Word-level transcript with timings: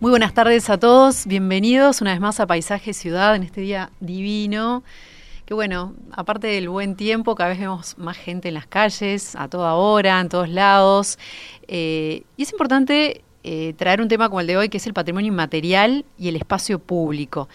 Muy 0.00 0.08
buenas 0.08 0.32
tardes 0.32 0.70
a 0.70 0.78
todos, 0.78 1.26
bienvenidos 1.26 2.00
una 2.00 2.12
vez 2.12 2.20
más 2.20 2.40
a 2.40 2.46
Paisaje 2.46 2.94
Ciudad 2.94 3.36
en 3.36 3.42
este 3.42 3.60
día 3.60 3.90
divino. 4.00 4.82
Que 5.44 5.52
bueno, 5.52 5.94
aparte 6.12 6.46
del 6.46 6.70
buen 6.70 6.96
tiempo, 6.96 7.34
cada 7.34 7.50
vez 7.50 7.58
vemos 7.58 7.98
más 7.98 8.16
gente 8.16 8.48
en 8.48 8.54
las 8.54 8.66
calles, 8.66 9.36
a 9.36 9.48
toda 9.48 9.74
hora, 9.74 10.18
en 10.18 10.30
todos 10.30 10.48
lados. 10.48 11.18
Eh, 11.68 12.22
y 12.38 12.42
es 12.44 12.50
importante 12.50 13.20
eh, 13.44 13.74
traer 13.76 14.00
un 14.00 14.08
tema 14.08 14.30
como 14.30 14.40
el 14.40 14.46
de 14.46 14.56
hoy, 14.56 14.70
que 14.70 14.78
es 14.78 14.86
el 14.86 14.94
patrimonio 14.94 15.28
inmaterial 15.28 16.06
y 16.16 16.28
el 16.28 16.36
espacio 16.36 16.78
público. 16.78 17.50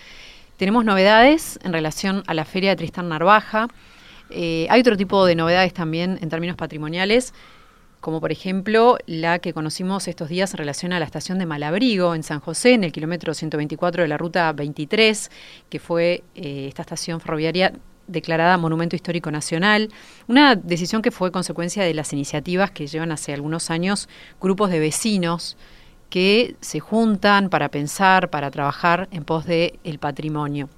Tenemos 0.57 0.85
novedades 0.85 1.57
en 1.63 1.73
relación 1.73 2.23
a 2.27 2.35
la 2.35 2.45
feria 2.45 2.69
de 2.69 2.75
Tristán 2.75 3.09
Narvaja. 3.09 3.69
Eh, 4.29 4.67
hay 4.69 4.81
otro 4.81 4.95
tipo 4.95 5.25
de 5.25 5.33
novedades 5.33 5.73
también 5.73 6.19
en 6.21 6.29
términos 6.29 6.55
patrimoniales 6.57 7.33
como 8.05 8.21
por 8.21 8.31
ejemplo 8.31 8.99
la 9.07 9.39
que 9.39 9.51
conocimos 9.51 10.07
estos 10.07 10.29
días 10.29 10.53
en 10.53 10.59
relación 10.59 10.93
a 10.93 10.99
la 10.99 11.05
estación 11.05 11.39
de 11.39 11.47
Malabrigo 11.47 12.13
en 12.13 12.21
San 12.21 12.39
José, 12.39 12.75
en 12.75 12.83
el 12.83 12.91
kilómetro 12.91 13.33
124 13.33 14.03
de 14.03 14.07
la 14.07 14.15
ruta 14.15 14.53
23, 14.53 15.31
que 15.71 15.79
fue 15.79 16.23
eh, 16.35 16.67
esta 16.67 16.83
estación 16.83 17.19
ferroviaria 17.19 17.73
declarada 18.05 18.59
Monumento 18.59 18.95
Histórico 18.95 19.31
Nacional, 19.31 19.89
una 20.27 20.55
decisión 20.55 21.01
que 21.01 21.09
fue 21.09 21.31
consecuencia 21.31 21.81
de 21.81 21.95
las 21.95 22.13
iniciativas 22.13 22.69
que 22.69 22.85
llevan 22.85 23.11
hace 23.11 23.33
algunos 23.33 23.71
años 23.71 24.07
grupos 24.39 24.69
de 24.69 24.77
vecinos 24.77 25.57
que 26.11 26.57
se 26.61 26.79
juntan 26.79 27.49
para 27.49 27.69
pensar, 27.69 28.29
para 28.29 28.51
trabajar 28.51 29.07
en 29.09 29.23
pos 29.23 29.47
del 29.47 29.79
el 29.83 29.97
patrimonio. 29.97 30.69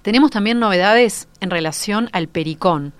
Tenemos 0.00 0.30
también 0.30 0.58
novedades 0.58 1.28
en 1.40 1.50
relación 1.50 2.08
al 2.14 2.28
Pericón 2.28 2.94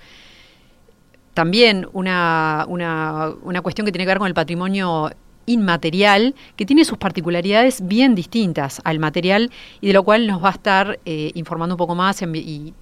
también 1.35 1.87
una, 1.93 2.65
una, 2.69 3.33
una 3.43 3.61
cuestión 3.63 3.85
que 3.85 3.93
tiene 3.93 4.05
que 4.05 4.11
ver 4.11 4.19
con 4.19 4.27
el 4.27 4.35
patrimonio 4.35 5.11
inmaterial, 5.47 6.35
que 6.57 6.67
tiene 6.67 6.85
sus 6.85 6.99
particularidades 6.99 7.87
bien 7.87 8.15
distintas 8.15 8.81
al 8.85 8.99
material 8.99 9.51
y 9.81 9.89
de 9.89 9.93
lo 9.93 10.03
cual 10.03 10.27
nos 10.27 10.43
va 10.43 10.49
a 10.49 10.53
estar 10.53 10.99
eh, 11.05 11.33
informando 11.35 11.75
un 11.75 11.79
poco 11.79 11.95
más 11.95 12.23
y, 12.23 12.75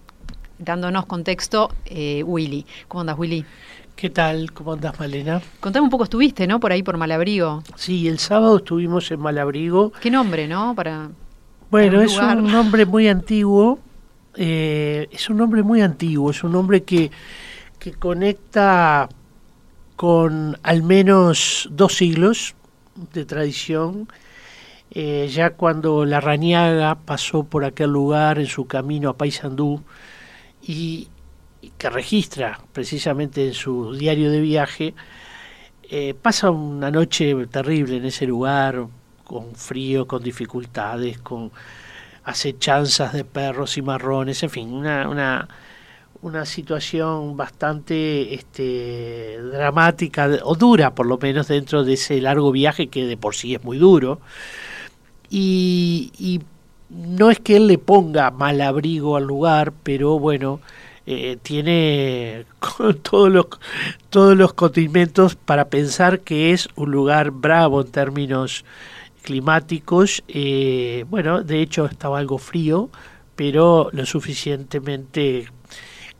dándonos 0.58 1.06
contexto 1.06 1.70
eh, 1.86 2.22
Willy. 2.24 2.66
¿Cómo 2.88 3.02
andas, 3.02 3.18
Willy? 3.18 3.44
¿Qué 3.94 4.10
tal? 4.10 4.52
¿Cómo 4.52 4.74
andas, 4.74 4.98
Malena? 5.00 5.40
Contame 5.60 5.84
un 5.84 5.90
poco, 5.90 6.04
estuviste, 6.04 6.46
¿no? 6.46 6.60
Por 6.60 6.70
ahí, 6.72 6.82
por 6.82 6.96
Malabrigo. 6.96 7.64
Sí, 7.74 8.06
el 8.06 8.18
sábado 8.18 8.58
estuvimos 8.58 9.10
en 9.10 9.20
Malabrigo. 9.20 9.92
¿Qué 10.00 10.10
nombre, 10.10 10.46
no? 10.46 10.74
Para. 10.74 11.10
Bueno, 11.70 12.00
es 12.00 12.16
un 12.16 12.44
nombre 12.44 12.86
muy 12.86 13.08
antiguo. 13.08 13.80
Eh, 14.36 15.08
es 15.10 15.28
un 15.28 15.36
nombre 15.36 15.64
muy 15.64 15.80
antiguo. 15.80 16.30
Es 16.30 16.44
un 16.44 16.52
nombre 16.52 16.84
que 16.84 17.10
que 17.78 17.92
conecta 17.92 19.08
con 19.96 20.58
al 20.62 20.82
menos 20.82 21.68
dos 21.72 21.96
siglos 21.96 22.54
de 23.12 23.24
tradición. 23.24 24.08
Eh, 24.90 25.28
ya 25.30 25.50
cuando 25.50 26.04
la 26.04 26.20
Rañaga 26.20 26.94
pasó 26.94 27.44
por 27.44 27.64
aquel 27.64 27.90
lugar 27.90 28.38
en 28.38 28.46
su 28.46 28.66
camino 28.66 29.10
a 29.10 29.16
Paysandú 29.16 29.82
y, 30.62 31.08
que 31.76 31.90
registra 31.90 32.60
precisamente 32.72 33.46
en 33.46 33.54
su 33.54 33.92
diario 33.92 34.30
de 34.30 34.40
viaje, 34.40 34.94
eh, 35.90 36.14
pasa 36.14 36.50
una 36.50 36.90
noche 36.90 37.34
terrible 37.46 37.96
en 37.96 38.04
ese 38.06 38.26
lugar, 38.26 38.86
con 39.24 39.54
frío, 39.54 40.06
con 40.06 40.22
dificultades, 40.22 41.18
con 41.18 41.50
acechanzas 42.24 43.12
de 43.12 43.24
perros 43.24 43.76
y 43.76 43.82
marrones, 43.82 44.42
en 44.42 44.50
fin, 44.50 44.72
una 44.72 45.48
una 46.22 46.44
situación 46.44 47.36
bastante 47.36 48.34
este, 48.34 49.38
dramática 49.40 50.28
o 50.42 50.54
dura 50.56 50.94
por 50.94 51.06
lo 51.06 51.18
menos 51.18 51.48
dentro 51.48 51.84
de 51.84 51.94
ese 51.94 52.20
largo 52.20 52.50
viaje 52.50 52.88
que 52.88 53.06
de 53.06 53.16
por 53.16 53.34
sí 53.34 53.54
es 53.54 53.62
muy 53.62 53.78
duro. 53.78 54.20
Y, 55.30 56.40
no 56.90 57.30
es 57.30 57.38
que 57.38 57.56
él 57.56 57.66
le 57.66 57.76
ponga 57.76 58.30
mal 58.30 58.62
abrigo 58.62 59.16
al 59.16 59.24
lugar 59.24 59.74
pero 59.82 60.18
bueno 60.18 60.58
eh, 61.04 61.36
tiene 61.42 62.46
todos 63.02 63.30
los 63.30 63.46
todos 64.08 64.34
los 64.34 64.54
condimentos 64.54 65.36
para 65.36 65.68
pensar 65.68 66.20
que 66.20 66.52
es 66.52 66.70
un 66.76 66.90
lugar 66.90 67.30
bravo 67.30 67.82
en 67.82 67.90
términos 67.90 68.64
climáticos. 69.22 70.22
Eh, 70.28 71.04
bueno 71.10 71.42
de 71.42 71.60
hecho 71.60 71.84
estaba 71.84 72.18
algo 72.18 72.38
frío 72.38 72.88
pero 73.36 73.90
lo 73.92 74.06
suficientemente 74.06 75.48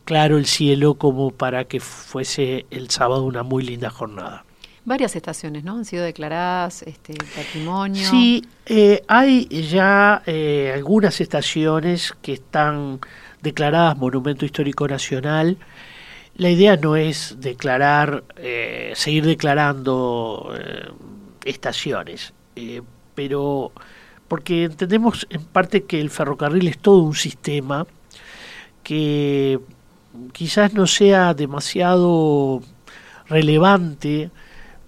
claro 0.08 0.38
el 0.38 0.46
cielo 0.46 0.94
como 0.94 1.32
para 1.32 1.64
que 1.64 1.80
fuese 1.80 2.64
el 2.70 2.88
sábado 2.88 3.24
una 3.24 3.42
muy 3.42 3.62
linda 3.62 3.91
jornada. 3.91 4.42
Varias 4.86 5.14
estaciones, 5.14 5.64
¿no? 5.64 5.74
Han 5.74 5.84
sido 5.84 6.02
declaradas 6.02 6.80
este, 6.80 7.12
patrimonio. 7.36 8.08
Sí, 8.08 8.42
eh, 8.64 9.02
hay 9.06 9.47
ya 9.68 10.22
eh, 10.24 10.72
algunas 10.74 11.20
estaciones 11.20 12.14
que 12.22 12.32
están 12.32 13.00
declaradas 13.42 13.98
Monumento 13.98 14.47
Histórico 14.47 14.88
Nacional. 14.88 15.58
La 16.36 16.48
idea 16.48 16.78
no 16.78 16.97
es 16.97 17.36
declarar, 17.38 18.24
eh, 18.38 18.92
seguir 18.94 19.26
declarando 19.26 20.54
estaciones, 21.44 22.32
pero 23.14 23.72
porque 24.26 24.64
entendemos 24.64 25.26
en 25.28 25.44
parte 25.44 25.84
que 25.84 26.00
el 26.00 26.08
ferrocarril 26.08 26.66
es 26.66 26.78
todo 26.78 27.02
un 27.02 27.14
sistema 27.14 27.86
que 28.82 29.60
quizás 30.32 30.74
no 30.74 30.86
sea 30.86 31.34
demasiado 31.34 32.62
relevante 33.28 34.30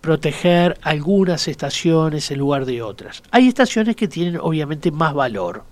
proteger 0.00 0.78
algunas 0.82 1.46
estaciones 1.48 2.30
en 2.30 2.38
lugar 2.38 2.64
de 2.64 2.82
otras. 2.82 3.22
Hay 3.30 3.48
estaciones 3.48 3.96
que 3.96 4.08
tienen 4.08 4.38
obviamente 4.40 4.90
más 4.90 5.12
valor. 5.14 5.64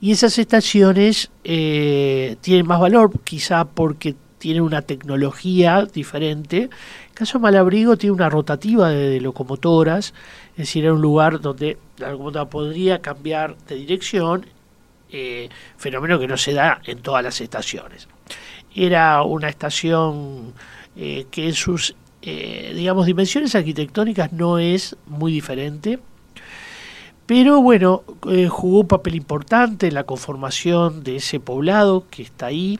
Y 0.00 0.12
esas 0.12 0.38
estaciones 0.38 1.30
eh, 1.44 2.36
tienen 2.40 2.66
más 2.66 2.80
valor 2.80 3.10
quizá 3.24 3.64
porque 3.64 4.14
tienen 4.38 4.62
una 4.62 4.82
tecnología 4.82 5.86
diferente. 5.86 6.68
Caso 7.14 7.40
Malabrigo 7.40 7.96
tiene 7.96 8.14
una 8.14 8.28
rotativa 8.28 8.90
de, 8.90 9.20
locomotoras, 9.20 10.12
es 10.52 10.56
decir, 10.56 10.84
era 10.84 10.92
un 10.92 11.00
lugar 11.00 11.40
donde 11.40 11.78
la 11.96 12.10
locomotora 12.10 12.44
podría 12.44 13.00
cambiar 13.00 13.56
de 13.68 13.76
dirección, 13.76 14.46
eh, 15.10 15.48
fenómeno 15.78 16.18
que 16.18 16.26
no 16.26 16.36
se 16.36 16.52
da 16.52 16.80
en 16.84 17.00
todas 17.00 17.22
las 17.22 17.40
estaciones 17.40 18.08
era 18.76 19.22
una 19.22 19.48
estación 19.48 20.52
eh, 20.96 21.26
que 21.30 21.46
en 21.48 21.54
sus, 21.54 21.94
eh, 22.22 22.72
digamos, 22.74 23.06
dimensiones 23.06 23.54
arquitectónicas 23.54 24.32
no 24.32 24.58
es 24.58 24.96
muy 25.06 25.32
diferente, 25.32 25.98
pero 27.24 27.60
bueno, 27.60 28.04
eh, 28.30 28.48
jugó 28.48 28.80
un 28.80 28.88
papel 28.88 29.14
importante 29.14 29.88
en 29.88 29.94
la 29.94 30.04
conformación 30.04 31.02
de 31.02 31.16
ese 31.16 31.40
poblado 31.40 32.04
que 32.10 32.22
está 32.22 32.46
ahí 32.46 32.78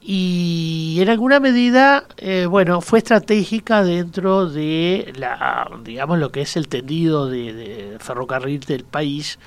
y 0.00 0.98
en 1.00 1.08
alguna 1.10 1.38
medida, 1.38 2.06
bueno, 2.48 2.80
fue 2.80 3.00
estratégica 3.00 3.84
dentro 3.84 4.48
de 4.48 5.12
la, 5.16 5.70
digamos, 5.84 6.18
lo 6.18 6.32
que 6.32 6.42
es 6.42 6.56
el 6.56 6.68
tendido 6.68 7.28
de, 7.28 7.98
ferrocarril 8.00 8.60
del 8.60 8.84
país 8.84 9.38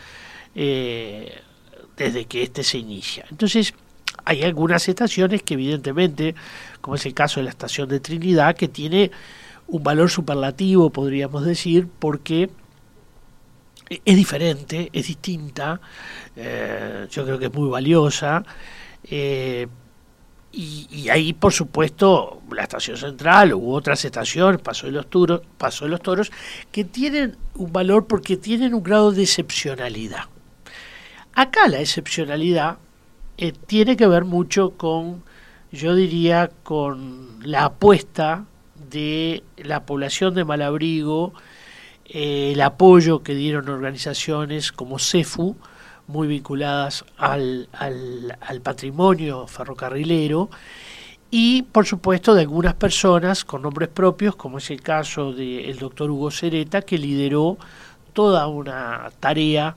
desde 0.54 2.26
que 2.26 2.44
este 2.44 2.64
se 2.64 2.78
inicia. 2.78 3.26
Entonces, 3.32 3.74
hay 4.26 4.44
algunas 4.44 4.88
estaciones 4.88 5.44
que 5.44 5.56
evidentemente, 5.56 6.36
como 6.82 6.96
es 6.96 7.06
el 7.06 7.14
caso 7.14 7.40
de 7.40 7.46
la 7.46 7.50
estación 7.50 7.90
de 7.90 8.00
Trinidad, 8.00 8.56
que 8.56 8.68
tiene 8.68 9.12
un 9.68 9.84
valor 9.84 10.10
superlativo, 10.10 10.90
podríamos 10.90 11.46
decir, 11.46 11.88
porque 12.00 12.50
es 13.90 14.16
diferente, 14.16 14.90
es 14.94 15.08
distinta, 15.08 15.80
eh, 16.36 17.08
yo 17.10 17.26
creo 17.26 17.40
que 17.40 17.46
es 17.46 17.54
muy 17.54 17.70
valiosa. 17.70 18.44
Eh, 19.04 19.68
y, 20.54 21.08
ahí, 21.10 21.32
por 21.32 21.54
supuesto, 21.54 22.42
la 22.52 22.64
estación 22.64 22.98
central 22.98 23.54
u 23.54 23.72
otras 23.72 24.04
estaciones, 24.04 24.60
Paso 24.62 24.88
de 24.88 24.92
los 24.92 25.06
Paso 25.58 25.86
de 25.86 25.92
los 25.92 26.02
Toros, 26.02 26.32
que 26.72 26.84
tienen 26.84 27.38
un 27.56 27.72
valor 27.72 28.06
porque 28.06 28.36
tienen 28.36 28.74
un 28.74 28.84
grado 28.84 29.14
de 29.14 29.24
excepcionalidad. 29.24 30.26
Acá 31.34 31.70
la 31.70 31.80
excepcionalidad 31.80 32.80
eh, 33.42 33.54
tiene 33.54 33.98
que 33.98 34.06
ver 34.06 34.24
mucho 34.24 34.74
con, 34.78 35.24
yo 35.72 35.96
diría, 35.96 36.52
con 36.62 37.40
la 37.42 37.66
apuesta 37.66 38.46
de 38.92 39.42
la 39.58 39.84
población 39.84 40.36
de 40.36 40.46
Malabrigo, 40.46 41.34
eh, 42.06 42.52
el 42.54 42.62
apoyo 42.62 43.24
que 43.24 43.34
dieron 43.34 43.68
organizaciones 43.68 44.72
como 44.72 45.00
CEFU 45.00 45.56
muy 46.06 46.28
vinculadas 46.28 47.04
al, 47.18 47.68
patrimonio 48.62 49.48
ferrocarrilero 49.48 50.52
y 51.32 51.64
por 51.64 51.88
supuesto 51.88 52.36
de 52.36 52.42
algunas 52.42 52.76
personas 52.76 53.44
con 53.44 53.64
nombres 53.64 53.90
propios, 53.90 54.36
como 54.36 54.60
es 54.60 54.70
el 54.70 54.82
caso 54.82 55.34
del 55.34 55.80
doctor 55.80 56.12
Hugo 56.12 56.30
Cereta, 56.30 56.84
que 56.84 57.00
lideró 57.00 57.58
toda 58.14 58.46
una 58.46 59.10
tarea 59.20 59.76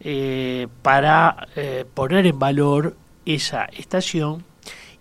eh, 0.00 0.66
para 0.82 1.46
poner 1.94 2.26
en 2.26 2.40
valor 2.40 2.96
esa 3.26 3.64
estación 3.66 4.44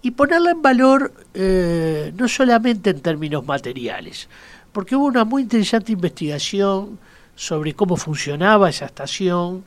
y 0.01 0.11
ponerla 0.11 0.51
en 0.51 0.61
valor 0.61 1.13
eh, 1.33 2.11
no 2.15 2.27
solamente 2.27 2.89
en 2.89 2.99
términos 2.99 3.45
materiales, 3.45 4.27
porque 4.71 4.95
hubo 4.95 5.05
una 5.05 5.23
muy 5.23 5.43
interesante 5.43 5.93
investigación 5.93 6.99
sobre 7.35 7.73
cómo 7.73 7.95
funcionaba 7.95 8.69
esa 8.69 8.85
estación, 8.85 9.63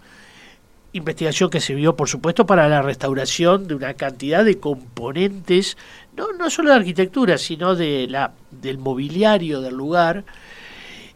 investigación 0.93 1.49
que 1.51 1.61
sirvió 1.61 1.97
por 1.97 2.09
supuesto 2.09 2.45
para 2.47 2.69
la 2.69 2.83
restauración 2.83 3.67
de 3.67 3.75
una 3.75 3.95
cantidad 3.95 4.45
de 4.45 4.61
componentes, 4.61 5.77
no, 6.17 6.33
no 6.33 6.51
solo 6.51 6.71
de 6.71 6.77
arquitectura, 6.77 7.39
sino 7.39 7.75
de 7.75 8.07
la, 8.07 8.33
del 8.51 8.79
mobiliario 8.79 9.63
del 9.63 9.75
lugar, 9.75 10.25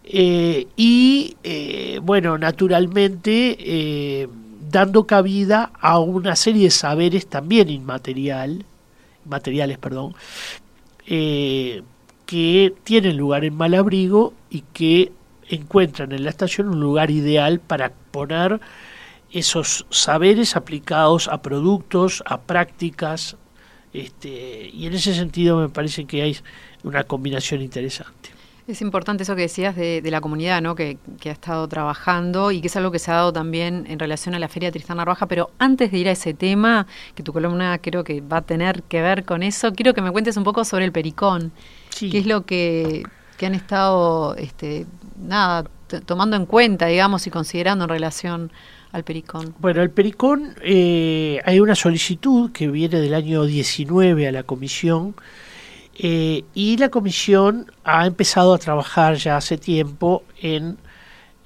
eh, 0.03 0.67
y 0.77 1.37
eh, 1.45 2.01
bueno, 2.03 2.39
naturalmente 2.39 4.29
dando 4.71 5.07
cabida 5.07 5.71
a 5.81 5.99
una 5.99 6.37
serie 6.37 6.65
de 6.65 6.71
saberes 6.71 7.27
también 7.27 7.69
inmaterial, 7.71 8.65
materiales, 9.25 9.79
perdón, 9.79 10.15
que 11.07 12.75
tienen 12.85 13.17
lugar 13.17 13.45
en 13.45 13.55
Malabrigo 13.57 14.35
y 14.51 14.63
que 14.73 15.13
encuentran 15.49 16.13
en 16.13 16.25
la 16.25 16.31
estación 16.31 16.69
un 16.69 16.81
lugar 16.81 17.11
ideal 17.11 17.59
para 17.59 17.93
poner 18.11 18.61
esos 19.33 19.87
saberes 19.91 20.57
aplicados 20.57 21.29
a 21.29 21.43
productos, 21.43 22.23
a 22.27 22.41
prácticas, 22.41 23.37
este, 23.93 24.71
y 24.73 24.87
en 24.87 24.95
ese 24.95 25.15
sentido 25.15 25.59
me 25.59 25.69
parece 25.69 26.05
que 26.05 26.23
hay 26.23 26.37
una 26.85 27.05
combinación 27.05 27.63
interesante. 27.63 28.30
Es 28.71 28.83
importante 28.83 29.25
eso 29.25 29.35
que 29.35 29.43
decías 29.43 29.75
de, 29.75 30.03
la 30.05 30.21
comunidad, 30.21 30.63
¿no? 30.63 30.75
Que, 30.77 30.99
ha 31.25 31.29
estado 31.29 31.67
trabajando 31.67 32.53
y 32.53 32.61
que 32.61 32.69
es 32.69 32.77
algo 32.77 32.91
que 32.91 32.99
se 33.01 33.11
ha 33.11 33.15
dado 33.15 33.33
también 33.33 33.85
en 33.89 33.99
relación 33.99 34.35
a 34.35 34.39
la 34.39 34.49
Feria 34.49 34.71
Tristán 34.71 34.99
Narvaja. 34.99 35.27
Pero 35.27 35.51
antes 35.59 35.91
de 35.91 35.99
ir 35.99 36.09
a 36.09 36.13
ese 36.13 36.35
tema, 36.35 36.87
que 37.15 37.23
tu 37.23 37.33
columna 37.33 37.79
creo 37.79 38.05
que 38.05 38.21
va 38.21 38.39
a 38.39 38.43
tener 38.43 38.85
que 38.85 39.03
ver 39.03 39.25
con 39.25 39.43
eso, 39.43 39.73
quiero 39.73 39.93
que 39.93 40.03
me 40.03 40.13
cuentes 40.13 40.37
un 40.37 40.45
poco 40.45 40.65
sobre 40.65 40.85
el 40.85 40.93
pericón. 40.93 41.53
¿Qué 41.99 42.19
es 42.19 42.27
lo 42.27 42.47
que, 42.47 43.03
han 43.43 43.55
estado, 43.55 44.37
este, 44.37 44.87
nada, 45.19 45.65
tomando 46.07 46.37
en 46.37 46.47
cuenta, 46.47 46.87
digamos, 46.87 47.27
y 47.27 47.31
considerando 47.31 47.85
en 47.85 47.91
relación 47.91 48.53
al 48.93 49.03
Pericón? 49.03 49.55
Bueno, 49.59 49.83
el 49.83 49.91
Pericón, 49.91 50.55
eh, 50.63 51.41
hay 51.45 51.61
una 51.61 51.75
solicitud 51.75 52.53
que 52.53 52.69
viene 52.69 53.01
del 53.01 53.15
año 53.15 53.45
19 53.45 54.29
a 54.29 54.33
la 54.33 54.43
comisión 54.45 55.15
eh, 56.03 56.45
y 56.55 56.79
la 56.79 56.89
comisión 56.89 57.71
ha 57.85 58.07
empezado 58.07 58.55
a 58.55 58.59
trabajar 58.59 59.17
ya 59.17 59.37
hace 59.37 59.59
tiempo 59.59 60.23
en 60.41 60.79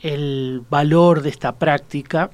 el 0.01 0.63
valor 0.71 1.23
de 1.23 1.31
esta 1.31 1.57
práctica. 1.57 2.31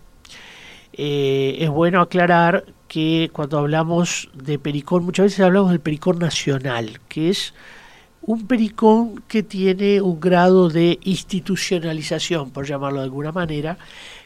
Eh, 0.93 1.56
es 1.61 1.70
bueno 1.70 2.02
aclarar 2.02 2.67
que 2.88 3.31
cuando 3.32 3.58
hablamos 3.58 4.28
de 4.34 4.58
pericón, 4.58 5.05
muchas 5.05 5.26
veces 5.26 5.40
hablamos 5.40 5.70
del 5.70 5.81
pericón 5.81 6.19
nacional, 6.19 7.00
que 7.08 7.31
es 7.31 7.55
un 8.20 8.46
pericón 8.46 9.22
que 9.26 9.43
tiene 9.43 10.02
un 10.02 10.20
grado 10.20 10.69
de 10.69 10.99
institucionalización, 11.02 12.50
por 12.50 12.67
llamarlo 12.67 12.99
de 12.99 13.05
alguna 13.05 13.32
manera, 13.32 13.78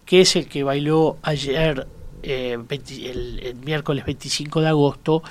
que 0.04 0.22
es 0.22 0.34
el 0.34 0.48
que 0.48 0.64
bailó 0.64 1.18
ayer, 1.22 1.86
eh, 2.24 2.58
el, 2.58 3.54
miércoles 3.64 4.04
25 4.04 4.62
de 4.62 4.68
agosto, 4.68 5.22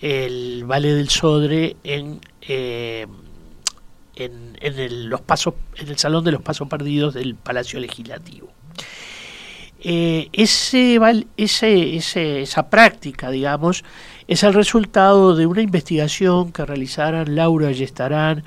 el 0.00 0.64
Valle 0.64 0.94
del 0.94 1.08
Sodre 1.08 1.76
en, 1.84 2.20
eh, 2.42 3.06
en, 4.14 4.56
el, 4.60 5.06
los 5.06 5.20
pasos, 5.22 5.54
en 5.76 5.88
el 5.88 5.98
Salón 5.98 6.24
de 6.24 6.32
los 6.32 6.42
Pasos 6.42 6.68
Perdidos 6.68 7.14
del 7.14 7.34
Palacio 7.34 7.80
Legislativo. 7.80 8.48
Eh, 9.80 10.28
ese, 10.32 10.98
ese, 11.36 12.42
esa 12.42 12.70
práctica, 12.70 13.30
digamos, 13.30 13.84
es 14.26 14.42
el 14.42 14.54
resultado 14.54 15.36
de 15.36 15.46
una 15.46 15.62
investigación 15.62 16.50
que 16.50 16.64
realizaron 16.64 17.34
Laura 17.34 17.70
Yestarán 17.70 18.42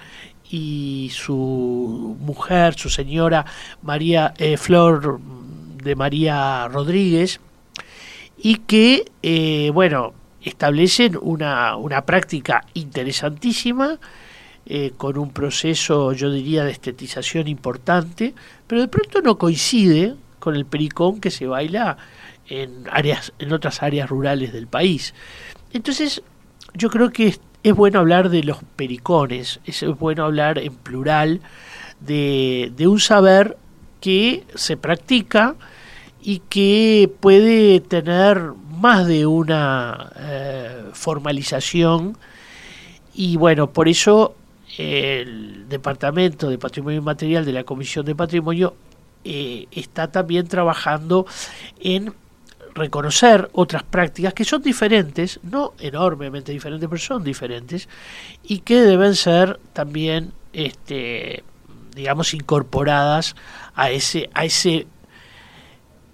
y 0.50 1.12
su 1.14 2.18
mujer, 2.20 2.74
su 2.78 2.90
señora 2.90 3.46
María 3.82 4.34
eh, 4.38 4.58
Flor 4.58 5.20
de 5.22 5.96
María 5.96 6.68
Rodríguez, 6.68 7.40
y 8.38 8.56
que, 8.56 9.72
bueno, 9.74 10.14
establecen 10.44 11.18
una, 11.22 11.76
una 11.76 12.06
práctica 12.06 12.66
interesantísima, 12.74 14.00
eh, 14.66 14.92
con 14.98 15.18
un 15.18 15.32
proceso, 15.32 16.14
yo 16.14 16.32
diría, 16.32 16.64
de 16.64 16.72
estetización 16.72 17.48
importante, 17.48 18.36
pero 18.68 18.82
de 18.82 18.88
pronto 18.88 19.22
no 19.22 19.38
coincide 19.38 20.16
con 20.38 20.56
el 20.56 20.66
pericón 20.66 21.20
que 21.20 21.32
se 21.32 21.48
baila 21.48 21.98
en 22.48 22.84
áreas, 22.92 23.34
en 23.40 23.52
otras 23.52 23.82
áreas 23.82 24.10
rurales 24.10 24.54
del 24.54 24.68
país. 24.68 25.14
Entonces, 25.74 26.22
yo 26.76 26.90
creo 26.90 27.10
que 27.10 27.28
es, 27.28 27.42
es 27.64 27.74
bueno 27.74 28.00
hablar 28.00 28.30
de 28.30 28.44
los 28.44 28.60
pericones, 28.76 29.60
es 29.66 29.84
bueno 29.98 30.26
hablar 30.26 30.60
en 30.60 30.76
plural 30.76 31.42
de, 32.00 32.72
de 32.76 32.88
un 32.88 33.00
saber 33.00 33.58
que 34.02 34.44
se 34.56 34.78
practica 34.78 35.56
y 36.22 36.40
que 36.50 37.12
puede 37.20 37.80
tener 37.80 38.52
más 38.80 39.08
de 39.08 39.26
una 39.26 40.12
eh, 40.18 40.84
formalización. 40.94 42.18
Y 43.14 43.38
bueno, 43.38 43.72
por 43.72 43.88
eso 43.88 44.36
el 44.78 45.68
Departamento 45.68 46.50
de 46.50 46.58
Patrimonio 46.58 47.00
Inmaterial 47.00 47.46
de 47.46 47.54
la 47.54 47.64
Comisión 47.64 48.06
de 48.06 48.16
Patrimonio 48.16 48.76
eh, 49.24 49.68
está 49.72 50.12
también 50.12 50.48
trabajando 50.48 51.26
en 51.80 52.14
reconocer 52.74 53.50
otras 53.54 53.84
prácticas 53.84 54.34
que 54.34 54.46
son 54.46 54.62
diferentes, 54.62 55.40
no 55.44 55.74
enormemente 55.80 56.52
diferentes, 56.52 56.88
pero 56.88 57.02
son 57.02 57.24
diferentes, 57.24 57.90
y 58.44 58.60
que 58.60 58.82
deben 58.82 59.16
ser 59.16 59.60
también, 59.74 60.32
este, 60.54 61.44
digamos, 61.96 62.34
incorporadas 62.34 63.36
a 63.76 63.92
ese, 63.92 64.30
a 64.34 64.46
ese 64.46 64.88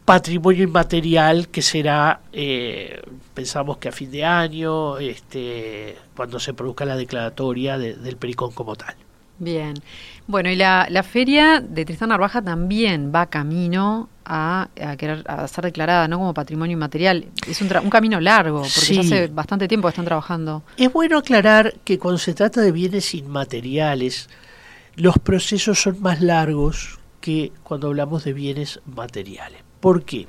patrimonio 0.05 0.63
inmaterial 0.63 1.47
que 1.49 1.63
será, 1.63 2.21
eh, 2.31 3.01
pensamos 3.33 3.77
que 3.79 3.89
a 3.89 3.91
fin 3.91 4.11
de 4.11 4.23
año, 4.23 4.99
este, 4.99 5.97
cuando 6.15 6.39
se 6.39 6.53
produzca 6.53 6.85
la 6.85 6.95
declaratoria 6.95 7.77
del 7.77 8.15
Pericón 8.15 8.51
como 8.51 8.75
tal. 8.75 8.95
Bien, 9.37 9.73
bueno, 10.27 10.49
y 10.49 10.55
la, 10.55 11.03
feria 11.03 11.59
de 11.59 11.83
Tristán 11.83 12.09
Narvaja 12.09 12.41
también 12.41 13.11
va 13.13 13.25
camino 13.25 14.07
a, 14.23 14.69
querer 14.97 15.23
a 15.27 15.45
ser 15.47 15.65
declarada 15.65 16.07
no 16.07 16.19
como 16.19 16.33
patrimonio 16.33 16.73
inmaterial. 16.73 17.25
Es 17.45 17.61
un, 17.61 17.69
un 17.83 17.89
camino 17.89 18.21
largo, 18.21 18.61
porque 18.61 18.93
ya 18.93 19.01
hace 19.01 19.27
bastante 19.27 19.67
tiempo 19.67 19.87
que 19.87 19.89
están 19.89 20.05
trabajando. 20.05 20.63
Es 20.77 20.93
bueno 20.93 21.17
aclarar 21.17 21.73
que 21.83 21.99
cuando 21.99 22.17
se 22.17 22.33
trata 22.33 22.61
de 22.61 22.71
bienes 22.71 23.13
inmateriales, 23.13 24.29
los 24.95 25.17
procesos 25.19 25.81
son 25.81 26.01
más 26.01 26.21
largos 26.21 26.99
que 27.19 27.51
cuando 27.63 27.87
hablamos 27.87 28.23
de 28.23 28.33
bienes 28.33 28.79
materiales. 28.85 29.64
¿Por 29.85 30.01
qué? 30.01 30.25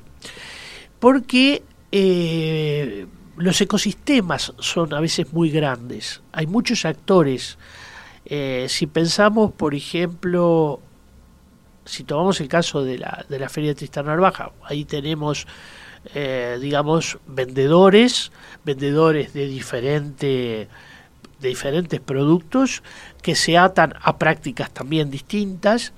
Porque 0.99 1.63
eh, 1.91 3.07
los 3.37 3.59
ecosistemas 3.59 4.53
son 4.59 4.93
a 4.93 4.99
veces 4.99 5.33
muy 5.33 5.49
grandes, 5.49 6.21
hay 6.31 6.45
muchos 6.45 6.85
actores. 6.85 7.57
Eh, 8.27 8.67
si 8.69 8.85
pensamos, 8.85 9.51
por 9.51 9.73
ejemplo, 9.73 10.79
si 11.85 12.03
tomamos 12.03 12.39
el 12.39 12.49
caso 12.49 12.83
de 12.83 12.99
la, 12.99 13.25
de 13.27 13.39
la 13.39 13.49
Feria 13.49 13.71
de 13.71 13.75
Tristán 13.77 14.05
Narvaja, 14.05 14.51
ahí 14.61 14.85
tenemos, 14.85 15.47
eh, 16.13 16.59
digamos, 16.61 17.17
vendedores, 17.25 18.31
vendedores 18.63 19.33
de, 19.33 19.39
de 19.39 20.67
diferentes 21.47 21.99
productos 22.01 22.83
que 23.23 23.33
se 23.33 23.57
atan 23.57 23.95
a 24.03 24.19
prácticas 24.19 24.69
también 24.69 25.09
distintas. 25.09 25.93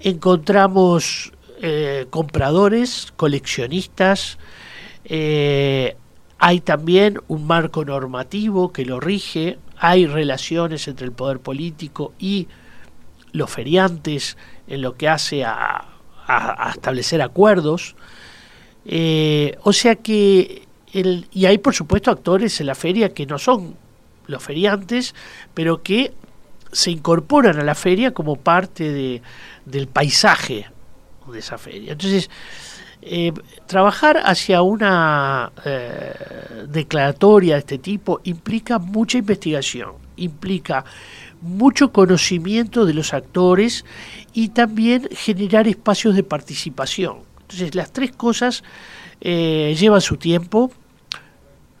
Encontramos 0.00 1.34
eh, 1.62 2.06
compradores, 2.10 3.12
coleccionistas, 3.16 4.38
eh, 5.06 5.96
hay 6.38 6.60
también 6.60 7.18
un 7.28 7.46
marco 7.46 7.84
normativo 7.84 8.72
que 8.72 8.84
lo 8.84 9.00
rige, 9.00 9.58
hay 9.78 10.06
relaciones 10.06 10.86
entre 10.86 11.06
el 11.06 11.12
poder 11.12 11.40
político 11.40 12.12
y 12.18 12.48
los 13.32 13.50
feriantes 13.50 14.36
en 14.66 14.82
lo 14.82 14.96
que 14.96 15.08
hace 15.08 15.44
a, 15.44 15.86
establecer 16.74 17.22
acuerdos. 17.22 17.96
Eh, 18.84 19.56
o 19.62 19.72
sea 19.72 19.94
que, 19.94 20.66
y 20.92 21.46
hay 21.46 21.58
por 21.58 21.74
supuesto 21.74 22.10
actores 22.10 22.60
en 22.60 22.66
la 22.66 22.74
feria 22.74 23.14
que 23.14 23.24
no 23.24 23.38
son 23.38 23.76
los 24.26 24.42
feriantes, 24.42 25.14
pero 25.54 25.82
que 25.82 26.12
se 26.72 26.90
incorporan 26.90 27.58
a 27.58 27.64
la 27.64 27.74
feria 27.74 28.12
como 28.12 28.36
parte 28.36 28.92
de, 28.92 29.22
del 29.64 29.86
paisaje 29.86 30.66
de 31.32 31.38
esa 31.38 31.58
feria. 31.58 31.92
Entonces, 31.92 32.30
eh, 33.02 33.32
trabajar 33.66 34.20
hacia 34.24 34.62
una 34.62 35.52
eh, 35.64 36.14
declaratoria 36.68 37.54
de 37.54 37.60
este 37.60 37.78
tipo 37.78 38.20
implica 38.24 38.78
mucha 38.78 39.18
investigación, 39.18 39.92
implica 40.16 40.84
mucho 41.42 41.92
conocimiento 41.92 42.86
de 42.86 42.94
los 42.94 43.12
actores 43.12 43.84
y 44.32 44.48
también 44.48 45.08
generar 45.12 45.68
espacios 45.68 46.16
de 46.16 46.22
participación. 46.22 47.18
Entonces 47.42 47.74
las 47.74 47.92
tres 47.92 48.12
cosas 48.12 48.64
eh, 49.20 49.76
llevan 49.78 50.00
su 50.00 50.16
tiempo. 50.16 50.72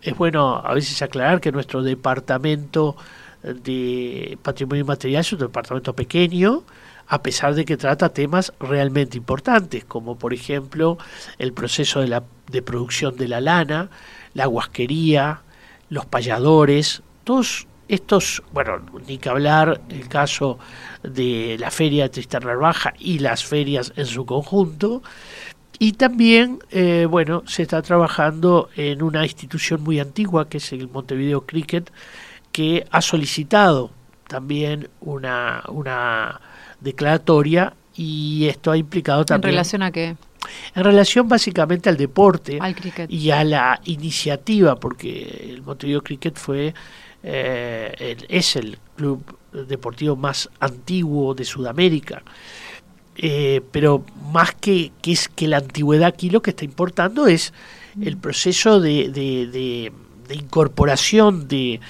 Es 0.02 0.16
bueno 0.16 0.62
a 0.64 0.74
veces 0.74 1.00
aclarar 1.02 1.40
que 1.40 1.50
nuestro 1.50 1.82
departamento 1.82 2.96
de 3.42 4.38
patrimonio 4.42 4.82
inmaterial 4.82 5.22
es 5.22 5.32
un 5.32 5.40
departamento 5.40 5.94
pequeño, 5.94 6.62
a 7.08 7.22
pesar 7.22 7.54
de 7.54 7.64
que 7.64 7.76
trata 7.76 8.08
temas 8.10 8.52
realmente 8.58 9.16
importantes, 9.16 9.84
como 9.84 10.18
por 10.18 10.34
ejemplo 10.34 10.98
el 11.38 11.52
proceso 11.52 12.00
de, 12.00 12.08
la, 12.08 12.22
de 12.50 12.62
producción 12.62 13.16
de 13.16 13.28
la 13.28 13.40
lana, 13.40 13.90
la 14.34 14.48
huasquería, 14.48 15.42
los 15.88 16.06
payadores, 16.06 17.02
todos 17.24 17.66
estos, 17.88 18.42
bueno, 18.52 18.80
ni 19.06 19.18
que 19.18 19.28
hablar 19.28 19.80
el 19.88 20.08
caso 20.08 20.58
de 21.02 21.56
la 21.58 21.70
feria 21.70 22.04
de 22.04 22.08
Tristán 22.08 22.42
Baja 22.60 22.94
y 22.98 23.20
las 23.20 23.44
ferias 23.44 23.92
en 23.96 24.06
su 24.06 24.26
conjunto, 24.26 25.02
y 25.78 25.92
también, 25.92 26.58
eh, 26.70 27.06
bueno, 27.08 27.42
se 27.46 27.62
está 27.62 27.82
trabajando 27.82 28.70
en 28.76 29.02
una 29.02 29.24
institución 29.24 29.82
muy 29.82 30.00
antigua, 30.00 30.48
que 30.48 30.56
es 30.56 30.72
el 30.72 30.88
Montevideo 30.88 31.42
Cricket, 31.42 31.92
que 32.50 32.86
ha 32.90 33.02
solicitado 33.02 33.90
también 34.26 34.88
una, 35.00 35.62
una 35.68 36.40
declaratoria 36.86 37.74
y 37.96 38.46
esto 38.46 38.70
ha 38.70 38.76
implicado 38.76 39.24
también... 39.24 39.50
¿En 39.50 39.54
relación 39.54 39.82
a 39.82 39.90
qué? 39.90 40.16
En 40.74 40.84
relación 40.84 41.28
básicamente 41.28 41.88
al 41.88 41.96
deporte 41.96 42.58
al 42.60 42.74
cricket. 42.74 43.10
y 43.10 43.30
a 43.30 43.42
la 43.42 43.80
iniciativa, 43.84 44.76
porque 44.76 45.48
el 45.50 45.62
Montevideo 45.62 46.02
Cricket 46.02 46.36
fue 46.36 46.72
eh, 47.22 48.16
es 48.28 48.54
el 48.54 48.78
club 48.94 49.24
deportivo 49.52 50.14
más 50.14 50.48
antiguo 50.60 51.34
de 51.34 51.44
Sudamérica. 51.44 52.22
Eh, 53.16 53.62
pero 53.72 54.04
más 54.30 54.54
que, 54.54 54.92
que, 55.02 55.12
es 55.12 55.28
que 55.28 55.48
la 55.48 55.56
antigüedad 55.56 56.06
aquí 56.06 56.30
lo 56.30 56.42
que 56.42 56.50
está 56.50 56.64
importando 56.64 57.26
es 57.26 57.52
el 58.00 58.18
proceso 58.18 58.78
de, 58.78 59.08
de, 59.08 59.46
de, 59.46 59.92
de 60.28 60.34
incorporación 60.34 61.48
de, 61.48 61.80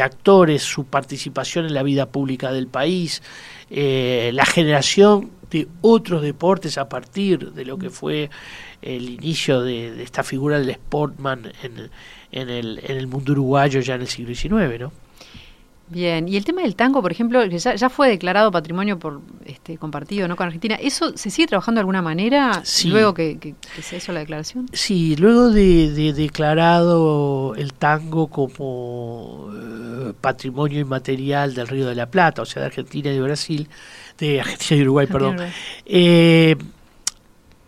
actores, 0.00 0.62
su 0.62 0.86
participación 0.86 1.66
en 1.66 1.74
la 1.74 1.82
vida 1.82 2.06
pública 2.06 2.52
del 2.52 2.68
país, 2.68 3.22
eh, 3.68 4.30
la 4.32 4.46
generación 4.46 5.30
de 5.50 5.68
otros 5.82 6.22
deportes 6.22 6.78
a 6.78 6.88
partir 6.88 7.52
de 7.52 7.64
lo 7.64 7.76
que 7.76 7.90
fue 7.90 8.30
el 8.80 9.10
inicio 9.10 9.60
de, 9.60 10.02
esta 10.02 10.22
figura 10.22 10.58
del 10.58 10.74
sportman 10.74 11.52
en, 11.62 11.90
en, 12.30 12.48
el, 12.48 12.80
en 12.82 12.96
el 12.96 13.06
mundo 13.06 13.32
uruguayo 13.32 13.80
ya 13.80 13.96
en 13.96 14.02
el 14.02 14.08
siglo 14.08 14.34
XIX, 14.34 14.80
¿no? 14.80 14.92
Bien, 15.92 16.26
y 16.26 16.38
el 16.38 16.44
tema 16.46 16.62
del 16.62 16.74
tango, 16.74 17.02
por 17.02 17.12
ejemplo, 17.12 17.46
que 17.50 17.58
ya, 17.58 17.90
fue 17.90 18.08
declarado 18.08 18.50
patrimonio 18.50 18.98
por 18.98 19.20
este 19.44 19.76
compartido 19.76 20.26
no 20.26 20.36
con 20.36 20.46
Argentina, 20.46 20.74
¿eso 20.76 21.14
se 21.18 21.28
sigue 21.28 21.48
trabajando 21.48 21.78
de 21.78 21.80
alguna 21.80 22.00
manera 22.00 22.62
luego 22.86 23.12
que, 23.12 23.54
se 23.82 23.98
hizo 23.98 24.10
la 24.12 24.20
declaración? 24.20 24.68
Sí, 24.72 25.16
luego 25.16 25.50
de, 25.50 26.14
declarado 26.14 27.54
el 27.56 27.74
tango 27.74 28.28
como 28.28 29.50
eh, 29.54 30.14
patrimonio 30.18 30.80
inmaterial 30.80 31.54
del 31.54 31.68
Río 31.68 31.86
de 31.86 31.94
la 31.94 32.06
Plata, 32.06 32.40
o 32.40 32.46
sea, 32.46 32.62
de 32.62 32.66
Argentina 32.68 33.10
y 33.10 33.14
de 33.14 33.20
Brasil, 33.20 33.68
de 34.16 34.40
Argentina 34.40 34.78
y 34.78 34.82
Uruguay, 34.84 35.06
perdón. 35.08 35.36
Eh, 35.84 36.56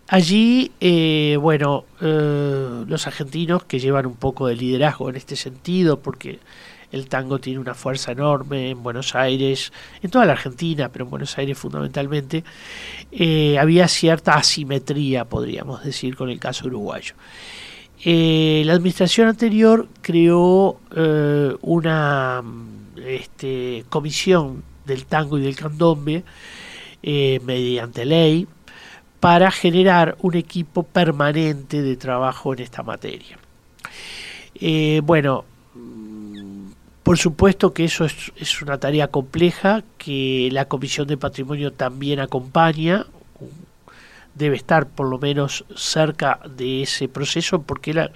allí, 0.09 0.73
eh, 0.81 1.37
bueno, 1.39 1.85
los 2.01 3.07
argentinos 3.07 3.65
que 3.65 3.79
llevan 3.79 4.07
un 4.07 4.17
poco 4.17 4.47
de 4.47 4.57
liderazgo 4.57 5.11
en 5.11 5.17
este 5.17 5.37
sentido, 5.37 5.99
porque 5.99 6.39
el 6.95 7.09
tango 7.09 7.41
tiene 7.41 7.59
una 7.59 7.75
fuerza 7.75 8.13
enorme 8.13 8.71
en 8.71 8.83
Buenos 8.83 9.17
Aires, 9.17 9.73
en 10.01 10.11
toda 10.11 10.25
la 10.25 10.33
Argentina, 10.33 10.89
pero 10.91 11.05
en 11.05 11.11
Buenos 11.11 11.37
Aires 11.37 11.59
fundamentalmente, 11.59 12.45
eh, 13.11 13.59
había 13.59 13.89
cierta 13.89 14.35
asimetría, 14.35 15.25
podríamos 15.25 15.85
decir, 15.85 16.15
con 16.15 16.31
el 16.31 16.39
caso 16.39 16.67
uruguayo. 16.67 17.15
Eh, 18.05 18.63
la 18.65 18.75
administración 18.75 19.29
anterior 19.29 19.89
creó 20.03 20.79
eh, 20.95 21.57
una 21.63 22.43
este, 23.05 23.85
comisión 23.89 24.63
del 24.87 25.07
tango 25.07 25.39
y 25.39 25.43
del 25.43 25.57
candombe 25.57 26.23
mediante 27.03 28.07
ley 28.07 28.47
para 29.21 29.51
generar 29.51 30.17
un 30.23 30.37
equipo 30.37 30.85
permanente 30.85 31.83
de 31.83 31.97
trabajo 31.97 32.55
en 32.55 32.61
esta 32.61 32.83
materia. 32.83 33.39
bueno, 35.03 35.45
por 37.05 37.19
supuesto 37.19 37.75
que 37.75 37.85
eso 37.85 38.07
es, 38.07 38.63
una 38.63 38.79
tarea 38.79 39.09
compleja 39.09 39.85
que 39.99 40.49
la 40.51 40.65
Comisión 40.65 41.07
de 41.07 41.19
Patrimonio 41.19 41.71
también 41.71 42.19
acompaña, 42.19 43.05
debe 44.35 44.57
estar 44.57 44.89
por 44.89 45.09
lo 45.09 45.19
menos 45.19 45.67
cerca 45.77 46.41
de 46.49 46.83
ese 46.83 47.09
proceso 47.09 47.61
porque 47.61 47.93
la, 47.93 48.11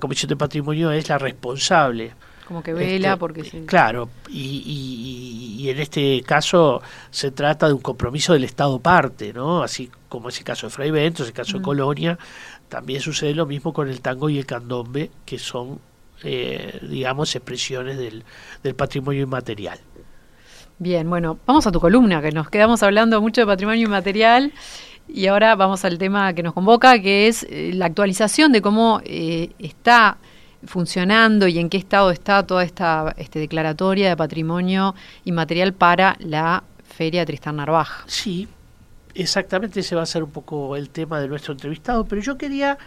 Comisión 0.00 0.28
de 0.28 0.36
Patrimonio 0.36 0.90
es 0.90 1.08
la 1.08 1.16
responsable. 1.16 2.12
Como 2.48 2.60
que 2.60 2.74
vela 2.74 3.10
este, 3.10 3.20
porque... 3.20 3.42
Claro, 3.66 4.10
y, 4.28 5.60
y, 5.60 5.70
en 5.70 5.78
este 5.78 6.20
caso 6.26 6.82
se 7.10 7.30
trata 7.30 7.68
de 7.68 7.72
un 7.72 7.80
compromiso 7.80 8.32
del 8.32 8.44
Estado 8.44 8.80
parte, 8.80 9.32
¿no? 9.32 9.62
Así 9.62 9.90
como 10.08 10.28
es 10.28 10.38
el 10.38 10.44
caso 10.44 10.66
de 10.66 10.70
Fray 10.72 10.90
Ventos, 10.90 11.28
el 11.28 11.32
caso 11.32 11.58
de 11.58 11.62
Colonia, 11.62 12.18
también 12.68 13.00
sucede 13.00 13.32
lo 13.32 13.46
mismo 13.46 13.72
con 13.72 13.88
el 13.88 14.00
tango 14.00 14.28
y 14.28 14.38
el 14.38 14.44
candombe, 14.44 15.10
que 15.24 15.38
son 15.38 15.78
eh, 16.22 16.78
digamos, 16.82 17.34
expresiones 17.34 17.98
del, 17.98 18.24
del 18.62 18.74
patrimonio 18.74 19.22
inmaterial. 19.22 19.78
Bien, 20.78 21.08
bueno, 21.08 21.38
vamos 21.46 21.66
a 21.66 21.72
tu 21.72 21.80
columna, 21.80 22.20
que 22.20 22.32
nos 22.32 22.50
quedamos 22.50 22.82
hablando 22.82 23.20
mucho 23.20 23.40
de 23.40 23.46
patrimonio 23.46 23.86
inmaterial. 23.86 24.52
Y 25.06 25.26
ahora 25.26 25.54
vamos 25.54 25.84
al 25.84 25.98
tema 25.98 26.32
que 26.32 26.42
nos 26.42 26.54
convoca, 26.54 27.00
que 27.00 27.28
es 27.28 27.44
eh, 27.44 27.72
la 27.74 27.86
actualización 27.86 28.52
de 28.52 28.62
cómo 28.62 29.00
eh, 29.04 29.50
está 29.58 30.16
funcionando 30.66 31.46
y 31.46 31.58
en 31.58 31.68
qué 31.68 31.76
estado 31.76 32.10
está 32.10 32.46
toda 32.46 32.64
esta 32.64 33.14
este, 33.18 33.38
declaratoria 33.38 34.08
de 34.08 34.16
patrimonio 34.16 34.94
inmaterial 35.24 35.74
para 35.74 36.16
la 36.20 36.64
Feria 36.84 37.26
Tristán 37.26 37.56
Narvaja. 37.56 38.04
Sí, 38.06 38.48
exactamente 39.14 39.80
ese 39.80 39.94
va 39.94 40.02
a 40.02 40.06
ser 40.06 40.24
un 40.24 40.30
poco 40.30 40.74
el 40.74 40.88
tema 40.88 41.20
de 41.20 41.28
nuestro 41.28 41.52
entrevistado, 41.52 42.06
pero 42.06 42.22
yo 42.22 42.38
quería, 42.38 42.78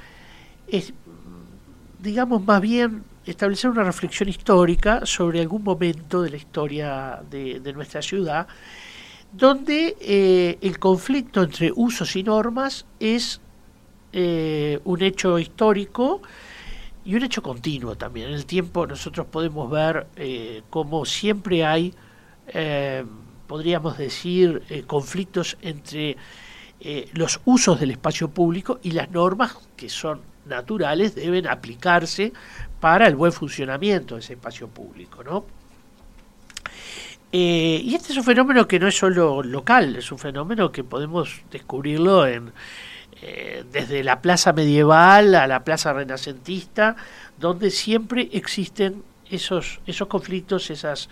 digamos, 1.99 2.43
más 2.43 2.61
bien 2.61 3.03
establecer 3.31 3.69
una 3.69 3.83
reflexión 3.83 4.29
histórica 4.29 5.05
sobre 5.05 5.41
algún 5.41 5.63
momento 5.63 6.21
de 6.21 6.29
la 6.29 6.37
historia 6.37 7.21
de, 7.29 7.73
nuestra 7.73 8.01
ciudad, 8.01 8.47
donde 9.31 9.97
eh, 9.99 10.57
el 10.61 10.79
conflicto 10.79 11.43
entre 11.43 11.71
usos 11.75 12.15
y 12.15 12.23
normas 12.23 12.85
es 12.99 13.41
eh, 14.13 14.79
un 14.85 15.01
hecho 15.01 15.37
histórico 15.37 16.21
y 17.03 17.15
un 17.15 17.23
hecho 17.23 17.41
continuo 17.41 17.95
también. 17.95 18.29
En 18.29 18.35
el 18.35 18.45
tiempo 18.45 18.87
nosotros 18.87 19.27
podemos 19.27 19.69
ver 19.69 20.07
eh, 20.15 20.63
cómo 20.69 21.05
siempre 21.05 21.65
hay, 21.65 21.93
podríamos 23.45 23.97
decir, 23.97 24.85
conflictos 24.87 25.57
entre 25.61 26.15
los 27.11 27.41
usos 27.43 27.77
del 27.77 27.91
espacio 27.91 28.29
público 28.29 28.79
y 28.81 28.91
las 28.91 29.11
normas 29.11 29.57
que 29.75 29.89
son 29.89 30.21
naturales 30.47 31.15
deben 31.15 31.47
aplicarse 31.47 32.33
para 32.79 33.07
el 33.07 33.15
buen 33.15 33.31
funcionamiento 33.31 34.15
de 34.15 34.21
ese 34.21 34.33
espacio 34.33 34.67
público, 34.67 35.23
¿no? 35.23 35.45
Eh, 37.31 37.81
y 37.83 37.93
este 37.93 38.13
es 38.13 38.17
un 38.17 38.23
fenómeno 38.23 38.67
que 38.67 38.79
no 38.79 38.87
es 38.87 38.97
solo 38.97 39.43
local, 39.43 39.95
es 39.97 40.11
un 40.11 40.19
fenómeno 40.19 40.71
que 40.71 40.83
podemos 40.83 41.41
descubrirlo 41.51 42.25
en, 42.25 42.53
eh, 43.21 43.65
desde 43.71 44.03
la 44.03 44.21
plaza 44.21 44.53
medieval 44.53 45.35
a 45.35 45.45
la 45.45 45.63
plaza 45.63 45.91
renacentista, 45.91 46.95
donde 47.37 47.69
siempre 47.69 48.29
existen 48.31 49.03
esos, 49.29 49.81
esos 49.85 50.07
conflictos, 50.07 50.69
esas, 50.69 51.09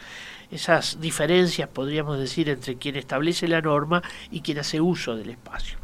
esas 0.51 1.01
diferencias, 1.01 1.67
podríamos 1.67 2.17
decir, 2.17 2.47
entre 2.47 2.75
quien 2.75 2.95
establece 2.95 3.47
la 3.47 3.61
norma 3.61 4.01
y 4.31 4.41
quien 4.41 4.59
hace 4.59 4.79
uso 4.79 5.15
del 5.17 5.31
espacio. 5.31 5.77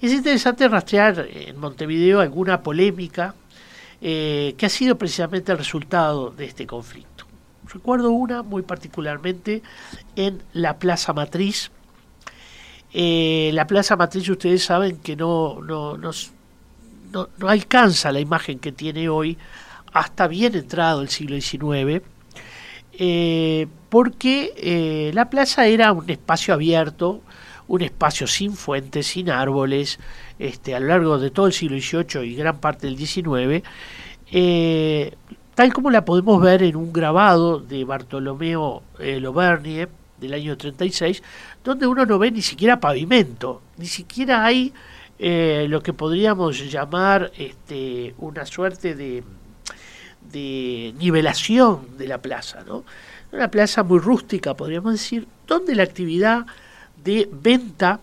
Es 0.00 0.12
interesante 0.12 0.68
rastrear 0.68 1.26
en 1.30 1.58
Montevideo 1.58 2.20
alguna 2.20 2.62
polémica 2.62 3.34
eh, 4.02 4.54
que 4.56 4.66
ha 4.66 4.70
sido 4.70 4.96
precisamente 4.96 5.52
el 5.52 5.58
resultado 5.58 6.30
de 6.30 6.46
este 6.46 6.66
conflicto. 6.66 7.26
Recuerdo 7.72 8.10
una 8.10 8.42
muy 8.42 8.62
particularmente 8.62 9.62
en 10.16 10.42
la 10.54 10.78
Plaza 10.78 11.12
Matriz. 11.12 11.70
Eh, 12.92 13.50
la 13.52 13.66
Plaza 13.66 13.96
Matriz, 13.96 14.28
ustedes 14.28 14.64
saben 14.64 14.96
que 14.96 15.16
no, 15.16 15.60
no, 15.62 15.98
no, 15.98 16.10
no, 17.12 17.28
alcanza 17.48 18.10
la 18.10 18.20
imagen 18.20 18.58
que 18.58 18.72
tiene 18.72 19.08
hoy 19.08 19.36
hasta 19.92 20.26
bien 20.28 20.54
entrado 20.54 21.02
el 21.02 21.10
siglo 21.10 21.38
XIX, 21.38 22.02
eh, 22.92 23.66
porque 23.88 25.10
la 25.12 25.28
plaza 25.28 25.66
era 25.66 25.92
un 25.92 26.08
espacio 26.08 26.54
abierto, 26.54 27.22
un 27.70 27.82
espacio 27.82 28.26
sin 28.26 28.54
fuentes, 28.54 29.06
sin 29.06 29.30
árboles, 29.30 30.00
este, 30.40 30.74
a 30.74 30.80
lo 30.80 30.88
largo 30.88 31.18
de 31.18 31.30
todo 31.30 31.46
el 31.46 31.52
siglo 31.52 31.78
XVIII 31.78 32.26
y 32.28 32.34
gran 32.34 32.58
parte 32.58 32.88
del 32.88 32.98
XIX, 32.98 33.64
eh, 34.32 35.14
tal 35.54 35.72
como 35.72 35.88
la 35.88 36.04
podemos 36.04 36.42
ver 36.42 36.64
en 36.64 36.74
un 36.74 36.92
grabado 36.92 37.60
de 37.60 37.84
Bartolomeo 37.84 38.82
eh, 38.98 39.20
del 40.20 40.34
año 40.34 40.56
36, 40.56 41.22
donde 41.62 41.86
uno 41.86 42.04
no 42.04 42.18
ve 42.18 42.32
ni 42.32 42.42
siquiera 42.42 42.80
pavimento, 42.80 43.62
ni 43.76 43.86
siquiera 43.86 44.44
hay 44.44 44.74
eh, 45.20 45.66
lo 45.68 45.80
que 45.80 45.92
podríamos 45.92 46.58
llamar 46.72 47.30
este, 47.38 48.16
una 48.18 48.46
suerte 48.46 48.96
de, 48.96 49.22
de 50.32 50.92
nivelación 50.98 51.96
de 51.96 52.08
la 52.08 52.20
plaza, 52.20 52.64
¿no? 52.66 52.82
Una 53.30 53.48
plaza 53.48 53.84
muy 53.84 54.00
rústica, 54.00 54.56
podríamos 54.56 54.94
decir, 54.94 55.28
donde 55.46 55.76
la 55.76 55.84
actividad 55.84 56.46
de 57.04 57.28
venta, 57.30 58.00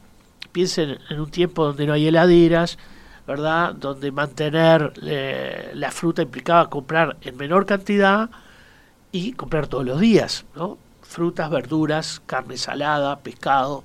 piensen 0.51 0.97
en 1.09 1.19
un 1.19 1.29
tiempo 1.29 1.65
donde 1.65 1.85
no 1.85 1.93
hay 1.93 2.07
heladeras, 2.07 2.77
¿verdad? 3.27 3.75
Donde 3.75 4.11
mantener 4.11 4.93
eh, 5.03 5.71
la 5.73 5.91
fruta 5.91 6.21
implicaba 6.21 6.69
comprar 6.69 7.17
en 7.21 7.35
menor 7.35 7.65
cantidad 7.65 8.29
y 9.11 9.33
comprar 9.33 9.67
todos 9.67 9.85
los 9.85 9.99
días, 9.99 10.45
¿no? 10.55 10.77
Frutas, 11.01 11.49
verduras, 11.49 12.21
carne 12.25 12.57
salada, 12.57 13.19
pescado. 13.19 13.83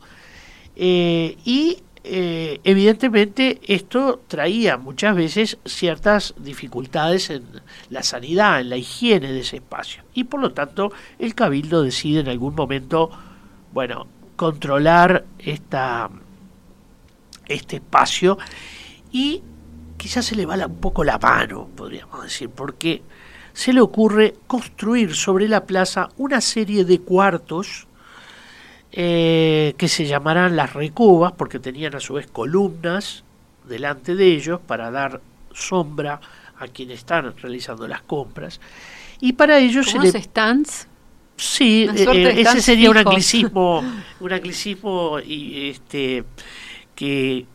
Eh, 0.76 1.36
y 1.44 1.78
eh, 2.04 2.60
evidentemente 2.64 3.60
esto 3.66 4.22
traía 4.26 4.76
muchas 4.76 5.14
veces 5.14 5.58
ciertas 5.64 6.34
dificultades 6.36 7.30
en 7.30 7.44
la 7.90 8.02
sanidad, 8.02 8.60
en 8.60 8.70
la 8.70 8.76
higiene 8.76 9.32
de 9.32 9.40
ese 9.40 9.56
espacio. 9.56 10.02
Y 10.14 10.24
por 10.24 10.40
lo 10.40 10.52
tanto 10.52 10.92
el 11.18 11.34
cabildo 11.34 11.82
decide 11.82 12.20
en 12.20 12.28
algún 12.28 12.54
momento, 12.54 13.10
bueno, 13.72 14.06
controlar 14.42 15.24
esta, 15.38 16.10
este 17.46 17.76
espacio 17.76 18.38
y 19.12 19.40
quizás 19.96 20.24
se 20.24 20.34
le 20.34 20.46
va 20.46 20.56
un 20.66 20.80
poco 20.80 21.04
la 21.04 21.16
mano, 21.16 21.68
podríamos 21.76 22.24
decir, 22.24 22.50
porque 22.50 23.02
se 23.52 23.72
le 23.72 23.80
ocurre 23.80 24.34
construir 24.48 25.14
sobre 25.14 25.46
la 25.46 25.64
plaza 25.64 26.08
una 26.16 26.40
serie 26.40 26.84
de 26.84 26.98
cuartos 27.02 27.86
eh, 28.90 29.74
que 29.78 29.86
se 29.86 30.06
llamarán 30.06 30.56
las 30.56 30.72
recubas, 30.72 31.30
porque 31.34 31.60
tenían 31.60 31.94
a 31.94 32.00
su 32.00 32.14
vez 32.14 32.26
columnas 32.26 33.22
delante 33.68 34.16
de 34.16 34.26
ellos 34.26 34.58
para 34.66 34.90
dar 34.90 35.20
sombra 35.52 36.20
a 36.58 36.66
quienes 36.66 36.98
están 36.98 37.32
realizando 37.36 37.86
las 37.86 38.02
compras. 38.02 38.60
Y 39.20 39.34
para 39.34 39.60
ellos 39.60 39.88
se 39.88 40.00
le... 40.00 40.10
stands? 40.20 40.88
Sí, 41.36 41.88
eh, 41.94 42.40
ese 42.40 42.60
sería 42.60 42.90
un 42.90 42.98
anglicismo, 42.98 43.82
un 44.20 44.32
anglicismo 44.32 45.18
y 45.20 45.70
este 45.70 46.24
que 46.94 47.46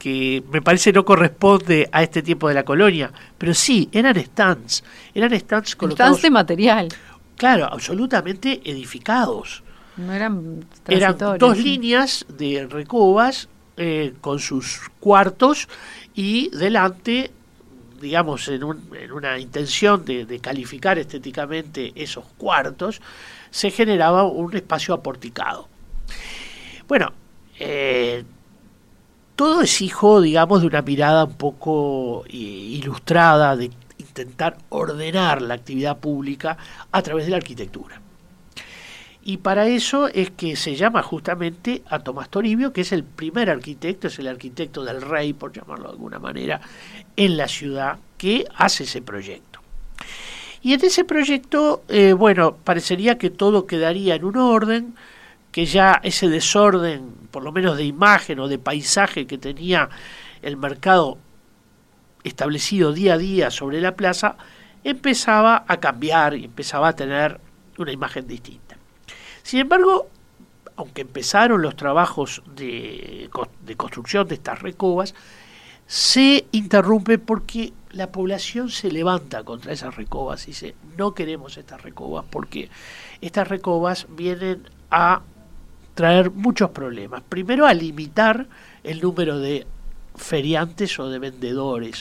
que 0.00 0.42
me 0.50 0.62
parece 0.62 0.92
no 0.92 1.04
corresponde 1.04 1.88
a 1.92 2.02
este 2.02 2.22
tiempo 2.22 2.48
de 2.48 2.54
la 2.54 2.64
colonia, 2.64 3.12
pero 3.36 3.52
sí, 3.52 3.88
eran 3.92 4.16
stands, 4.16 4.82
eran 5.14 5.38
stands 5.38 5.76
colocados. 5.76 6.16
Stands 6.16 6.22
de 6.22 6.30
material. 6.30 6.88
Claro, 7.36 7.66
absolutamente 7.66 8.62
edificados. 8.64 9.62
No 9.96 10.12
eran 10.12 10.64
Eran 10.88 11.16
dos 11.38 11.58
líneas 11.58 12.24
de 12.28 12.66
recobas 12.68 13.48
eh, 13.76 14.14
con 14.20 14.38
sus 14.38 14.80
cuartos 15.00 15.68
y 16.14 16.48
delante, 16.50 17.30
digamos, 18.00 18.48
en, 18.48 18.62
en 18.62 19.12
una 19.12 19.38
intención 19.38 20.04
de, 20.04 20.40
calificar 20.40 20.98
estéticamente 20.98 21.92
esos 21.94 22.24
cuartos, 22.36 23.00
se 23.50 23.70
generaba 23.70 24.24
un 24.24 24.54
espacio 24.56 24.94
aporticado. 24.94 25.68
Bueno, 26.88 27.12
eh, 27.58 28.24
todo 29.36 29.62
es 29.62 29.80
hijo, 29.80 30.20
digamos, 30.20 30.62
de 30.62 30.66
una 30.66 30.82
mirada 30.82 31.24
un 31.24 31.34
poco 31.34 32.24
eh, 32.26 32.36
ilustrada 32.36 33.56
de 33.56 33.70
intentar 33.98 34.58
ordenar 34.70 35.42
la 35.42 35.54
actividad 35.54 35.98
pública 35.98 36.56
a 36.90 37.02
través 37.02 37.26
de 37.26 37.30
la 37.32 37.36
arquitectura. 37.36 37.99
Y 39.30 39.36
para 39.36 39.68
eso 39.68 40.08
es 40.08 40.32
que 40.32 40.56
se 40.56 40.74
llama 40.74 41.04
justamente 41.04 41.84
a 41.88 42.00
Tomás 42.00 42.30
Toribio, 42.30 42.72
que 42.72 42.80
es 42.80 42.90
el 42.90 43.04
primer 43.04 43.48
arquitecto, 43.48 44.08
es 44.08 44.18
el 44.18 44.26
arquitecto 44.26 44.82
del 44.82 45.00
rey, 45.00 45.34
por 45.34 45.52
llamarlo 45.52 45.84
de 45.84 45.90
alguna 45.92 46.18
manera, 46.18 46.60
en 47.14 47.36
la 47.36 47.46
ciudad, 47.46 48.00
que 48.18 48.44
hace 48.56 48.82
ese 48.82 49.02
proyecto. 49.02 49.60
Y 50.62 50.74
en 50.74 50.84
ese 50.84 51.04
proyecto, 51.04 51.84
eh, 51.86 52.12
bueno, 52.12 52.56
parecería 52.56 53.18
que 53.18 53.30
todo 53.30 53.68
quedaría 53.68 54.16
en 54.16 54.24
un 54.24 54.36
orden, 54.36 54.96
que 55.52 55.64
ya 55.64 56.00
ese 56.02 56.28
desorden, 56.28 57.12
por 57.30 57.44
lo 57.44 57.52
menos 57.52 57.76
de 57.76 57.84
imagen 57.84 58.40
o 58.40 58.48
de 58.48 58.58
paisaje 58.58 59.28
que 59.28 59.38
tenía 59.38 59.90
el 60.42 60.56
mercado 60.56 61.18
establecido 62.24 62.92
día 62.92 63.14
a 63.14 63.18
día 63.18 63.52
sobre 63.52 63.80
la 63.80 63.94
plaza, 63.94 64.34
empezaba 64.82 65.64
a 65.68 65.76
cambiar 65.76 66.34
y 66.34 66.46
empezaba 66.46 66.88
a 66.88 66.96
tener 66.96 67.38
una 67.78 67.92
imagen 67.92 68.26
distinta. 68.26 68.69
Sin 69.42 69.60
embargo, 69.60 70.08
aunque 70.76 71.02
empezaron 71.02 71.62
los 71.62 71.76
trabajos 71.76 72.42
de, 72.54 73.28
de 73.64 73.76
construcción 73.76 74.26
de 74.28 74.34
estas 74.34 74.62
recobas, 74.62 75.14
se 75.86 76.46
interrumpe 76.52 77.18
porque 77.18 77.72
la 77.90 78.12
población 78.12 78.70
se 78.70 78.92
levanta 78.92 79.42
contra 79.42 79.72
esas 79.72 79.96
recobas 79.96 80.44
y 80.44 80.52
dice, 80.52 80.74
no 80.96 81.14
queremos 81.14 81.58
estas 81.58 81.82
recobas 81.82 82.24
porque 82.30 82.70
estas 83.20 83.48
recobas 83.48 84.06
vienen 84.10 84.68
a 84.90 85.22
traer 85.94 86.30
muchos 86.30 86.70
problemas. 86.70 87.22
Primero, 87.28 87.66
a 87.66 87.74
limitar 87.74 88.46
el 88.84 89.00
número 89.00 89.38
de 89.38 89.66
feriantes 90.14 90.98
o 90.98 91.08
de 91.08 91.18
vendedores. 91.18 92.00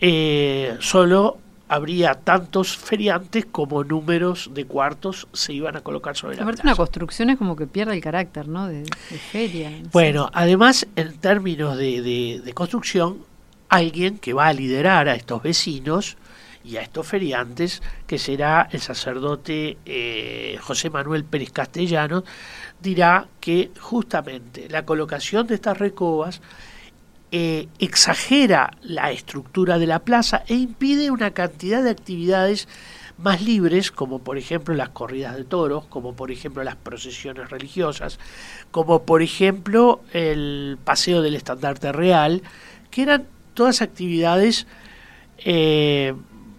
Eh, 0.00 0.76
solo 0.80 1.38
habría 1.70 2.14
tantos 2.14 2.76
feriantes 2.76 3.46
como 3.46 3.84
números 3.84 4.50
de 4.52 4.64
cuartos 4.64 5.28
se 5.32 5.52
iban 5.52 5.76
a 5.76 5.82
colocar 5.82 6.16
sobre 6.16 6.34
la 6.34 6.42
Aparte, 6.42 6.62
una 6.64 6.74
construcción 6.74 7.30
es 7.30 7.38
como 7.38 7.54
que 7.54 7.68
pierde 7.68 7.94
el 7.94 8.00
carácter, 8.00 8.48
¿no? 8.48 8.66
De, 8.66 8.84
feria. 9.30 9.70
bueno, 9.92 10.28
además, 10.32 10.88
en 10.96 11.16
términos 11.18 11.78
de, 11.78 12.42
de 12.44 12.52
construcción, 12.54 13.18
alguien 13.68 14.18
que 14.18 14.32
va 14.32 14.48
a 14.48 14.52
liderar 14.52 15.08
a 15.08 15.14
estos 15.14 15.44
vecinos 15.44 16.16
y 16.64 16.76
a 16.76 16.82
estos 16.82 17.06
feriantes, 17.06 17.82
que 18.08 18.18
será 18.18 18.68
el 18.72 18.80
sacerdote 18.80 19.78
eh, 19.86 20.58
José 20.60 20.90
Manuel 20.90 21.22
Pérez 21.22 21.52
Castellanos, 21.52 22.24
dirá 22.82 23.28
que 23.40 23.70
justamente 23.78 24.68
la 24.68 24.84
colocación 24.84 25.46
de 25.46 25.54
estas 25.54 25.78
recobas 25.78 26.40
eh, 27.32 27.68
exagera 27.78 28.72
la 28.82 29.12
estructura 29.12 29.78
de 29.78 29.86
la 29.86 30.00
plaza 30.00 30.42
e 30.48 30.54
impide 30.54 31.10
una 31.10 31.30
cantidad 31.30 31.82
de 31.82 31.90
actividades 31.90 32.66
más 33.18 33.42
libres, 33.42 33.90
como 33.90 34.18
por 34.18 34.38
ejemplo 34.38 34.74
las 34.74 34.88
corridas 34.88 35.36
de 35.36 35.44
toros, 35.44 35.84
como 35.86 36.14
por 36.14 36.30
ejemplo 36.30 36.64
las 36.64 36.76
procesiones 36.76 37.50
religiosas, 37.50 38.18
como 38.70 39.02
por 39.02 39.22
ejemplo 39.22 40.00
el 40.12 40.78
paseo 40.82 41.22
del 41.22 41.34
estandarte 41.34 41.92
real, 41.92 42.42
que 42.90 43.02
eran 43.02 43.26
todas 43.54 43.82
actividades 43.82 44.66
eh, 45.38 46.14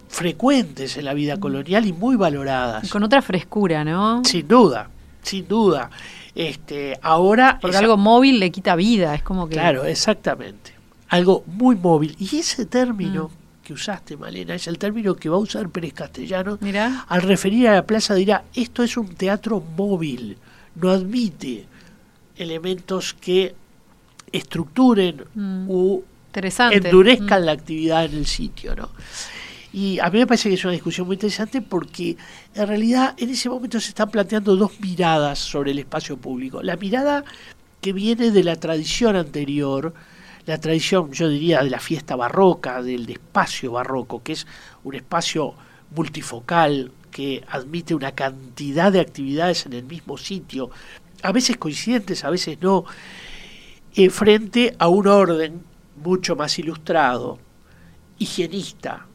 frecuentes 0.08 0.96
en 0.96 1.04
la 1.04 1.14
vida 1.14 1.38
colonial 1.38 1.84
y 1.86 1.92
muy 1.92 2.16
valoradas. 2.16 2.90
con 2.90 3.02
otra 3.02 3.22
frescura, 3.22 3.84
¿no? 3.84 4.24
Sin 4.24 4.46
duda, 4.46 4.88
sin 5.22 5.48
duda. 5.48 5.90
Este, 6.34 6.98
ahora 7.02 7.58
porque 7.60 7.76
algo 7.76 7.96
móvil 7.96 8.40
le 8.40 8.50
quita 8.50 8.74
vida, 8.74 9.14
es 9.14 9.22
como 9.22 9.48
que 9.48 9.54
Claro, 9.54 9.84
exactamente. 9.84 10.72
Algo 11.08 11.44
muy 11.46 11.76
móvil 11.76 12.16
y 12.18 12.38
ese 12.38 12.64
término 12.64 13.28
mm. 13.28 13.64
que 13.64 13.72
usaste, 13.74 14.16
Malena, 14.16 14.54
es 14.54 14.66
el 14.66 14.78
término 14.78 15.14
que 15.14 15.28
va 15.28 15.36
a 15.36 15.40
usar 15.40 15.68
Pérez 15.68 15.92
Castellano. 15.92 16.58
Al 17.08 17.22
referir 17.22 17.68
a 17.68 17.74
la 17.74 17.86
plaza 17.86 18.14
dirá, 18.14 18.44
esto 18.54 18.82
es 18.82 18.96
un 18.96 19.14
teatro 19.14 19.62
móvil, 19.76 20.38
no 20.74 20.90
admite 20.90 21.66
elementos 22.36 23.12
que 23.14 23.54
estructuren 24.32 25.24
mm. 25.34 25.70
u 25.70 26.02
endurezcan 26.34 27.42
mm. 27.42 27.44
la 27.44 27.52
actividad 27.52 28.04
en 28.06 28.14
el 28.14 28.26
sitio, 28.26 28.74
¿no? 28.74 28.88
Y 29.72 29.98
a 30.00 30.10
mí 30.10 30.18
me 30.18 30.26
parece 30.26 30.50
que 30.50 30.56
es 30.56 30.64
una 30.64 30.74
discusión 30.74 31.06
muy 31.06 31.14
interesante 31.14 31.62
porque 31.62 32.16
en 32.54 32.68
realidad 32.68 33.14
en 33.16 33.30
ese 33.30 33.48
momento 33.48 33.80
se 33.80 33.88
están 33.88 34.10
planteando 34.10 34.54
dos 34.54 34.78
miradas 34.80 35.38
sobre 35.38 35.70
el 35.70 35.78
espacio 35.78 36.18
público. 36.18 36.62
La 36.62 36.76
mirada 36.76 37.24
que 37.80 37.92
viene 37.92 38.30
de 38.30 38.44
la 38.44 38.56
tradición 38.56 39.16
anterior, 39.16 39.94
la 40.44 40.58
tradición, 40.58 41.10
yo 41.12 41.28
diría, 41.28 41.62
de 41.62 41.70
la 41.70 41.80
fiesta 41.80 42.16
barroca, 42.16 42.82
del 42.82 43.08
espacio 43.08 43.72
barroco, 43.72 44.22
que 44.22 44.32
es 44.32 44.46
un 44.84 44.94
espacio 44.94 45.54
multifocal 45.94 46.92
que 47.10 47.44
admite 47.48 47.94
una 47.94 48.12
cantidad 48.12 48.92
de 48.92 49.00
actividades 49.00 49.66
en 49.66 49.72
el 49.74 49.84
mismo 49.84 50.18
sitio, 50.18 50.70
a 51.22 51.32
veces 51.32 51.56
coincidentes, 51.56 52.24
a 52.24 52.30
veces 52.30 52.58
no, 52.60 52.84
eh, 53.94 54.10
frente 54.10 54.74
a 54.78 54.88
un 54.88 55.06
orden 55.06 55.62
mucho 56.02 56.36
más 56.36 56.58
ilustrado, 56.58 57.38
higienista, 58.18 59.06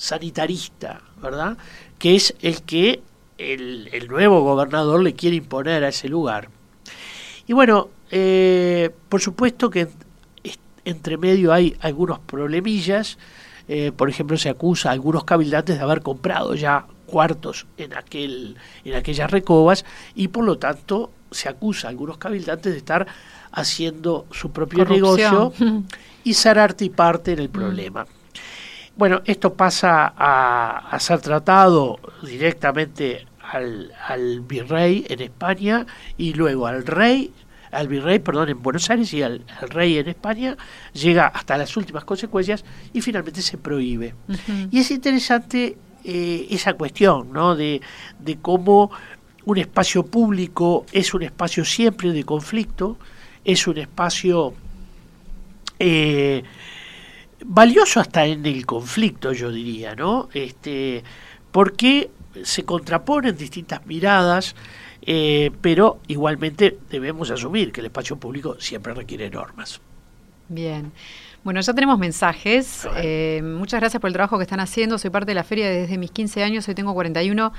sanitarista, 0.00 1.02
¿verdad? 1.20 1.58
Que 1.98 2.16
es 2.16 2.34
el 2.40 2.62
que 2.62 3.02
el, 3.36 4.08
nuevo 4.08 4.40
gobernador 4.42 5.02
le 5.02 5.14
quiere 5.14 5.36
imponer 5.36 5.84
a 5.84 5.88
ese 5.88 6.08
lugar. 6.08 6.48
Y 7.46 7.52
bueno, 7.52 7.90
eh, 8.10 8.90
por 9.10 9.20
supuesto 9.20 9.68
que 9.68 9.88
entre 10.86 11.18
medio 11.18 11.52
hay 11.52 11.76
algunos 11.80 12.18
problemillas. 12.18 13.18
Eh, 13.68 13.92
por 13.94 14.08
ejemplo, 14.08 14.38
se 14.38 14.48
acusa 14.48 14.88
a 14.88 14.92
algunos 14.92 15.24
cabildantes 15.24 15.76
de 15.76 15.82
haber 15.82 16.00
comprado 16.00 16.54
ya 16.54 16.86
cuartos 17.04 17.66
en, 17.76 17.94
aquel, 17.94 18.56
en 18.84 18.94
aquellas 18.94 19.30
recobas 19.30 19.84
y 20.14 20.28
por 20.28 20.44
lo 20.44 20.56
tanto 20.56 21.12
se 21.30 21.50
acusa 21.50 21.88
a 21.88 21.90
algunos 21.90 22.16
cabildantes 22.16 22.72
de 22.72 22.78
estar 22.78 23.06
haciendo 23.52 24.26
su 24.30 24.50
propio 24.50 24.86
negocio 24.86 25.52
y 26.24 26.34
ser 26.34 26.58
arte 26.58 26.86
y 26.86 26.88
parte 26.88 27.32
en 27.32 27.40
el 27.40 27.50
mm. 27.50 27.50
Bueno, 29.00 29.22
esto 29.24 29.54
pasa 29.54 30.12
a, 30.14 30.98
ser 31.00 31.22
tratado 31.22 31.98
directamente 32.22 33.26
al, 33.50 33.90
al, 34.06 34.42
virrey 34.42 35.06
en 35.08 35.22
España 35.22 35.86
y 36.18 36.34
luego 36.34 36.66
al 36.66 36.84
rey, 36.84 37.32
al 37.72 37.88
virrey, 37.88 38.18
perdón, 38.18 38.50
en 38.50 38.62
Buenos 38.62 38.90
Aires 38.90 39.10
y 39.14 39.22
al, 39.22 39.42
rey 39.70 39.96
en 39.96 40.06
España, 40.06 40.54
llega 40.92 41.28
hasta 41.28 41.56
las 41.56 41.74
últimas 41.78 42.04
consecuencias 42.04 42.62
y 42.92 43.00
finalmente 43.00 43.40
se 43.40 43.56
prohíbe. 43.56 44.14
Y 44.70 44.80
es 44.80 44.90
interesante 44.90 45.78
eh, 46.04 46.46
esa 46.50 46.74
cuestión, 46.74 47.32
¿no? 47.32 47.56
De, 47.56 47.80
de 48.18 48.36
cómo 48.36 48.90
un 49.46 49.56
espacio 49.56 50.04
público 50.04 50.84
es 50.92 51.14
un 51.14 51.22
espacio 51.22 51.64
siempre 51.64 52.12
de 52.12 52.24
conflicto, 52.24 52.98
es 53.46 53.66
un 53.66 53.78
espacio 53.78 54.52
eh, 55.82 56.42
valioso 57.44 58.00
hasta 58.00 58.24
en 58.26 58.44
el 58.46 58.66
conflicto, 58.66 59.32
yo 59.32 59.50
diría, 59.50 59.94
¿no? 59.94 60.28
Este, 60.32 61.02
porque 61.50 62.10
se 62.42 62.64
contraponen 62.64 63.36
distintas 63.36 63.84
miradas, 63.86 64.54
eh, 65.02 65.50
pero 65.60 66.00
igualmente 66.08 66.78
debemos 66.90 67.30
asumir 67.30 67.72
que 67.72 67.80
el 67.80 67.86
espacio 67.86 68.16
público 68.16 68.56
siempre 68.60 68.94
requiere 68.94 69.30
normas. 69.30 69.80
Bien. 70.48 70.92
Bueno, 71.42 71.60
ya 71.60 71.72
tenemos 71.72 71.98
mensajes. 71.98 72.86
Eh, 72.96 73.40
muchas 73.42 73.80
gracias 73.80 74.00
por 74.00 74.08
el 74.08 74.14
trabajo 74.14 74.36
que 74.36 74.42
están 74.42 74.60
haciendo. 74.60 74.98
Soy 74.98 75.10
parte 75.10 75.30
de 75.30 75.34
la 75.34 75.44
feria 75.44 75.70
desde 75.70 75.96
mis 75.96 76.10
15 76.10 76.42
años, 76.42 76.68
hoy 76.68 76.74
tengo 76.74 76.92
41. 76.92 77.52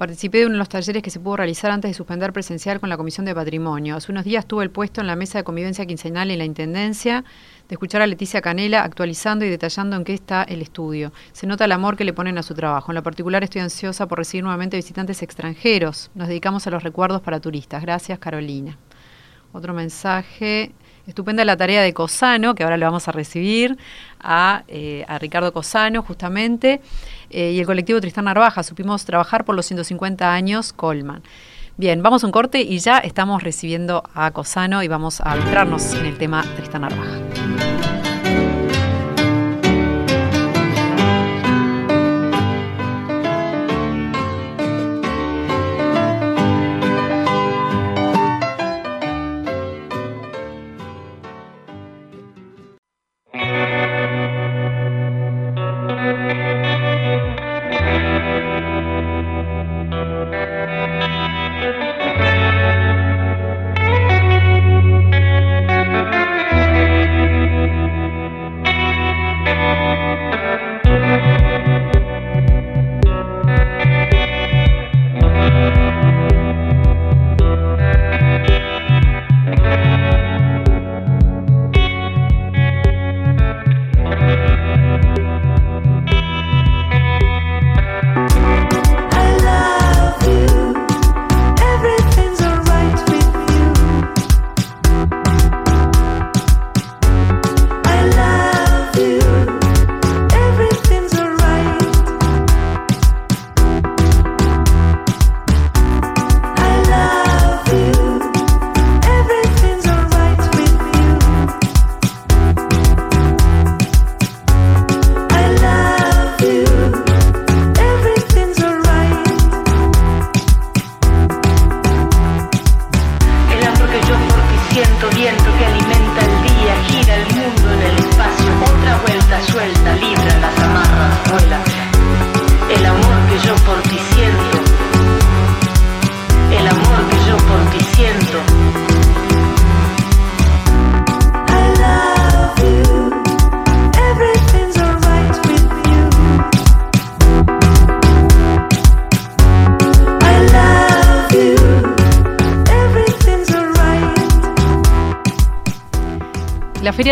Participé 0.00 0.38
de 0.38 0.46
uno 0.46 0.54
de 0.54 0.60
los 0.60 0.70
talleres 0.70 1.02
que 1.02 1.10
se 1.10 1.20
pudo 1.20 1.36
realizar 1.36 1.70
antes 1.70 1.90
de 1.90 1.94
suspender 1.94 2.32
presencial 2.32 2.80
con 2.80 2.88
la 2.88 2.96
Comisión 2.96 3.26
de 3.26 3.34
Patrimonio. 3.34 3.96
Hace 3.96 4.10
unos 4.10 4.24
días 4.24 4.46
tuve 4.46 4.64
el 4.64 4.70
puesto 4.70 5.02
en 5.02 5.06
la 5.06 5.14
mesa 5.14 5.36
de 5.36 5.44
convivencia 5.44 5.84
quincenal 5.84 6.30
en 6.30 6.38
la 6.38 6.46
Intendencia 6.46 7.22
de 7.68 7.74
escuchar 7.74 8.00
a 8.00 8.06
Leticia 8.06 8.40
Canela 8.40 8.82
actualizando 8.82 9.44
y 9.44 9.50
detallando 9.50 9.96
en 9.96 10.04
qué 10.04 10.14
está 10.14 10.42
el 10.44 10.62
estudio. 10.62 11.12
Se 11.32 11.46
nota 11.46 11.66
el 11.66 11.72
amor 11.72 11.98
que 11.98 12.04
le 12.04 12.14
ponen 12.14 12.38
a 12.38 12.42
su 12.42 12.54
trabajo. 12.54 12.92
En 12.92 12.94
lo 12.94 13.02
particular 13.02 13.44
estoy 13.44 13.60
ansiosa 13.60 14.08
por 14.08 14.16
recibir 14.16 14.42
nuevamente 14.42 14.78
visitantes 14.78 15.22
extranjeros. 15.22 16.10
Nos 16.14 16.28
dedicamos 16.28 16.66
a 16.66 16.70
los 16.70 16.82
recuerdos 16.82 17.20
para 17.20 17.38
turistas. 17.38 17.82
Gracias, 17.82 18.18
Carolina. 18.18 18.78
Otro 19.52 19.74
mensaje. 19.74 20.72
Estupenda 21.06 21.44
la 21.44 21.56
tarea 21.56 21.82
de 21.82 21.92
Cosano, 21.92 22.54
que 22.54 22.62
ahora 22.62 22.76
le 22.76 22.84
vamos 22.84 23.08
a 23.08 23.12
recibir, 23.12 23.76
a, 24.20 24.64
eh, 24.68 25.04
a 25.08 25.18
Ricardo 25.18 25.52
Cosano, 25.52 26.02
justamente. 26.02 26.80
Eh, 27.30 27.52
y 27.52 27.60
el 27.60 27.66
colectivo 27.66 28.00
Tristán 28.00 28.26
Narvaja. 28.26 28.62
Supimos 28.62 29.04
trabajar 29.04 29.44
por 29.44 29.54
los 29.54 29.66
150 29.66 30.32
años 30.32 30.72
Colman. 30.72 31.22
Bien, 31.76 32.02
vamos 32.02 32.22
a 32.24 32.26
un 32.26 32.32
corte 32.32 32.60
y 32.60 32.78
ya 32.78 32.98
estamos 32.98 33.42
recibiendo 33.42 34.02
a 34.14 34.30
Cosano 34.32 34.82
y 34.82 34.88
vamos 34.88 35.20
a 35.20 35.32
adentrarnos 35.32 35.94
en 35.94 36.06
el 36.06 36.18
tema 36.18 36.44
Tristán 36.56 36.82
Narvaja. 36.82 37.99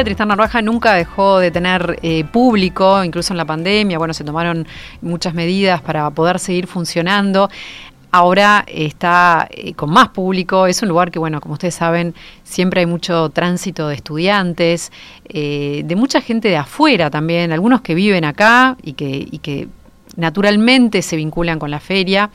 Tristán 0.05 0.29
Narvaja 0.29 0.63
nunca 0.63 0.95
dejó 0.95 1.39
de 1.39 1.51
tener 1.51 1.99
eh, 2.03 2.25
público, 2.25 3.03
incluso 3.03 3.33
en 3.33 3.39
la 3.39 3.45
pandemia. 3.45 3.99
Bueno, 3.99 4.15
se 4.15 4.25
tomaron 4.25 4.67
muchas 5.01 5.35
medidas 5.35 5.81
para 5.83 6.11
poder 6.11 6.39
seguir 6.39 6.67
funcionando. 6.67 7.49
Ahora 8.11 8.65
está 8.67 9.49
eh, 9.51 9.75
con 9.75 9.91
más 9.91 10.09
público, 10.09 10.67
es 10.67 10.81
un 10.81 10.89
lugar 10.89 11.11
que, 11.11 11.19
bueno, 11.19 11.41
como 11.41 11.55
ustedes 11.55 11.75
saben, 11.75 12.15
siempre 12.43 12.81
hay 12.81 12.87
mucho 12.87 13.29
tránsito 13.29 13.89
de 13.89 13.97
estudiantes, 13.97 14.91
eh, 15.29 15.83
de 15.85 15.95
mucha 15.95 16.23
gente 16.23 16.49
de 16.49 16.57
afuera 16.57 17.11
también, 17.11 17.53
algunos 17.53 17.83
que 17.83 17.95
viven 17.95 18.25
acá 18.25 18.79
y 18.83 18.95
que, 18.95 19.29
y 19.31 19.39
que 19.39 19.69
naturalmente 20.17 21.03
se 21.03 21.17
vinculan 21.17 21.59
con 21.59 21.71
la 21.71 21.81
feria. 21.81 22.31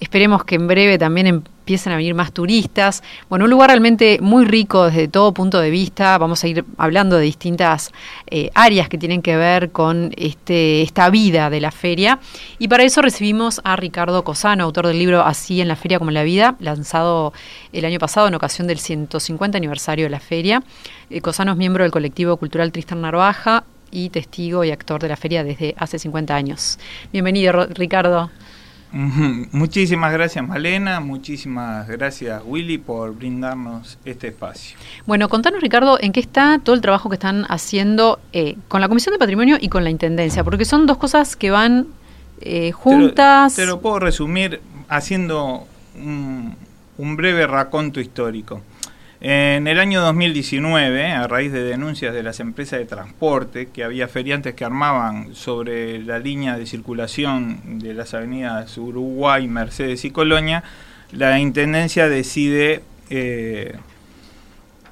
Esperemos 0.00 0.44
que 0.44 0.54
en 0.54 0.66
breve 0.66 0.96
también 0.96 1.26
empiecen 1.26 1.92
a 1.92 1.96
venir 1.96 2.14
más 2.14 2.32
turistas. 2.32 3.02
Bueno, 3.28 3.44
un 3.44 3.50
lugar 3.50 3.68
realmente 3.68 4.18
muy 4.22 4.46
rico 4.46 4.86
desde 4.86 5.08
todo 5.08 5.34
punto 5.34 5.60
de 5.60 5.68
vista. 5.68 6.16
Vamos 6.16 6.42
a 6.42 6.48
ir 6.48 6.64
hablando 6.78 7.16
de 7.16 7.22
distintas 7.22 7.92
eh, 8.26 8.50
áreas 8.54 8.88
que 8.88 8.96
tienen 8.96 9.20
que 9.20 9.36
ver 9.36 9.70
con 9.70 10.12
este, 10.16 10.80
esta 10.80 11.10
vida 11.10 11.50
de 11.50 11.60
la 11.60 11.70
feria. 11.70 12.18
Y 12.58 12.68
para 12.68 12.82
eso 12.82 13.02
recibimos 13.02 13.60
a 13.62 13.76
Ricardo 13.76 14.24
Cosano, 14.24 14.64
autor 14.64 14.86
del 14.86 14.98
libro 14.98 15.20
Así 15.22 15.60
en 15.60 15.68
la 15.68 15.76
feria 15.76 15.98
como 15.98 16.10
en 16.10 16.14
la 16.14 16.24
vida, 16.24 16.56
lanzado 16.60 17.34
el 17.74 17.84
año 17.84 17.98
pasado 17.98 18.26
en 18.26 18.34
ocasión 18.34 18.66
del 18.66 18.78
150 18.78 19.58
aniversario 19.58 20.06
de 20.06 20.10
la 20.10 20.20
feria. 20.20 20.62
Eh, 21.10 21.20
Cosano 21.20 21.52
es 21.52 21.58
miembro 21.58 21.84
del 21.84 21.92
colectivo 21.92 22.38
cultural 22.38 22.72
Tristan 22.72 23.02
Narvaja 23.02 23.64
y 23.90 24.08
testigo 24.08 24.64
y 24.64 24.70
actor 24.70 25.02
de 25.02 25.08
la 25.08 25.16
feria 25.16 25.44
desde 25.44 25.74
hace 25.76 25.98
50 25.98 26.34
años. 26.34 26.78
Bienvenido, 27.12 27.66
Ricardo. 27.66 28.30
Muchísimas 28.92 30.12
gracias 30.12 30.46
Malena, 30.46 30.98
muchísimas 30.98 31.86
gracias 31.86 32.42
Willy 32.44 32.78
por 32.78 33.14
brindarnos 33.14 33.98
este 34.04 34.28
espacio. 34.28 34.76
Bueno, 35.06 35.28
contanos 35.28 35.60
Ricardo, 35.60 35.98
¿en 36.00 36.12
qué 36.12 36.20
está 36.20 36.58
todo 36.62 36.74
el 36.74 36.80
trabajo 36.80 37.08
que 37.08 37.14
están 37.14 37.46
haciendo 37.48 38.18
eh, 38.32 38.56
con 38.68 38.80
la 38.80 38.88
Comisión 38.88 39.12
de 39.12 39.18
Patrimonio 39.18 39.58
y 39.60 39.68
con 39.68 39.84
la 39.84 39.90
Intendencia? 39.90 40.42
Porque 40.42 40.64
son 40.64 40.86
dos 40.86 40.98
cosas 40.98 41.36
que 41.36 41.50
van 41.50 41.86
eh, 42.40 42.72
juntas. 42.72 43.54
Te 43.54 43.66
lo, 43.66 43.80
puedo 43.80 44.00
resumir 44.00 44.60
haciendo 44.88 45.66
un, 45.96 46.56
breve 47.16 47.46
raconto 47.46 48.00
histórico. 48.00 48.60
En 49.22 49.66
el 49.66 49.78
año 49.78 50.00
2019, 50.00 51.12
a 51.12 51.26
raíz 51.26 51.52
de 51.52 51.62
denuncias 51.62 52.14
de 52.14 52.22
las 52.22 52.40
empresas 52.40 52.78
de 52.78 52.86
transporte, 52.86 53.68
que 53.68 53.84
había 53.84 54.08
feriantes 54.08 54.54
que 54.54 54.64
armaban 54.64 55.34
sobre 55.34 55.98
la 55.98 56.18
línea 56.18 56.56
de 56.56 56.64
circulación 56.64 57.78
de 57.80 57.92
las 57.92 58.14
avenidas 58.14 58.78
Uruguay, 58.78 59.46
Mercedes 59.46 60.06
y 60.06 60.10
Colonia, 60.10 60.64
la 61.12 61.38
Intendencia 61.38 62.08
decide 62.08 62.82
eh, 63.10 63.76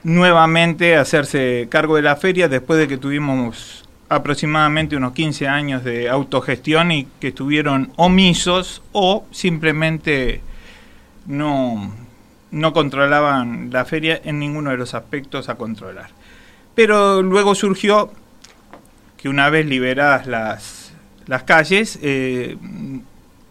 nuevamente 0.02 0.96
hacerse 0.96 1.66
cargo 1.70 1.96
de 1.96 2.02
la 2.02 2.16
feria 2.16 2.48
después 2.48 2.78
de 2.78 2.86
que 2.86 2.98
tuvimos 2.98 3.88
aproximadamente 4.10 4.94
unos 4.94 5.14
15 5.14 5.48
años 5.48 5.84
de 5.84 6.10
autogestión 6.10 6.92
y 6.92 7.08
que 7.18 7.28
estuvieron 7.28 7.92
omisos 7.96 8.82
o 8.92 9.24
simplemente 9.30 10.42
no 11.26 12.08
no 12.50 12.72
controlaban 12.72 13.70
la 13.72 13.84
feria 13.84 14.20
en 14.24 14.38
ninguno 14.38 14.70
de 14.70 14.76
los 14.76 14.94
aspectos 14.94 15.48
a 15.48 15.56
controlar. 15.56 16.11
Pero 16.74 17.22
luego 17.22 17.54
surgió 17.54 18.12
que 19.16 19.28
una 19.28 19.50
vez 19.50 19.66
liberadas 19.66 20.26
las, 20.26 20.92
las 21.26 21.42
calles, 21.42 21.98
eh, 22.02 22.56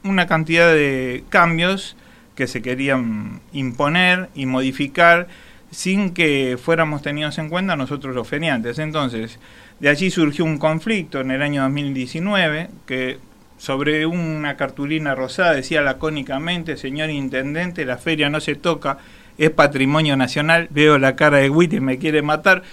una 0.03 0.27
cantidad 0.27 0.71
de 0.73 1.23
cambios 1.29 1.95
que 2.36 2.47
se 2.47 2.62
querían 2.62 3.41
imponer 3.51 4.29
y 4.36 4.45
modificar 4.45 5.27
sin 5.71 6.13
que 6.13 6.57
fuéramos 6.62 7.01
tenidos 7.01 7.38
en 7.39 7.49
cuenta 7.49 7.75
nosotros 7.75 8.15
los 8.15 8.27
feriantes. 8.27 8.79
Entonces, 8.79 9.39
de 9.79 9.89
allí 9.89 10.10
surgió 10.10 10.45
un 10.45 10.57
conflicto 10.57 11.19
en 11.19 11.31
el 11.31 11.41
año 11.41 11.63
2019 11.63 12.69
que 12.86 13.19
sobre 13.58 14.06
una 14.06 14.56
cartulina 14.56 15.15
rosada 15.15 15.54
decía 15.54 15.82
lacónicamente, 15.82 16.78
señor 16.78 17.10
intendente, 17.10 17.86
la 17.86 17.98
feria 17.98 18.30
no 18.30 18.39
se 18.39 18.56
toca, 18.56 19.00
es 19.38 19.50
patrimonio 19.50 20.15
nacional, 20.15 20.67
veo 20.70 20.98
la 20.98 21.15
cara 21.15 21.38
de 21.38 21.50
Witt 21.50 21.74
y 21.74 21.80
me 21.80 21.98
quiere 21.98 22.22
matar, 22.22 22.63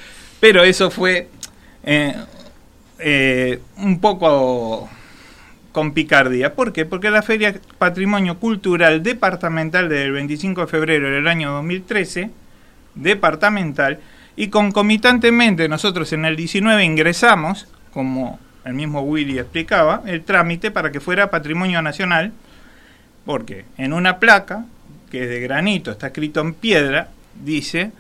pero 0.40 0.62
eso 0.62 0.90
fue 0.90 1.29
eh, 1.85 2.14
eh, 2.99 3.61
un 3.79 4.01
poco 4.01 4.88
con 5.73 5.92
picardía. 5.92 6.55
¿Por 6.55 6.73
qué? 6.73 6.85
Porque 6.87 7.11
la 7.11 7.23
feria 7.23 7.55
Patrimonio 7.79 8.38
Cultural 8.38 9.03
Departamental 9.03 9.88
del 9.88 10.12
25 10.12 10.62
de 10.62 10.66
febrero 10.68 11.11
del 11.11 11.27
año 11.27 11.53
2013, 11.53 12.31
departamental, 12.94 13.99
y 14.37 14.49
concomitantemente 14.49 15.68
nosotros 15.68 16.12
en 16.12 16.25
el 16.25 16.37
19 16.37 16.85
ingresamos 16.85 17.66
como 17.92 18.38
el 18.64 18.74
mismo 18.74 19.03
Willy 19.03 19.38
explicaba, 19.38 20.03
el 20.07 20.24
trámite 20.24 20.70
para 20.70 20.90
que 20.90 21.00
fuera 21.00 21.31
patrimonio 21.31 21.83
nacional, 21.83 22.33
porque 23.24 23.64
en 23.77 23.92
una 23.92 24.18
placa, 24.18 24.64
que 25.11 25.24
es 25.24 25.29
de 25.29 25.40
granito, 25.40 25.90
está 25.90 26.09
escrito 26.09 26.40
en 26.40 26.55
piedra, 26.55 27.09
dice, 27.42 27.92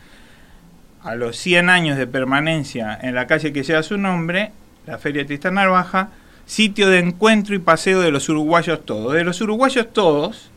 a 1.02 1.14
los 1.14 1.36
100 1.36 1.68
años 1.68 1.98
de 1.98 2.06
permanencia 2.06 2.98
en 3.00 3.14
la 3.14 3.26
calle 3.26 3.52
que 3.52 3.62
lleva 3.62 3.82
su 3.82 3.98
nombre, 3.98 4.52
la 4.86 4.98
Feria 4.98 5.26
Tristán 5.26 5.54
Narvaja, 5.54 6.08
sitio 6.46 6.88
de 6.88 6.98
encuentro 6.98 7.54
y 7.54 7.58
paseo 7.58 8.00
de 8.00 8.10
los 8.10 8.28
uruguayos 8.28 8.84
todos. 8.84 9.12
De 9.12 9.24
los 9.24 9.40
uruguayos 9.40 9.92
todos 9.92 10.50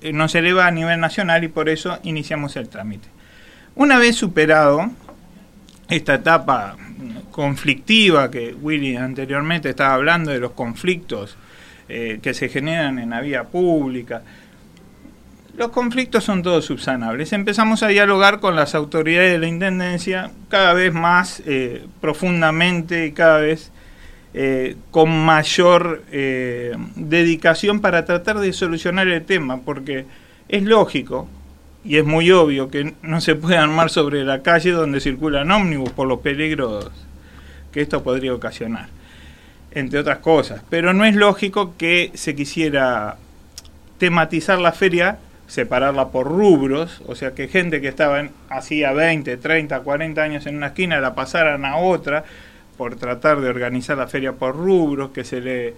eh, 0.00 0.12
nos 0.12 0.34
eleva 0.34 0.66
a 0.66 0.70
nivel 0.70 1.00
nacional 1.00 1.44
y 1.44 1.48
por 1.48 1.68
eso 1.68 1.98
iniciamos 2.02 2.56
el 2.56 2.68
trámite. 2.68 3.08
Una 3.74 3.98
vez 3.98 4.16
superado 4.16 4.90
esta 5.88 6.14
etapa 6.14 6.76
conflictiva 7.30 8.30
que 8.30 8.54
Willy 8.54 8.96
anteriormente 8.96 9.70
estaba 9.70 9.94
hablando 9.94 10.30
de 10.30 10.38
los 10.38 10.52
conflictos 10.52 11.36
eh, 11.88 12.20
que 12.22 12.34
se 12.34 12.48
generan 12.48 12.98
en 12.98 13.10
la 13.10 13.20
vía 13.20 13.44
pública. 13.44 14.22
Los 15.56 15.70
conflictos 15.70 16.24
son 16.24 16.42
todos 16.42 16.64
subsanables. 16.64 17.32
Empezamos 17.32 17.82
a 17.82 17.88
dialogar 17.88 18.40
con 18.40 18.54
las 18.54 18.74
autoridades 18.74 19.32
de 19.32 19.38
la 19.38 19.46
Intendencia 19.48 20.30
cada 20.48 20.72
vez 20.74 20.92
más 20.92 21.42
eh, 21.46 21.84
profundamente 22.00 23.06
y 23.06 23.12
cada 23.12 23.38
vez 23.38 23.72
eh, 24.32 24.76
con 24.92 25.10
mayor 25.24 26.04
dedicación 26.94 27.80
para 27.80 28.04
tratar 28.04 28.38
de 28.38 28.52
solucionar 28.52 29.08
el 29.08 29.24
tema, 29.24 29.60
porque 29.60 30.06
es 30.48 30.62
lógico, 30.62 31.28
y 31.84 31.96
es 31.96 32.04
muy 32.04 32.30
obvio 32.30 32.70
que 32.70 32.94
no 33.02 33.20
se 33.20 33.34
puede 33.34 33.56
armar 33.56 33.90
sobre 33.90 34.24
la 34.24 34.42
calle 34.42 34.70
donde 34.70 35.00
circulan 35.00 35.50
ómnibus 35.50 35.90
por 35.90 36.06
los 36.06 36.20
peligros 36.20 36.90
que 37.72 37.80
esto 37.80 38.02
podría 38.02 38.34
ocasionar, 38.34 38.88
entre 39.72 39.98
otras 39.98 40.18
cosas. 40.18 40.62
Pero 40.68 40.92
no 40.92 41.04
es 41.04 41.14
lógico 41.14 41.74
que 41.76 42.10
se 42.14 42.34
quisiera 42.34 43.16
tematizar 43.98 44.58
la 44.58 44.72
feria, 44.72 45.18
separarla 45.46 46.08
por 46.08 46.26
rubros, 46.26 47.02
o 47.06 47.14
sea 47.14 47.32
que 47.34 47.48
gente 47.48 47.80
que 47.80 47.88
estaba 47.88 48.28
hacía 48.48 48.92
20, 48.92 49.36
30, 49.36 49.80
40 49.80 50.22
años 50.22 50.46
en 50.46 50.56
una 50.56 50.68
esquina 50.68 51.00
la 51.00 51.14
pasaran 51.14 51.64
a 51.64 51.76
otra 51.76 52.24
por 52.76 52.96
tratar 52.96 53.40
de 53.40 53.48
organizar 53.48 53.98
la 53.98 54.06
feria 54.06 54.32
por 54.32 54.56
rubros, 54.56 55.10
que 55.10 55.24
se 55.24 55.40
le 55.40 55.74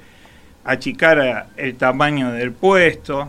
achicara 0.65 1.49
el 1.57 1.75
tamaño 1.75 2.31
del 2.31 2.53
puesto. 2.53 3.29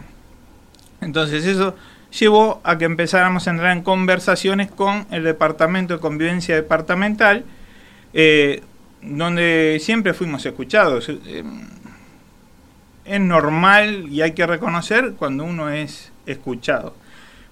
Entonces 1.01 1.45
eso 1.45 1.75
llevó 2.19 2.61
a 2.63 2.77
que 2.77 2.85
empezáramos 2.85 3.47
a 3.47 3.51
entrar 3.51 3.75
en 3.75 3.81
conversaciones 3.81 4.69
con 4.69 5.07
el 5.09 5.23
Departamento 5.23 5.95
de 5.95 5.99
Convivencia 5.99 6.55
Departamental, 6.55 7.45
eh, 8.13 8.61
donde 9.01 9.79
siempre 9.81 10.13
fuimos 10.13 10.45
escuchados. 10.45 11.09
Eh, 11.09 11.43
es 13.05 13.19
normal 13.19 14.07
y 14.09 14.21
hay 14.21 14.31
que 14.31 14.47
reconocer 14.47 15.13
cuando 15.17 15.43
uno 15.43 15.69
es 15.69 16.11
escuchado. 16.25 16.95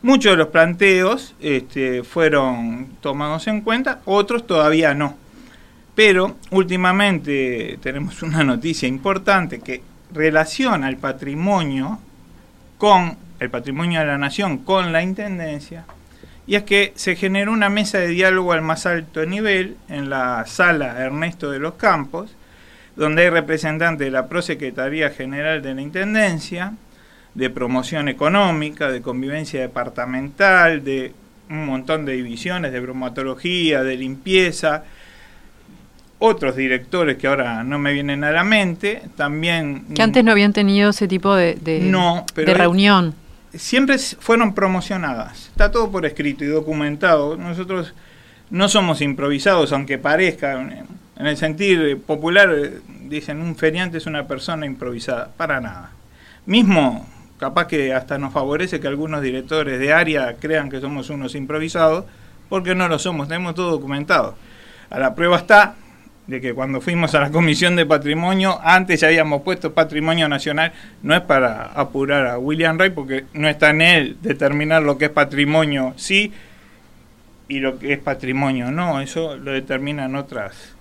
Muchos 0.01 0.31
de 0.31 0.37
los 0.37 0.47
planteos 0.47 1.35
este, 1.39 2.03
fueron 2.03 2.87
tomados 3.01 3.47
en 3.47 3.61
cuenta, 3.61 4.01
otros 4.05 4.47
todavía 4.47 4.93
no. 4.93 5.15
Pero 5.93 6.37
últimamente 6.51 7.77
tenemos 7.81 8.23
una 8.23 8.43
noticia 8.43 8.87
importante 8.87 9.59
que 9.59 9.83
relaciona 10.13 10.89
el 10.89 10.97
patrimonio 10.97 11.99
con 12.77 13.17
el 13.39 13.49
patrimonio 13.49 13.99
de 13.99 14.05
la 14.05 14.17
nación 14.17 14.59
con 14.59 14.91
la 14.91 15.03
intendencia 15.03 15.85
y 16.47 16.55
es 16.55 16.63
que 16.63 16.91
se 16.95 17.15
generó 17.15 17.51
una 17.51 17.69
mesa 17.69 17.99
de 17.99 18.07
diálogo 18.07 18.53
al 18.53 18.61
más 18.61 18.85
alto 18.85 19.25
nivel 19.25 19.77
en 19.89 20.09
la 20.09 20.45
sala 20.47 20.99
Ernesto 20.99 21.51
de 21.51 21.59
los 21.59 21.75
Campos, 21.75 22.35
donde 22.95 23.23
hay 23.23 23.29
representantes 23.29 24.05
de 24.05 24.11
la 24.11 24.27
Prosecretaría 24.27 25.11
General 25.11 25.61
de 25.61 25.75
la 25.75 25.81
Intendencia, 25.81 26.73
de 27.33 27.49
promoción 27.49 28.09
económica, 28.09 28.91
de 28.91 29.01
convivencia 29.01 29.61
departamental, 29.61 30.83
de 30.83 31.13
un 31.49 31.65
montón 31.65 32.05
de 32.05 32.13
divisiones, 32.13 32.71
de 32.71 32.79
bromatología, 32.79 33.83
de 33.83 33.95
limpieza, 33.95 34.83
otros 36.19 36.55
directores 36.55 37.17
que 37.17 37.27
ahora 37.27 37.63
no 37.63 37.79
me 37.79 37.93
vienen 37.93 38.23
a 38.23 38.31
la 38.31 38.43
mente, 38.43 39.01
también... 39.15 39.85
Que 39.93 40.01
antes 40.01 40.23
no 40.23 40.31
habían 40.31 40.53
tenido 40.53 40.89
ese 40.89 41.07
tipo 41.07 41.35
de, 41.35 41.55
de 41.55 42.53
reunión 42.53 43.15
siempre 43.53 43.97
fueron 43.97 44.53
promocionadas. 44.53 45.47
Está 45.47 45.71
todo 45.71 45.91
por 45.91 46.05
escrito 46.05 46.43
y 46.43 46.47
documentado. 46.47 47.37
Nosotros 47.37 47.93
no 48.49 48.69
somos 48.69 49.01
improvisados, 49.01 49.71
aunque 49.73 49.97
parezca. 49.97 50.61
En 50.61 51.27
el 51.27 51.37
sentir 51.37 52.01
popular, 52.01 52.49
dicen 53.07 53.41
un 53.41 53.55
feriante 53.55 53.97
es 53.97 54.05
una 54.05 54.27
persona 54.27 54.65
improvisada. 54.65 55.29
Para 55.37 55.61
nada. 55.61 55.91
Mismo, 56.45 57.07
capaz 57.37 57.67
que 57.67 57.93
hasta 57.93 58.17
nos 58.17 58.33
favorece 58.33 58.79
que 58.79 58.87
algunos 58.87 59.21
directores 59.21 59.79
de 59.79 59.93
área 59.93 60.35
crean 60.39 60.69
que 60.69 60.81
somos 60.81 61.09
unos 61.09 61.35
improvisados, 61.35 62.05
porque 62.49 62.75
no 62.75 62.87
lo 62.87 62.99
somos, 62.99 63.27
tenemos 63.27 63.55
todo 63.55 63.71
documentado. 63.71 64.35
A 64.89 64.99
la 64.99 65.15
prueba 65.15 65.37
está 65.37 65.75
de 66.31 66.39
que 66.39 66.53
cuando 66.53 66.79
fuimos 66.79 67.13
a 67.13 67.19
la 67.19 67.29
Comisión 67.29 67.75
de 67.75 67.85
Patrimonio, 67.85 68.57
antes 68.63 69.01
ya 69.01 69.07
habíamos 69.07 69.41
puesto 69.41 69.73
Patrimonio 69.73 70.29
Nacional, 70.29 70.71
no 71.03 71.13
es 71.13 71.19
para 71.19 71.65
apurar 71.65 72.25
a 72.25 72.39
William 72.39 72.79
Ray, 72.79 72.91
porque 72.91 73.25
no 73.33 73.49
está 73.49 73.71
en 73.71 73.81
él 73.81 74.17
determinar 74.21 74.81
lo 74.81 74.97
que 74.97 75.05
es 75.05 75.11
patrimonio 75.11 75.93
sí 75.97 76.31
y 77.49 77.59
lo 77.59 77.77
que 77.77 77.91
es 77.91 77.99
patrimonio 77.99 78.71
no, 78.71 79.01
eso 79.01 79.35
lo 79.35 79.51
determinan 79.51 80.15
otras 80.15 80.73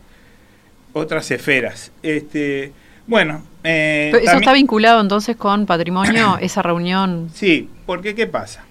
otras 0.93 1.29
esferas. 1.33 1.91
Este, 2.01 2.73
bueno, 3.09 3.43
eh, 3.65 4.13
eso 4.23 4.37
está 4.37 4.53
vinculado 4.53 5.01
entonces 5.01 5.35
con 5.35 5.67
patrimonio, 5.67 6.39
esa 6.41 6.63
reunión. 6.63 7.29
Sí, 7.35 7.69
porque 7.87 8.15
¿qué 8.15 8.29
pasa? 8.29 8.65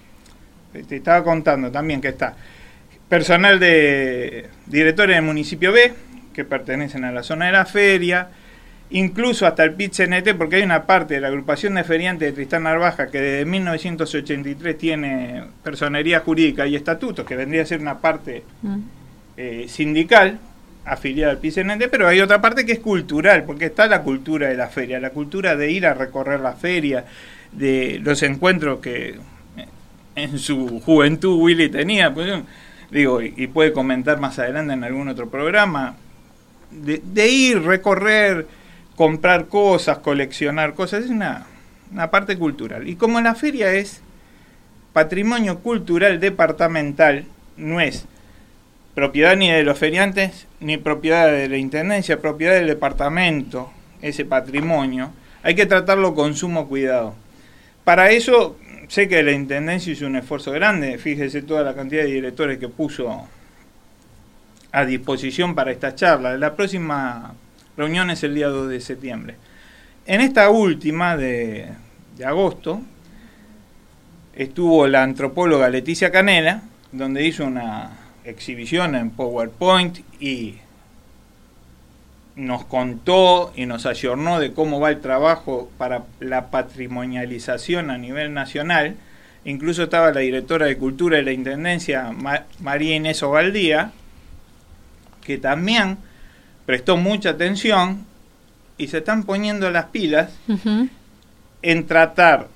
Te 0.72 0.96
estaba 0.96 1.22
contando 1.22 1.70
también 1.70 2.00
que 2.00 2.08
está 2.08 2.34
personal 3.06 3.60
de 3.60 4.48
directores 4.64 5.16
del 5.16 5.24
municipio 5.24 5.72
B, 5.72 5.92
que 6.32 6.44
pertenecen 6.44 7.04
a 7.04 7.12
la 7.12 7.22
zona 7.22 7.46
de 7.46 7.52
la 7.52 7.66
feria, 7.66 8.28
incluso 8.90 9.46
hasta 9.46 9.64
el 9.64 9.74
pit 9.74 9.94
porque 10.36 10.56
hay 10.56 10.62
una 10.62 10.84
parte 10.84 11.14
de 11.14 11.20
la 11.20 11.28
agrupación 11.28 11.74
de 11.74 11.84
feriantes 11.84 12.28
de 12.28 12.32
Tristán 12.32 12.64
Narvaja 12.64 13.08
que 13.08 13.20
desde 13.20 13.44
1983 13.44 14.78
tiene 14.78 15.44
personería 15.62 16.20
jurídica 16.20 16.66
y 16.66 16.76
estatutos, 16.76 17.24
que 17.24 17.36
vendría 17.36 17.62
a 17.62 17.66
ser 17.66 17.80
una 17.80 17.98
parte 17.98 18.42
mm. 18.62 18.78
eh, 19.36 19.66
sindical 19.68 20.38
afiliada 20.84 21.32
al 21.32 21.38
pit 21.38 21.54
pero 21.90 22.08
hay 22.08 22.20
otra 22.20 22.40
parte 22.40 22.64
que 22.64 22.72
es 22.72 22.80
cultural, 22.80 23.44
porque 23.44 23.66
está 23.66 23.86
la 23.86 24.02
cultura 24.02 24.48
de 24.48 24.56
la 24.56 24.68
feria, 24.68 24.98
la 24.98 25.10
cultura 25.10 25.56
de 25.56 25.70
ir 25.70 25.86
a 25.86 25.94
recorrer 25.94 26.40
la 26.40 26.54
feria, 26.54 27.04
de 27.52 28.00
los 28.02 28.22
encuentros 28.22 28.80
que 28.80 29.16
en 30.14 30.38
su 30.38 30.80
juventud 30.80 31.40
Willy 31.40 31.68
tenía. 31.68 32.12
Pues, 32.12 32.42
digo, 32.90 33.22
y, 33.22 33.46
puede 33.48 33.72
comentar 33.72 34.20
más 34.20 34.38
adelante 34.38 34.72
en 34.72 34.84
algún 34.84 35.08
otro 35.08 35.28
programa, 35.28 35.96
de, 36.70 37.28
ir, 37.28 37.62
recorrer, 37.62 38.46
comprar 38.96 39.48
cosas, 39.48 39.98
coleccionar 39.98 40.74
cosas, 40.74 41.04
es 41.04 41.10
una, 41.10 41.46
una 41.92 42.10
parte 42.10 42.36
cultural. 42.36 42.88
Y 42.88 42.96
como 42.96 43.20
la 43.20 43.34
feria 43.34 43.72
es 43.72 44.00
patrimonio 44.92 45.60
cultural 45.60 46.20
departamental, 46.20 47.24
no 47.56 47.80
es 47.80 48.06
propiedad 48.94 49.36
ni 49.36 49.50
de 49.50 49.62
los 49.62 49.78
feriantes, 49.78 50.46
ni 50.60 50.76
propiedad 50.76 51.30
de 51.30 51.48
la 51.48 51.56
Intendencia, 51.56 52.20
propiedad 52.20 52.54
del 52.54 52.66
departamento, 52.66 53.70
ese 54.02 54.24
patrimonio, 54.24 55.12
hay 55.42 55.54
que 55.54 55.66
tratarlo 55.66 56.14
con 56.14 56.34
sumo 56.34 56.68
cuidado. 56.68 57.14
Para 57.84 58.10
eso, 58.10 58.56
sé 58.88 59.08
que 59.08 59.22
la 59.22 59.32
Intendencia 59.32 59.92
hizo 59.92 60.06
un 60.06 60.16
esfuerzo 60.16 60.52
grande, 60.52 60.98
fíjese 60.98 61.42
toda 61.42 61.62
la 61.62 61.74
cantidad 61.74 62.02
de 62.02 62.10
directores 62.10 62.58
que 62.58 62.68
puso 62.68 63.26
a 64.72 64.84
disposición 64.84 65.54
para 65.54 65.72
esta 65.72 65.94
charla. 65.94 66.36
La 66.36 66.54
próxima 66.54 67.34
reunión 67.76 68.10
es 68.10 68.22
el 68.22 68.34
día 68.34 68.48
2 68.48 68.68
de 68.68 68.80
septiembre. 68.80 69.36
En 70.06 70.20
esta 70.20 70.50
última 70.50 71.16
de, 71.16 71.68
agosto 72.24 72.82
estuvo 74.34 74.86
la 74.86 75.02
antropóloga 75.02 75.68
Leticia 75.68 76.10
Canela, 76.10 76.62
donde 76.92 77.26
hizo 77.26 77.44
una 77.44 77.90
exhibición 78.24 78.94
en 78.94 79.10
PowerPoint 79.10 80.00
y 80.20 80.56
nos 82.36 82.64
contó 82.64 83.52
y 83.54 83.66
nos 83.66 83.86
ayornó 83.86 84.40
de 84.40 84.52
cómo 84.52 84.80
va 84.80 84.90
el 84.90 85.00
trabajo 85.00 85.70
para 85.78 86.04
la 86.20 86.50
patrimonialización 86.50 87.90
a 87.90 87.98
nivel 87.98 88.32
nacional. 88.32 88.96
Incluso 89.44 89.84
estaba 89.84 90.12
la 90.12 90.20
directora 90.20 90.66
de 90.66 90.76
Cultura 90.76 91.16
de 91.16 91.22
la 91.22 91.32
Intendencia, 91.32 92.12
María 92.60 92.96
Inés 92.96 93.22
Ovaldía, 93.22 93.92
que 95.30 95.38
también 95.38 95.96
prestó 96.66 96.96
mucha 96.96 97.30
atención 97.30 98.04
y 98.76 98.88
se 98.88 98.98
están 98.98 99.22
poniendo 99.22 99.70
las 99.70 99.86
pilas 99.86 100.32
en 101.62 101.86
tratar, 101.86 102.48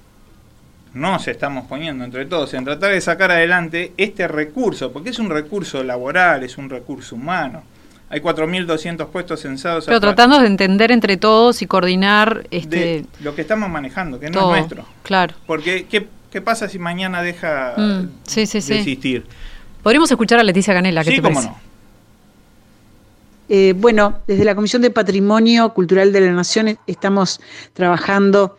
no 0.93 1.21
se 1.21 1.31
estamos 1.31 1.67
poniendo 1.69 2.05
entre 2.05 2.27
todos, 2.27 2.53
en 2.55 2.65
tratar 2.65 2.91
de 2.91 3.01
sacar 3.01 3.31
adelante 3.31 3.93
este 3.97 4.27
recurso, 4.27 4.93
porque 4.93 5.11
es 5.11 5.21
un 5.21 5.31
recurso 5.31 5.85
laboral, 5.85 6.43
es 6.43 6.59
un 6.59 6.69
recurso 6.69 7.15
humano 7.15 7.63
hay 8.11 8.21
4.200 8.21 9.09
puestos 9.09 9.41
censados. 9.41 9.87
Pero 9.87 10.01
tratando 10.01 10.39
de 10.39 10.47
entender 10.47 10.93
entre 10.93 11.17
todos 11.17 11.63
y 11.63 11.67
coordinar 11.67 12.47
este 12.51 13.07
lo 13.21 13.35
que 13.35 13.43
estamos 13.43 13.69
manejando, 13.69 14.21
que 14.21 14.31
no 14.31 14.55
es 14.55 14.61
nuestro. 14.61 14.85
Claro. 15.03 15.35
Porque, 15.47 15.87
¿qué, 15.87 16.41
pasa 16.41 16.69
si 16.69 16.79
mañana 16.79 17.23
deja 17.23 17.75
mm, 17.77 18.09
de 18.35 18.43
existir? 18.43 19.25
Podríamos 19.83 20.11
escuchar 20.11 20.39
a 20.39 20.45
Leticia 20.45 20.75
Canela, 20.75 21.03
¿qué 21.03 21.13
sí, 21.13 21.21
cómo 21.21 21.43
no. 21.43 21.59
Eh, 23.49 23.75
bueno, 23.77 24.21
desde 24.27 24.45
la 24.45 24.55
Comisión 24.55 24.83
de 24.83 24.91
Patrimonio 24.91 25.73
Cultural 25.75 26.13
de 26.13 26.21
la 26.21 26.33
Nación 26.33 26.79
estamos 26.87 27.41
trabajando 27.73 28.57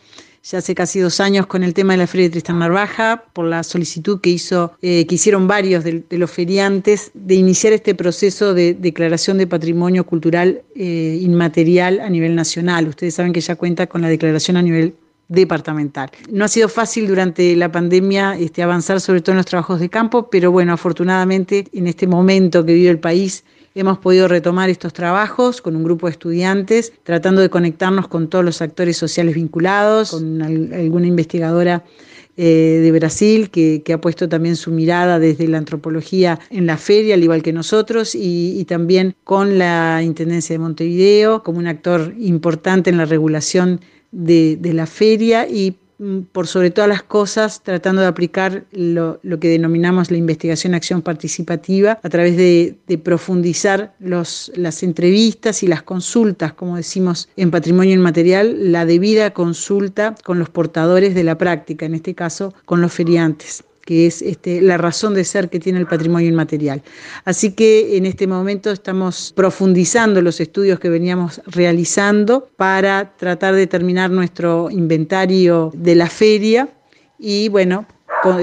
ya 0.51 0.59
hace 0.59 0.75
casi 0.75 0.99
dos 0.99 1.19
años 1.19 1.47
con 1.47 1.63
el 1.63 1.73
tema 1.73 1.93
de 1.93 1.97
la 1.97 2.07
Feria 2.07 2.27
de 2.27 2.31
Tristán 2.31 2.59
Narvaja, 2.59 3.23
por 3.33 3.45
la 3.45 3.63
solicitud 3.63 4.21
que, 4.21 4.29
hizo, 4.29 4.73
eh, 4.83 5.07
que 5.07 5.15
hicieron 5.15 5.47
varios 5.47 5.83
de, 5.83 6.05
los 6.11 6.29
feriantes 6.29 7.09
de 7.15 7.33
iniciar 7.33 7.73
este 7.73 7.95
proceso 7.95 8.53
de 8.53 8.75
declaración 8.75 9.39
de 9.39 9.47
patrimonio 9.47 10.05
cultural 10.05 10.61
eh, 10.75 11.17
inmaterial 11.19 11.99
a 11.99 12.09
nivel 12.11 12.35
nacional. 12.35 12.87
Ustedes 12.87 13.15
saben 13.15 13.33
que 13.33 13.41
ya 13.41 13.55
cuenta 13.55 13.87
con 13.87 14.03
la 14.03 14.07
declaración 14.07 14.57
a 14.57 14.61
nivel 14.61 14.93
departamental. 15.27 16.11
No 16.29 16.45
ha 16.45 16.47
sido 16.47 16.69
fácil 16.69 17.07
durante 17.07 17.55
la 17.55 17.71
pandemia 17.71 18.37
este, 18.37 18.61
avanzar 18.61 19.01
sobre 19.01 19.21
todo 19.21 19.31
en 19.31 19.37
los 19.37 19.47
trabajos 19.47 19.79
de 19.79 19.89
campo, 19.89 20.29
pero 20.29 20.51
bueno, 20.51 20.73
afortunadamente 20.73 21.65
en 21.73 21.87
este 21.87 22.05
momento 22.05 22.63
que 22.63 22.75
vive 22.75 22.91
el 22.91 22.99
país 22.99 23.43
Hemos 23.77 23.97
podido 23.97 24.29
retomar 24.29 24.69
estos 24.69 24.93
trabajos 24.93 25.61
con 25.61 25.75
un 25.75 25.83
grupo 25.83 26.07
de 26.07 26.11
estudiantes, 26.11 26.93
tratando 27.03 27.41
de 27.41 27.49
conectarnos 27.49 28.07
con 28.07 28.29
todos 28.29 28.45
los 28.45 28.61
actores 28.61 28.95
sociales 28.95 29.35
vinculados, 29.35 30.11
con 30.11 30.41
alguna 30.41 31.07
investigadora 31.07 31.83
eh, 32.37 32.79
de 32.81 32.91
Brasil 32.93 33.49
que, 33.49 33.83
ha 33.93 33.99
puesto 33.99 34.29
también 34.29 34.55
su 34.55 34.71
mirada 34.71 35.19
desde 35.19 35.49
la 35.49 35.57
antropología 35.57 36.39
en 36.51 36.65
la 36.65 36.77
feria, 36.77 37.15
al 37.15 37.23
igual 37.23 37.43
que 37.43 37.51
nosotros, 37.51 38.15
y, 38.15 38.63
también 38.63 39.13
con 39.25 39.57
la 39.57 40.01
Intendencia 40.01 40.53
de 40.53 40.59
Montevideo 40.59 41.43
como 41.43 41.59
un 41.59 41.67
actor 41.67 42.13
importante 42.17 42.89
en 42.89 42.97
la 42.97 43.05
regulación 43.05 43.81
de, 44.13 44.55
de 44.55 44.71
la 44.71 44.85
feria 44.85 45.49
y 45.49 45.75
por 46.31 46.47
sobre 46.47 46.71
todas 46.71 46.89
las 46.89 47.03
cosas, 47.03 47.61
tratando 47.63 48.01
de 48.01 48.07
aplicar 48.07 48.65
lo, 48.71 49.19
que 49.39 49.49
denominamos 49.49 50.11
la 50.11 50.17
investigación-acción 50.17 51.01
participativa 51.01 51.99
a 52.03 52.09
través 52.09 52.37
de, 52.37 52.77
profundizar 53.03 53.93
los, 53.99 54.51
las 54.55 54.83
entrevistas 54.83 55.63
y 55.63 55.67
las 55.67 55.83
consultas, 55.83 56.53
como 56.53 56.77
decimos 56.77 57.29
en 57.35 57.51
patrimonio 57.51 57.93
inmaterial, 57.93 58.71
la 58.71 58.85
debida 58.85 59.31
consulta 59.31 60.15
con 60.23 60.39
los 60.39 60.49
portadores 60.49 61.15
de 61.15 61.23
la 61.23 61.37
práctica, 61.37 61.85
en 61.85 61.95
este 61.95 62.15
caso 62.15 62.53
con 62.65 62.81
los 62.81 62.93
feriantes 62.93 63.63
que 63.85 64.07
es 64.07 64.21
este, 64.21 64.61
la 64.61 64.77
razón 64.77 65.13
de 65.13 65.23
ser 65.23 65.49
que 65.49 65.59
tiene 65.59 65.79
el 65.79 65.87
patrimonio 65.87 66.27
inmaterial. 66.27 66.81
Así 67.23 67.51
que 67.51 67.95
en 67.97 68.05
este 68.05 68.27
momento 68.27 68.71
estamos 68.71 69.31
profundizando 69.35 70.21
los 70.21 70.41
estudios 70.41 70.79
que 70.79 70.89
veníamos 70.89 71.41
realizando 71.45 72.49
para 72.57 73.15
tratar 73.15 73.53
de 73.55 73.67
terminar 73.67 74.09
nuestro 74.09 74.69
inventario 74.71 75.71
de 75.75 75.95
la 75.95 76.09
feria 76.09 76.67
y 77.19 77.47
bueno, 77.49 77.85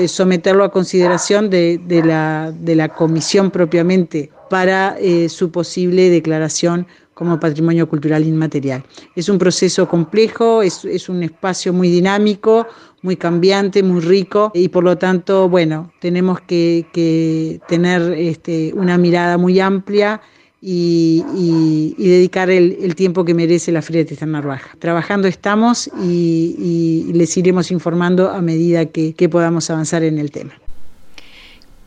someterlo 0.07 0.64
a 0.64 0.70
consideración 0.70 1.50
de, 1.50 1.81
la, 2.05 2.52
de 2.57 2.76
la, 2.76 2.88
comisión 2.88 3.50
propiamente 3.50 4.31
para 4.48 4.96
eh, 5.00 5.28
su 5.28 5.50
posible 5.50 6.09
declaración 6.09 6.87
como 7.14 7.38
patrimonio 7.38 7.88
cultural 7.88 8.25
inmaterial. 8.25 8.83
Es 9.14 9.29
un 9.29 9.38
proceso 9.38 9.88
complejo, 9.88 10.62
es, 10.62 10.85
es 10.85 11.09
un 11.09 11.22
espacio 11.22 11.72
muy 11.72 11.90
dinámico, 11.90 12.66
muy 13.03 13.16
cambiante, 13.16 13.83
muy 13.83 14.01
rico 14.01 14.51
y 14.55 14.68
por 14.68 14.85
lo 14.85 14.96
tanto, 14.96 15.48
bueno, 15.48 15.92
tenemos 16.01 16.40
que, 16.40 17.61
tener 17.68 18.12
este, 18.12 18.72
una 18.75 18.96
mirada 18.96 19.37
muy 19.37 19.61
amplia 19.61 20.20
y, 20.61 21.25
dedicar 21.98 22.48
el, 22.51 22.94
tiempo 22.94 23.25
que 23.25 23.35
merece 23.35 23.72
la 23.72 23.83
Feria 23.83 24.03
de 24.03 24.07
Tristán 24.07 24.33
Narvaja. 24.33 24.70
Trabajando 24.79 25.27
estamos 25.27 25.90
y, 26.03 27.11
les 27.12 27.37
iremos 27.37 27.70
informando 27.70 28.31
a 28.31 28.40
medida 28.40 28.87
que, 28.87 29.29
podamos 29.29 29.68
avanzar 29.70 30.05
en 30.05 30.18
el 30.18 30.31
tema. 30.31 30.53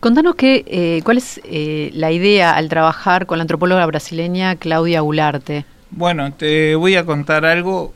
Contanos 0.06 0.36
que, 0.36 0.64
eh, 0.68 1.02
cuál 1.04 1.18
es 1.18 1.42
eh, 1.46 1.90
la 1.96 2.12
idea 2.12 2.52
al 2.52 2.70
trabajar 2.70 3.26
con 3.26 3.40
la 3.40 3.42
antropóloga 3.42 3.84
brasileña 3.88 4.56
Claudia 4.56 5.02
Gularte. 5.02 5.66
Bueno, 5.90 6.32
te 6.32 6.76
voy 6.76 6.96
a 6.96 7.08
contar 7.08 7.44
algo, 7.44 7.92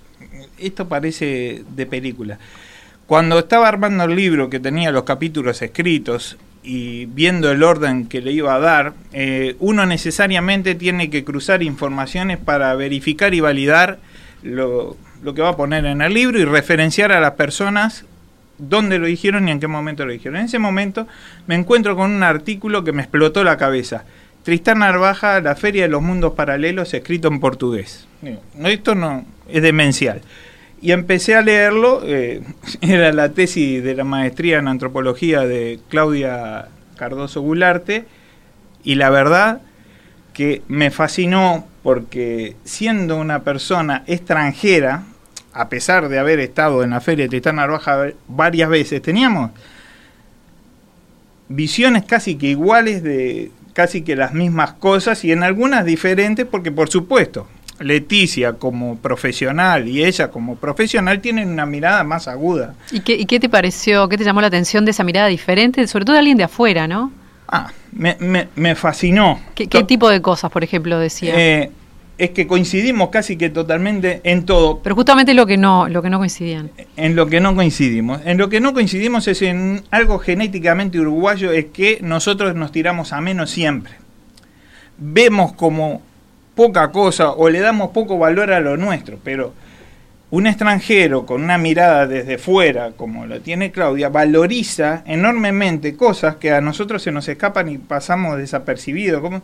esto 0.57 0.87
parece 0.87 1.63
de 1.69 1.85
película. 1.85 2.39
Cuando 3.05 3.37
estaba 3.37 3.67
armando 3.67 4.05
el 4.05 4.15
libro, 4.15 4.49
que 4.49 4.59
tenía 4.59 4.91
los 4.91 5.03
capítulos 5.03 5.61
escritos 5.61 6.37
y 6.63 7.05
viendo 7.05 7.51
el 7.51 7.61
orden 7.61 8.07
que 8.07 8.21
le 8.21 8.31
iba 8.31 8.55
a 8.55 8.59
dar, 8.59 8.93
eh, 9.13 9.55
uno 9.59 9.85
necesariamente 9.85 10.73
tiene 10.73 11.11
que 11.11 11.23
cruzar 11.23 11.61
informaciones 11.61 12.39
para 12.39 12.73
verificar 12.73 13.35
y 13.35 13.39
validar 13.39 13.99
lo, 14.41 14.97
que 15.35 15.43
va 15.43 15.49
a 15.49 15.55
poner 15.55 15.85
en 15.85 16.01
el 16.01 16.15
libro 16.15 16.39
y 16.39 16.45
referenciar 16.45 17.11
a 17.11 17.19
las 17.19 17.33
personas 17.33 18.05
dónde 18.59 18.99
lo 18.99 19.07
dijeron 19.07 19.47
y 19.47 19.51
en 19.51 19.59
qué 19.59 19.67
momento 19.67 20.05
lo 20.05 20.11
dijeron. 20.11 20.37
En 20.37 20.45
ese 20.45 20.59
momento 20.59 21.07
me 21.47 21.55
encuentro 21.55 21.95
con 21.95 22.11
un 22.11 22.23
artículo 22.23 22.83
que 22.83 22.91
me 22.91 23.01
explotó 23.01 23.43
la 23.43 23.57
cabeza. 23.57 24.05
Tristán 24.43 24.79
Narvaja, 24.79 25.41
La 25.41 25.55
Feria 25.55 25.83
de 25.83 25.89
los 25.89 26.01
Mundos 26.01 26.33
Paralelos, 26.33 26.93
escrito 26.93 27.27
en 27.27 27.39
portugués. 27.39 28.07
Esto 28.63 28.95
no 28.95 29.25
es 29.47 29.61
demencial. 29.61 30.21
Y 30.81 30.91
empecé 30.91 31.35
a 31.35 31.41
leerlo, 31.41 32.01
eh, 32.05 32.41
era 32.81 33.11
la 33.11 33.29
tesis 33.29 33.83
de 33.83 33.95
la 33.95 34.03
maestría 34.03 34.59
en 34.59 34.67
antropología 34.67 35.41
de 35.41 35.79
Claudia 35.89 36.69
Cardoso 36.95 37.41
Gularte, 37.41 38.05
y 38.83 38.95
la 38.95 39.09
verdad 39.09 39.61
que 40.33 40.61
me 40.69 40.89
fascinó 40.89 41.67
porque 41.83 42.55
siendo 42.63 43.17
una 43.17 43.43
persona 43.43 44.03
extranjera, 44.07 45.03
a 45.53 45.69
pesar 45.69 46.09
de 46.09 46.19
haber 46.19 46.39
estado 46.39 46.83
en 46.83 46.91
la 46.91 47.01
Feria 47.01 47.25
de 47.25 47.29
Tristán 47.29 47.57
Narvaja 47.57 48.07
varias 48.27 48.69
veces, 48.69 49.01
teníamos 49.01 49.51
visiones 51.47 52.03
casi 52.05 52.35
que 52.35 52.47
iguales 52.47 53.03
de 53.03 53.51
casi 53.73 54.01
que 54.01 54.15
las 54.15 54.33
mismas 54.33 54.73
cosas 54.73 55.23
y 55.23 55.31
en 55.31 55.43
algunas 55.43 55.85
diferentes 55.85 56.45
porque 56.45 56.71
por 56.71 56.89
supuesto 56.89 57.47
Leticia 57.79 58.53
como 58.53 58.97
profesional 58.97 59.87
y 59.87 60.03
ella 60.03 60.29
como 60.29 60.57
profesional 60.57 61.21
tienen 61.21 61.49
una 61.49 61.65
mirada 61.65 62.03
más 62.03 62.27
aguda. 62.27 62.75
¿Y 62.91 62.99
qué, 62.99 63.25
qué, 63.25 63.39
te 63.39 63.47
pareció, 63.47 64.09
qué 64.09 64.17
te 64.17 64.25
llamó 64.25 64.41
la 64.41 64.47
atención 64.47 64.83
de 64.83 64.91
esa 64.91 65.05
mirada 65.05 65.27
diferente, 65.27 65.87
sobre 65.87 66.03
todo 66.03 66.13
de 66.13 66.19
alguien 66.19 66.37
de 66.37 66.43
afuera, 66.43 66.87
no? 66.87 67.13
Ah, 67.47 67.71
me, 67.93 68.17
me, 68.55 68.75
fascinó. 68.75 69.39
¿Qué, 69.55 69.65
tipo 69.85 70.09
de 70.09 70.21
cosas, 70.21 70.51
por 70.51 70.63
ejemplo, 70.63 70.99
decía? 70.99 71.33
Eh, 71.35 71.71
es 72.19 72.31
que 72.31 72.47
coincidimos 72.47 73.09
casi 73.09 73.37
que 73.37 73.49
totalmente 73.49 74.19
en 74.23 74.45
todo. 74.45 74.79
Pero 74.83 74.93
justamente 74.93 75.33
lo 75.33 75.45
que 75.45 75.57
no, 75.57 75.87
lo 75.87 76.01
que 76.01 76.09
no 76.09 76.19
coincidían. 76.19 76.69
En 76.97 77.15
lo 77.15 77.27
que 77.27 77.39
no 77.39 77.55
coincidimos. 77.55 78.19
En 78.25 78.37
lo 78.37 78.49
que 78.49 78.59
no 78.59 78.73
coincidimos 78.73 79.27
es 79.29 79.41
en 79.41 79.83
algo 79.89 80.19
genéticamente 80.19 80.99
uruguayo, 80.99 81.53
es 81.53 81.67
que 81.67 81.99
nosotros 82.01 82.55
nos 82.55 82.73
tiramos 82.73 83.13
a 83.13 83.21
menos 83.21 83.49
siempre. 83.49 83.93
Vemos 84.97 85.53
como 85.53 86.01
poca 86.55 86.91
cosa 86.91 87.31
o 87.31 87.49
le 87.49 87.61
damos 87.61 87.91
poco 87.91 88.17
valor 88.17 88.51
a 88.51 88.59
lo 88.59 88.75
nuestro, 88.75 89.17
pero 89.23 89.53
un 90.29 90.45
extranjero 90.45 91.25
con 91.25 91.41
una 91.41 91.57
mirada 91.57 92.05
desde 92.05 92.37
fuera, 92.37 92.91
como 92.91 93.25
lo 93.27 93.39
tiene 93.39 93.71
Claudia, 93.71 94.09
valoriza 94.09 95.03
enormemente 95.07 95.95
cosas 95.95 96.35
que 96.35 96.51
a 96.51 96.59
nosotros 96.59 97.01
se 97.01 97.13
nos 97.13 97.29
escapan 97.29 97.69
y 97.69 97.77
pasamos 97.77 98.37
desapercibidos, 98.37 99.21
como 99.21 99.41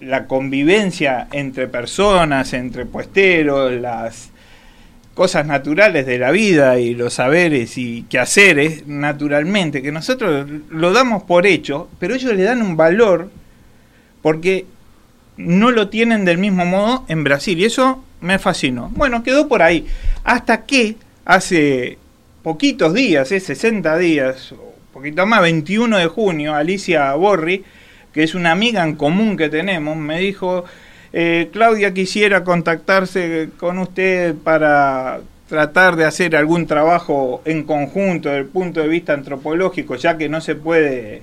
la 0.00 0.26
convivencia 0.26 1.28
entre 1.32 1.68
personas, 1.68 2.52
entre 2.52 2.86
puesteros, 2.86 3.72
las 3.72 4.30
cosas 5.14 5.46
naturales 5.46 6.06
de 6.06 6.18
la 6.18 6.30
vida 6.30 6.78
y 6.78 6.94
los 6.94 7.14
saberes 7.14 7.76
y 7.76 8.04
quehaceres, 8.04 8.86
naturalmente, 8.86 9.82
que 9.82 9.92
nosotros 9.92 10.46
lo 10.70 10.92
damos 10.92 11.24
por 11.24 11.46
hecho, 11.46 11.88
pero 11.98 12.14
ellos 12.14 12.34
le 12.34 12.44
dan 12.44 12.62
un 12.62 12.76
valor 12.76 13.30
porque 14.22 14.66
no 15.36 15.70
lo 15.70 15.88
tienen 15.88 16.24
del 16.24 16.38
mismo 16.38 16.64
modo 16.64 17.04
en 17.08 17.24
Brasil. 17.24 17.58
Y 17.58 17.64
eso 17.64 18.04
me 18.20 18.38
fascinó. 18.38 18.90
Bueno, 18.94 19.22
quedó 19.22 19.48
por 19.48 19.62
ahí. 19.62 19.86
Hasta 20.24 20.64
que 20.64 20.96
hace 21.24 21.98
poquitos 22.42 22.94
días, 22.94 23.32
¿eh? 23.32 23.40
60 23.40 23.96
días, 23.98 24.54
poquito 24.92 25.26
más, 25.26 25.42
21 25.42 25.98
de 25.98 26.06
junio, 26.06 26.54
Alicia 26.54 27.12
Borri, 27.14 27.64
que 28.12 28.22
es 28.22 28.34
una 28.34 28.52
amiga 28.52 28.84
en 28.84 28.96
común 28.96 29.36
que 29.36 29.48
tenemos, 29.48 29.96
me 29.96 30.18
dijo, 30.20 30.64
eh, 31.12 31.48
Claudia 31.52 31.92
quisiera 31.92 32.44
contactarse 32.44 33.50
con 33.58 33.78
usted 33.78 34.34
para 34.34 35.20
tratar 35.48 35.96
de 35.96 36.04
hacer 36.04 36.36
algún 36.36 36.66
trabajo 36.66 37.42
en 37.44 37.64
conjunto 37.64 38.28
desde 38.28 38.42
el 38.42 38.46
punto 38.46 38.80
de 38.80 38.88
vista 38.88 39.14
antropológico, 39.14 39.96
ya 39.96 40.16
que 40.16 40.28
no 40.28 40.40
se 40.40 40.54
puede 40.54 41.22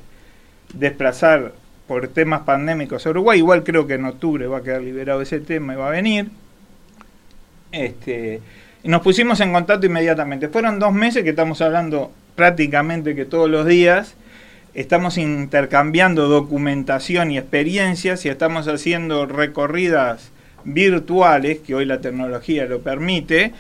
desplazar 0.74 1.54
por 1.88 2.10
temas 2.10 2.42
pandémicos 2.42 3.06
a 3.06 3.10
Uruguay. 3.10 3.40
Igual 3.40 3.64
creo 3.64 3.88
que 3.88 3.94
en 3.94 4.06
octubre 4.06 4.46
va 4.48 4.58
a 4.58 4.64
quedar 4.64 4.82
liberado 4.82 5.22
ese 5.22 5.40
tema 5.40 5.74
y 5.74 5.78
va 5.78 5.88
a 5.88 5.92
venir. 5.92 6.30
Este, 7.72 8.42
nos 8.84 9.02
pusimos 9.02 9.40
en 9.40 9.54
contacto 9.54 9.86
inmediatamente. 9.86 10.50
Fueron 10.50 10.80
dos 10.80 10.94
meses 10.94 11.24
que 11.24 11.30
estamos 11.30 11.62
hablando 11.62 12.12
prácticamente 12.36 13.16
que 13.16 13.26
todos 13.26 13.50
los 13.50 13.66
días. 13.66 14.16
Estamos 14.78 15.18
intercambiando 15.18 16.28
documentación 16.28 17.32
y 17.32 17.40
experiencias 17.40 18.24
y 18.24 18.30
estamos 18.30 18.68
haciendo 18.68 19.26
recorridas 19.26 20.30
virtuales, 20.66 21.62
que 21.66 21.74
hoy 21.74 21.86
la 21.86 22.00
tecnología 22.00 22.66
lo 22.66 22.82
permite, 22.82 23.54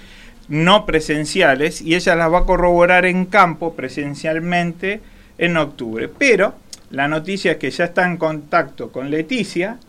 no 0.47 0.85
presenciales, 0.85 1.81
y 1.81 1.95
ella 1.95 2.15
las 2.15 2.31
va 2.31 2.37
a 2.37 2.45
corroborar 2.45 3.07
en 3.07 3.25
campo 3.25 3.73
presencialmente 3.73 5.01
en 5.39 5.57
octubre. 5.57 6.07
Pero 6.07 6.53
la 6.91 7.07
noticia 7.07 7.53
es 7.53 7.57
que 7.57 7.71
ya 7.71 7.85
está 7.85 8.05
en 8.05 8.17
contacto 8.17 8.91
con 8.91 9.09
Leticia 9.09 9.79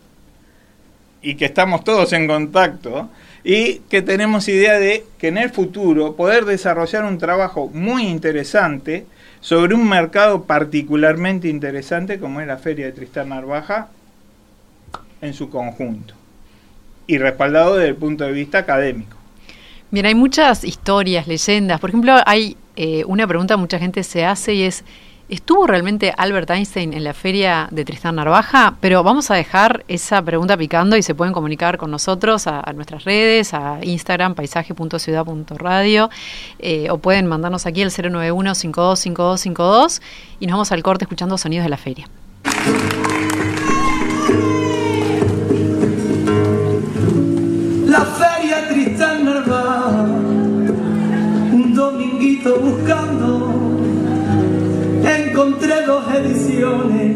y 1.21 1.35
que 1.35 1.45
estamos 1.45 1.83
todos 1.83 2.11
en 2.13 2.25
contacto 2.25 3.07
y 3.43 3.81
que 3.87 4.01
tenemos 4.01 4.47
idea 4.47 4.79
de 4.79 5.05
que 5.19 5.27
en 5.27 5.37
el 5.37 5.51
futuro 5.51 6.15
poder 6.15 6.45
desarrollar 6.45 7.05
un 7.05 7.19
trabajo 7.19 7.69
muy 7.71 8.07
interesante 8.07 9.05
sobre 9.41 9.73
un 9.75 9.87
mercado 9.87 10.43
particularmente 10.43 11.47
interesante 11.47 12.19
como 12.19 12.41
es 12.41 12.47
la 12.47 12.57
Feria 12.57 12.85
de 12.85 12.91
Tristán 12.91 13.29
Narvaja 13.29 13.89
en 15.21 15.33
su 15.33 15.49
conjunto 15.49 16.13
y 17.07 17.17
respaldado 17.17 17.75
desde 17.75 17.89
el 17.89 17.95
punto 17.95 18.23
de 18.23 18.31
vista 18.31 18.59
académico. 18.59 19.17
Bien, 19.91 20.05
hay 20.05 20.13
muchas 20.13 20.63
historias, 20.63 21.27
leyendas. 21.27 21.79
Por 21.79 21.89
ejemplo, 21.89 22.15
hay 22.25 22.55
eh, 22.75 23.03
una 23.05 23.25
pregunta 23.25 23.55
que 23.55 23.61
mucha 23.61 23.79
gente 23.79 24.03
se 24.03 24.23
hace 24.23 24.53
y 24.53 24.63
es, 24.63 24.83
¿Estuvo 25.29 25.65
realmente 25.67 26.11
Albert 26.17 26.49
Einstein 26.49 26.91
en 26.91 27.03
la 27.03 27.13
feria 27.13 27.67
de 27.69 27.85
Tristán 27.85 28.15
Narvaja? 28.15 28.77
Pero 28.81 29.03
vamos 29.03 29.29
a 29.29 29.35
dejar 29.35 29.85
esa 29.87 30.23
pregunta 30.23 30.57
picando 30.57 30.97
y 30.97 31.03
se 31.03 31.13
pueden 31.13 31.35
comunicar 31.35 31.77
con 31.77 31.91
nosotros 31.91 32.47
a, 32.47 32.63
nuestras 32.73 33.03
redes, 33.03 33.53
a 33.53 33.77
Instagram, 33.83 34.33
paisaje.ciudad.radio, 34.33 36.09
eh, 36.57 36.87
o 36.89 36.97
pueden 36.97 37.27
mandarnos 37.27 37.67
aquí 37.67 37.83
el 37.83 37.91
091-525252 37.91 40.01
y 40.39 40.47
nos 40.47 40.53
vamos 40.53 40.71
al 40.71 40.81
corte 40.81 41.03
escuchando 41.03 41.37
sonidos 41.37 41.65
de 41.65 41.69
la 41.69 41.77
feria. 41.77 42.07
La 47.85 48.01
feria 48.01 48.67
Tristán 48.67 49.25
Narvaja, 49.25 50.05
un 51.51 51.75
dominguito 51.75 52.78
ediciones 56.19 57.15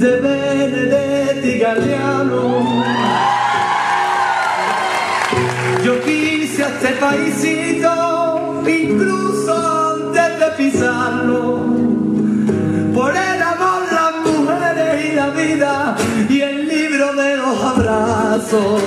de 0.00 0.20
Benedetti 0.20 1.58
Galeano. 1.58 2.42
Yo 5.84 6.00
quise 6.02 6.64
a 6.64 6.68
este 6.68 6.88
paísito, 7.04 8.62
incluso 8.66 9.52
antes 9.94 10.38
de 10.40 10.46
pisarlo, 10.56 11.66
por 12.94 13.12
el 13.14 13.42
amor, 13.42 13.82
las 13.92 14.14
mujeres 14.26 15.04
y 15.04 15.14
la 15.14 15.28
vida 15.30 15.96
y 16.28 16.40
el 16.40 16.68
libro 16.68 17.14
de 17.14 17.36
los 17.36 17.62
abrazos. 17.62 18.82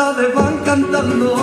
Verdades 0.00 0.34
van 0.34 0.58
cantando. 0.64 1.36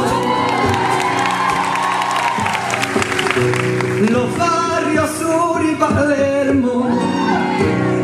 Los 4.10 4.38
barrios 4.38 5.10
Sur 5.20 5.64
y 5.64 5.76
Palermo, 5.76 6.88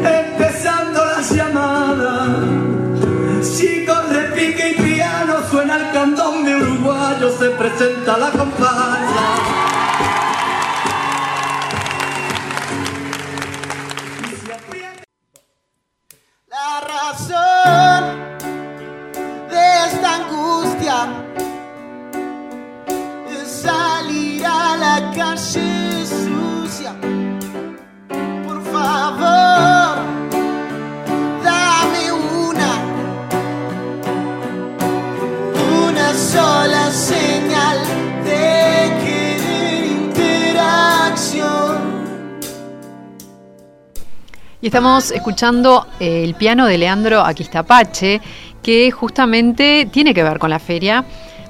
empezando 0.04 1.06
las 1.06 1.32
llamadas. 1.32 2.30
Chicos 3.58 4.10
de 4.10 4.22
pique 4.36 4.76
y 4.78 4.82
piano, 4.82 5.34
suena 5.50 5.78
el 5.78 5.92
cantón 5.92 6.46
de 6.46 6.56
uruguayo, 6.56 7.30
se 7.38 7.50
presenta 7.50 8.18
la 8.18 8.30
comparsa. 8.32 9.73
Y 44.64 44.68
estamos 44.68 45.12
escuchando 45.12 45.88
eh, 46.00 46.24
el 46.24 46.36
piano 46.36 46.66
de 46.66 46.78
Leandro 46.78 47.20
Aquistapache, 47.20 48.22
que 48.62 48.92
justamente 48.92 49.90
tiene 49.92 50.14
que 50.14 50.24
ver 50.24 50.40
con 50.40 50.50
la 50.50 50.58
feria, 50.58 51.04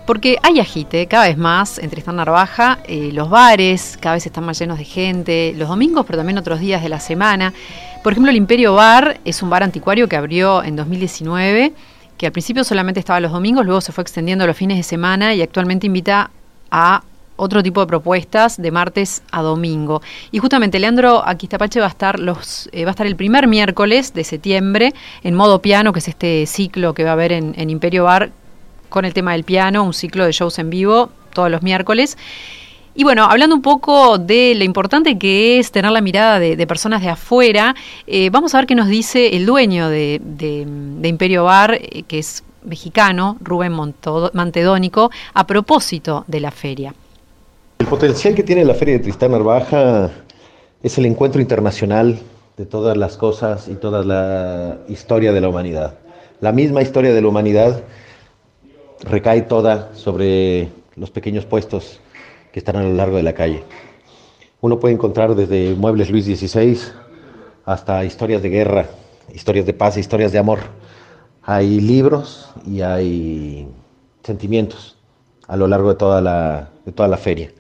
porque 0.08 0.40
hay 0.42 0.60
agite 0.60 1.06
cada 1.06 1.28
vez 1.28 1.38
más 1.38 1.78
entre 1.78 2.00
esta 2.00 2.12
Narvaja, 2.12 2.80
eh, 2.86 3.12
los 3.14 3.30
bares 3.30 4.00
cada 4.02 4.16
vez 4.16 4.26
están 4.26 4.46
más 4.46 4.58
llenos 4.58 4.80
de 4.80 4.86
gente, 4.86 5.54
los 5.56 5.70
domingos, 5.70 6.08
pero 6.08 6.18
también 6.18 6.40
otros 6.40 6.60
días 6.60 6.82
de 6.82 6.90
la 6.90 7.00
semana. 7.00 7.54
Por 8.02 8.14
ejemplo, 8.14 8.32
el 8.32 8.36
Imperio 8.38 8.74
Bar 8.74 9.20
es 9.24 9.44
un 9.44 9.52
bar 9.52 9.62
anticuario 9.62 10.10
que 10.10 10.16
abrió 10.16 10.64
en 10.64 10.76
2019, 10.76 11.72
que 12.18 12.26
al 12.26 12.32
principio 12.32 12.64
solamente 12.64 13.00
estaba 13.00 13.20
los 13.20 13.32
domingos, 13.32 13.64
luego 13.64 13.82
se 13.82 13.92
fue 13.92 14.02
extendiendo 14.02 14.48
los 14.48 14.58
fines 14.58 14.78
de 14.78 14.82
semana 14.82 15.36
y 15.36 15.44
actualmente 15.44 15.86
invita 15.86 16.32
a 16.72 17.04
otro 17.36 17.64
tipo 17.64 17.82
de 17.82 17.88
propuestas 17.88 18.62
de 18.62 18.72
martes 18.72 19.24
a 19.32 19.42
domingo. 19.42 20.02
Y 20.32 20.40
justamente 20.40 20.80
Leandro 20.80 21.24
Aquistapache 21.26 21.80
va 21.80 21.88
a 21.88 21.90
estar 21.90 22.20
los 22.20 22.70
eh, 22.72 22.86
va 22.86 22.92
a 22.92 22.94
estar 22.94 23.08
el 23.08 23.16
primer 23.16 23.48
miércoles 23.48 24.14
de 24.14 24.24
septiembre 24.24 24.94
en 25.24 25.36
modo 25.36 25.60
piano, 25.60 25.94
que 25.94 26.00
es 26.00 26.08
este 26.08 26.46
ciclo 26.46 26.94
que 26.94 27.04
va 27.04 27.12
a 27.12 27.14
haber 27.14 27.32
en, 27.32 27.70
Imperio 27.70 28.04
Bar 28.04 28.32
con 28.90 29.06
el 29.06 29.14
tema 29.14 29.32
del 29.32 29.44
piano, 29.44 29.84
un 29.84 29.94
ciclo 29.94 30.26
de 30.26 30.32
shows 30.32 30.60
en 30.60 30.70
vivo 30.70 31.10
todos 31.34 31.50
los 31.50 31.64
miércoles. 31.64 32.18
Y 32.96 33.04
bueno, 33.04 33.24
hablando 33.24 33.56
un 33.56 33.64
poco 33.64 34.20
de 34.20 34.54
lo 34.56 34.64
importante 34.64 35.18
que 35.18 35.58
es 35.58 35.72
tener 35.72 35.90
la 35.92 36.02
mirada 36.02 36.40
de, 36.40 36.68
personas 36.68 37.02
de 37.02 37.10
afuera, 37.10 37.74
eh, 38.06 38.30
vamos 38.30 38.54
a 38.54 38.60
ver 38.60 38.68
qué 38.68 38.76
nos 38.76 38.88
dice 38.88 39.36
el 39.36 39.48
dueño 39.48 39.90
de, 39.90 40.22
Imperio 41.04 41.46
Bar, 41.46 41.74
eh, 41.74 42.04
que 42.08 42.20
es 42.20 42.44
mexicano, 42.64 43.38
Rubén 43.42 43.74
Mantedónico, 44.34 45.10
a 45.34 45.48
propósito 45.48 46.24
de 46.28 46.40
la 46.40 46.52
feria. 46.52 46.94
Potencial 47.94 48.34
que 48.34 48.42
tiene 48.42 48.66
la 48.66 48.74
feria 48.74 48.96
de 48.96 49.04
Tristán 49.04 49.34
Narvaja 49.34 50.10
es 50.82 50.98
el 50.98 51.06
encuentro 51.06 51.40
internacional 51.40 52.18
de 52.58 52.66
todas 52.66 52.98
las 52.98 53.18
cosas 53.18 53.68
y 53.68 53.76
toda 53.76 54.04
la 54.04 54.80
historia 54.88 55.32
de 55.32 55.40
la 55.40 55.48
humanidad. 55.48 56.00
La 56.42 56.52
misma 56.52 56.82
historia 56.82 57.14
de 57.14 57.22
la 57.22 57.28
humanidad 57.28 57.84
recae 59.04 59.44
toda 59.44 59.94
sobre 59.94 60.70
los 60.96 61.12
pequeños 61.12 61.46
puestos 61.46 62.00
que 62.52 62.58
están 62.58 62.78
a 62.78 62.82
lo 62.82 62.94
largo 62.94 63.18
de 63.18 63.22
la 63.22 63.34
calle. 63.34 63.64
Uno 64.60 64.80
puede 64.80 64.96
encontrar 64.96 65.36
desde 65.36 65.76
muebles 65.76 66.10
Luis 66.10 66.26
XVI 66.26 66.80
hasta 67.64 68.04
historias 68.06 68.42
de 68.42 68.50
guerra, 68.50 68.88
historias 69.36 69.68
de 69.68 69.74
paz, 69.74 69.98
historias 69.98 70.32
de 70.32 70.40
amor. 70.40 70.62
Hay 71.44 71.80
libros 71.80 72.50
y 72.66 72.82
hay 72.82 73.68
sentimientos 74.24 74.98
a 75.48 75.56
lo 75.56 75.68
largo 75.68 75.90
de 75.90 75.96
toda 75.96 76.22
la, 76.22 76.72
de 76.86 76.92
toda 76.92 77.08
la 77.08 77.18
feria. 77.18 77.52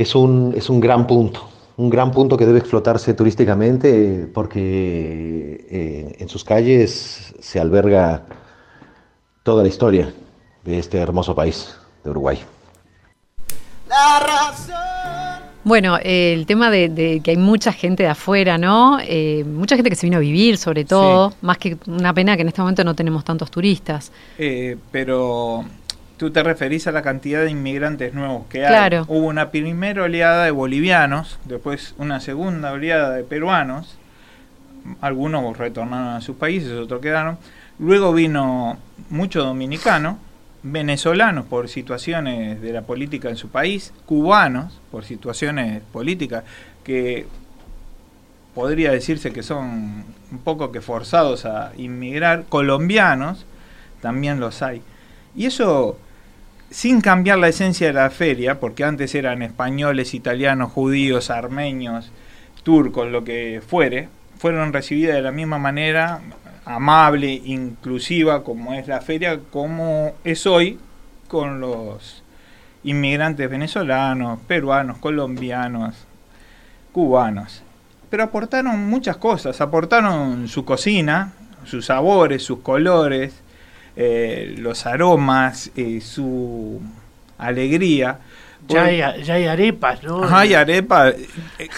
Es 0.00 0.14
un, 0.14 0.54
es 0.56 0.70
un 0.70 0.80
gran 0.80 1.06
punto, 1.06 1.46
un 1.76 1.90
gran 1.90 2.10
punto 2.10 2.38
que 2.38 2.46
debe 2.46 2.58
explotarse 2.58 3.12
turísticamente 3.12 4.26
porque 4.32 5.66
eh, 5.70 6.16
en 6.18 6.26
sus 6.26 6.42
calles 6.42 7.34
se 7.38 7.60
alberga 7.60 8.24
toda 9.42 9.62
la 9.62 9.68
historia 9.68 10.10
de 10.64 10.78
este 10.78 10.96
hermoso 10.96 11.34
país 11.34 11.76
de 12.02 12.08
Uruguay. 12.08 12.38
Bueno, 15.64 15.98
el 16.02 16.46
tema 16.46 16.70
de, 16.70 17.20
que 17.22 17.32
hay 17.32 17.36
mucha 17.36 17.70
gente 17.70 18.04
de 18.04 18.08
afuera, 18.08 18.56
¿no? 18.56 18.98
Eh, 19.02 19.44
mucha 19.44 19.76
gente 19.76 19.90
que 19.90 19.96
se 19.96 20.06
vino 20.06 20.16
a 20.16 20.20
vivir, 20.20 20.56
sobre 20.56 20.86
todo, 20.86 21.34
más 21.42 21.58
que 21.58 21.76
una 21.86 22.14
pena 22.14 22.36
que 22.36 22.42
en 22.42 22.48
este 22.48 22.62
momento 22.62 22.84
no 22.84 22.94
tenemos 22.94 23.22
tantos 23.22 23.50
turistas. 23.50 24.10
Eh, 24.38 24.78
pero 24.90 25.62
tú 26.20 26.30
te 26.30 26.42
referís 26.42 26.86
a 26.86 26.92
la 26.92 27.00
cantidad 27.00 27.42
de 27.42 27.50
inmigrantes 27.50 28.12
nuevos 28.12 28.46
que 28.50 28.66
hay. 28.66 28.98
Hubo 29.08 29.26
una 29.26 29.50
primera 29.50 30.02
oleada 30.02 30.44
de 30.44 30.50
bolivianos, 30.50 31.38
después 31.46 31.94
una 31.96 32.20
segunda 32.20 32.72
oleada 32.72 33.14
de 33.14 33.24
peruanos, 33.24 33.96
algunos 35.00 35.56
retornaron 35.56 36.08
a 36.08 36.20
sus 36.20 36.36
países, 36.36 36.72
otros 36.72 37.00
quedaron. 37.00 37.38
Luego 37.78 38.12
vino 38.12 38.76
mucho 39.08 39.42
dominicano, 39.42 40.18
venezolanos 40.62 41.46
por 41.46 41.70
situaciones 41.70 42.60
de 42.60 42.74
la 42.74 42.82
política 42.82 43.30
en 43.30 43.36
su 43.36 43.48
país, 43.48 43.94
cubanos 44.04 44.78
por 44.90 45.06
situaciones 45.06 45.80
políticas 45.90 46.44
que 46.84 47.28
podría 48.54 48.92
decirse 48.92 49.32
que 49.32 49.42
son 49.42 50.04
un 50.30 50.38
poco 50.44 50.70
que 50.70 50.82
forzados 50.82 51.46
a 51.46 51.72
inmigrar, 51.78 52.44
colombianos 52.46 53.46
también 54.02 54.38
los 54.38 54.60
hay. 54.60 54.82
Y 55.34 55.46
eso 55.46 55.96
sin 56.70 57.00
cambiar 57.00 57.38
la 57.38 57.48
esencia 57.48 57.88
de 57.88 57.92
la 57.92 58.10
feria, 58.10 58.60
porque 58.60 58.84
antes 58.84 59.14
eran 59.14 59.42
españoles, 59.42 60.14
italianos, 60.14 60.72
judíos, 60.72 61.30
armenios, 61.30 62.12
turcos, 62.62 63.10
lo 63.10 63.24
que 63.24 63.60
fuere, 63.66 64.08
fueron 64.38 64.72
recibidas 64.72 65.16
de 65.16 65.22
la 65.22 65.32
misma 65.32 65.58
manera 65.58 66.20
amable, 66.64 67.32
inclusiva 67.44 68.44
como 68.44 68.74
es 68.74 68.86
la 68.86 69.00
feria, 69.00 69.40
como 69.50 70.12
es 70.24 70.46
hoy 70.46 70.78
con 71.28 71.60
los 71.60 72.22
inmigrantes 72.84 73.50
venezolanos, 73.50 74.38
peruanos, 74.46 74.98
colombianos, 74.98 75.94
cubanos. 76.92 77.62
Pero 78.08 78.24
aportaron 78.24 78.88
muchas 78.88 79.16
cosas, 79.16 79.60
aportaron 79.60 80.48
su 80.48 80.64
cocina, 80.64 81.32
sus 81.64 81.86
sabores, 81.86 82.42
sus 82.42 82.60
colores, 82.60 83.34
eh, 83.96 84.54
los 84.58 84.86
aromas, 84.86 85.70
eh, 85.76 86.00
su 86.00 86.80
alegría. 87.38 88.18
Ya 88.68 88.84
hay, 88.84 88.98
ya 89.24 89.34
hay, 89.34 89.46
arepas, 89.46 90.02
¿no? 90.02 90.22
Hay 90.22 90.54
arepas, 90.54 91.14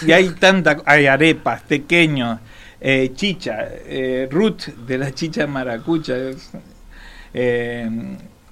y 0.05 0.11
hay 0.11 0.29
tanta, 0.31 0.77
hay 0.85 1.07
arepas, 1.07 1.61
pequeños, 1.61 2.39
eh, 2.79 3.13
chicha, 3.15 3.67
eh, 3.85 4.27
Ruth 4.29 4.67
de 4.85 4.97
la 4.97 5.11
chicha 5.11 5.47
maracucha, 5.47 6.15
eh, 7.33 7.89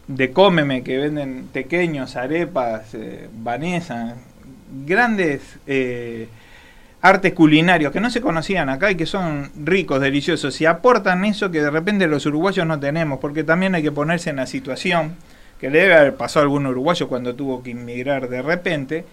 de 0.08 0.32
Cómeme, 0.32 0.82
que 0.84 0.98
venden 0.98 1.50
pequeños, 1.52 2.16
arepas, 2.16 2.96
Vanessa, 3.34 4.16
grandes 4.86 5.42
artes 7.02 7.34
culinarios 7.34 7.92
que 7.92 8.00
no 8.00 8.10
se 8.10 8.22
conocían 8.22 8.70
acá 8.70 8.92
y 8.92 8.96
que 8.96 9.06
son 9.06 9.52
ricos, 9.66 10.00
deliciosos 10.00 10.60
y 10.62 10.66
aportan 10.66 11.26
eso 11.26 11.50
que 11.50 11.62
de 11.62 11.72
repente 11.72 12.08
los 12.08 12.26
uruguayos 12.26 12.66
no 12.66 12.80
tenemos, 12.80 13.20
porque 13.20 13.44
también 13.44 13.76
hay 13.76 13.84
que 13.84 13.92
ponerse 13.92 14.30
en 14.30 14.36
la 14.38 14.46
situación 14.46 15.16
que 15.60 15.70
le 15.70 15.80
debe 15.80 15.96
haber 15.96 16.16
pasado 16.16 16.42
a 16.42 16.46
algún 16.46 16.66
uruguayo 16.66 17.08
cuando 17.08 17.36
tuvo 17.36 17.62
que 17.62 17.72
inmigrar 17.72 18.30
de 18.30 18.42
repente, 18.42 19.06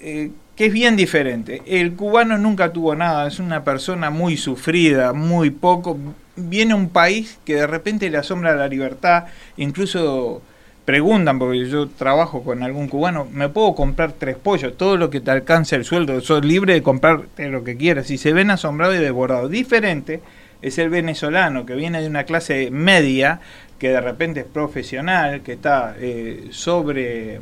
que 0.00 0.66
es 0.66 0.72
bien 0.72 0.96
diferente. 0.96 1.62
El 1.66 1.94
cubano 1.94 2.36
nunca 2.36 2.72
tuvo 2.72 2.94
nada, 2.94 3.26
es 3.28 3.38
una 3.38 3.64
persona 3.64 4.10
muy 4.10 4.36
sufrida, 4.36 5.12
muy 5.12 5.50
poco. 5.50 5.96
Viene 6.36 6.74
un 6.74 6.88
país 6.88 7.38
que 7.44 7.54
de 7.54 7.66
repente 7.66 8.10
le 8.10 8.18
asombra 8.18 8.54
la 8.54 8.68
libertad, 8.68 9.24
incluso 9.56 10.42
preguntan, 10.84 11.38
porque 11.38 11.68
yo 11.68 11.88
trabajo 11.88 12.42
con 12.42 12.62
algún 12.62 12.88
cubano, 12.88 13.26
¿me 13.32 13.48
puedo 13.48 13.74
comprar 13.74 14.12
tres 14.12 14.36
pollos? 14.36 14.76
Todo 14.76 14.96
lo 14.96 15.10
que 15.10 15.20
te 15.20 15.30
alcance 15.30 15.76
el 15.76 15.84
sueldo, 15.84 16.20
sos 16.20 16.44
libre 16.44 16.74
de 16.74 16.82
comprar 16.82 17.22
lo 17.36 17.64
que 17.64 17.76
quieras. 17.76 18.10
Y 18.10 18.18
se 18.18 18.32
ven 18.32 18.50
asombrados 18.50 18.96
y 18.96 18.98
devorados. 18.98 19.50
Diferente 19.50 20.20
es 20.60 20.78
el 20.78 20.90
venezolano, 20.90 21.66
que 21.66 21.74
viene 21.74 22.00
de 22.00 22.08
una 22.08 22.24
clase 22.24 22.70
media, 22.70 23.40
que 23.78 23.90
de 23.90 24.00
repente 24.00 24.40
es 24.40 24.46
profesional, 24.46 25.42
que 25.42 25.52
está 25.54 25.94
eh, 25.98 26.48
sobre 26.50 27.40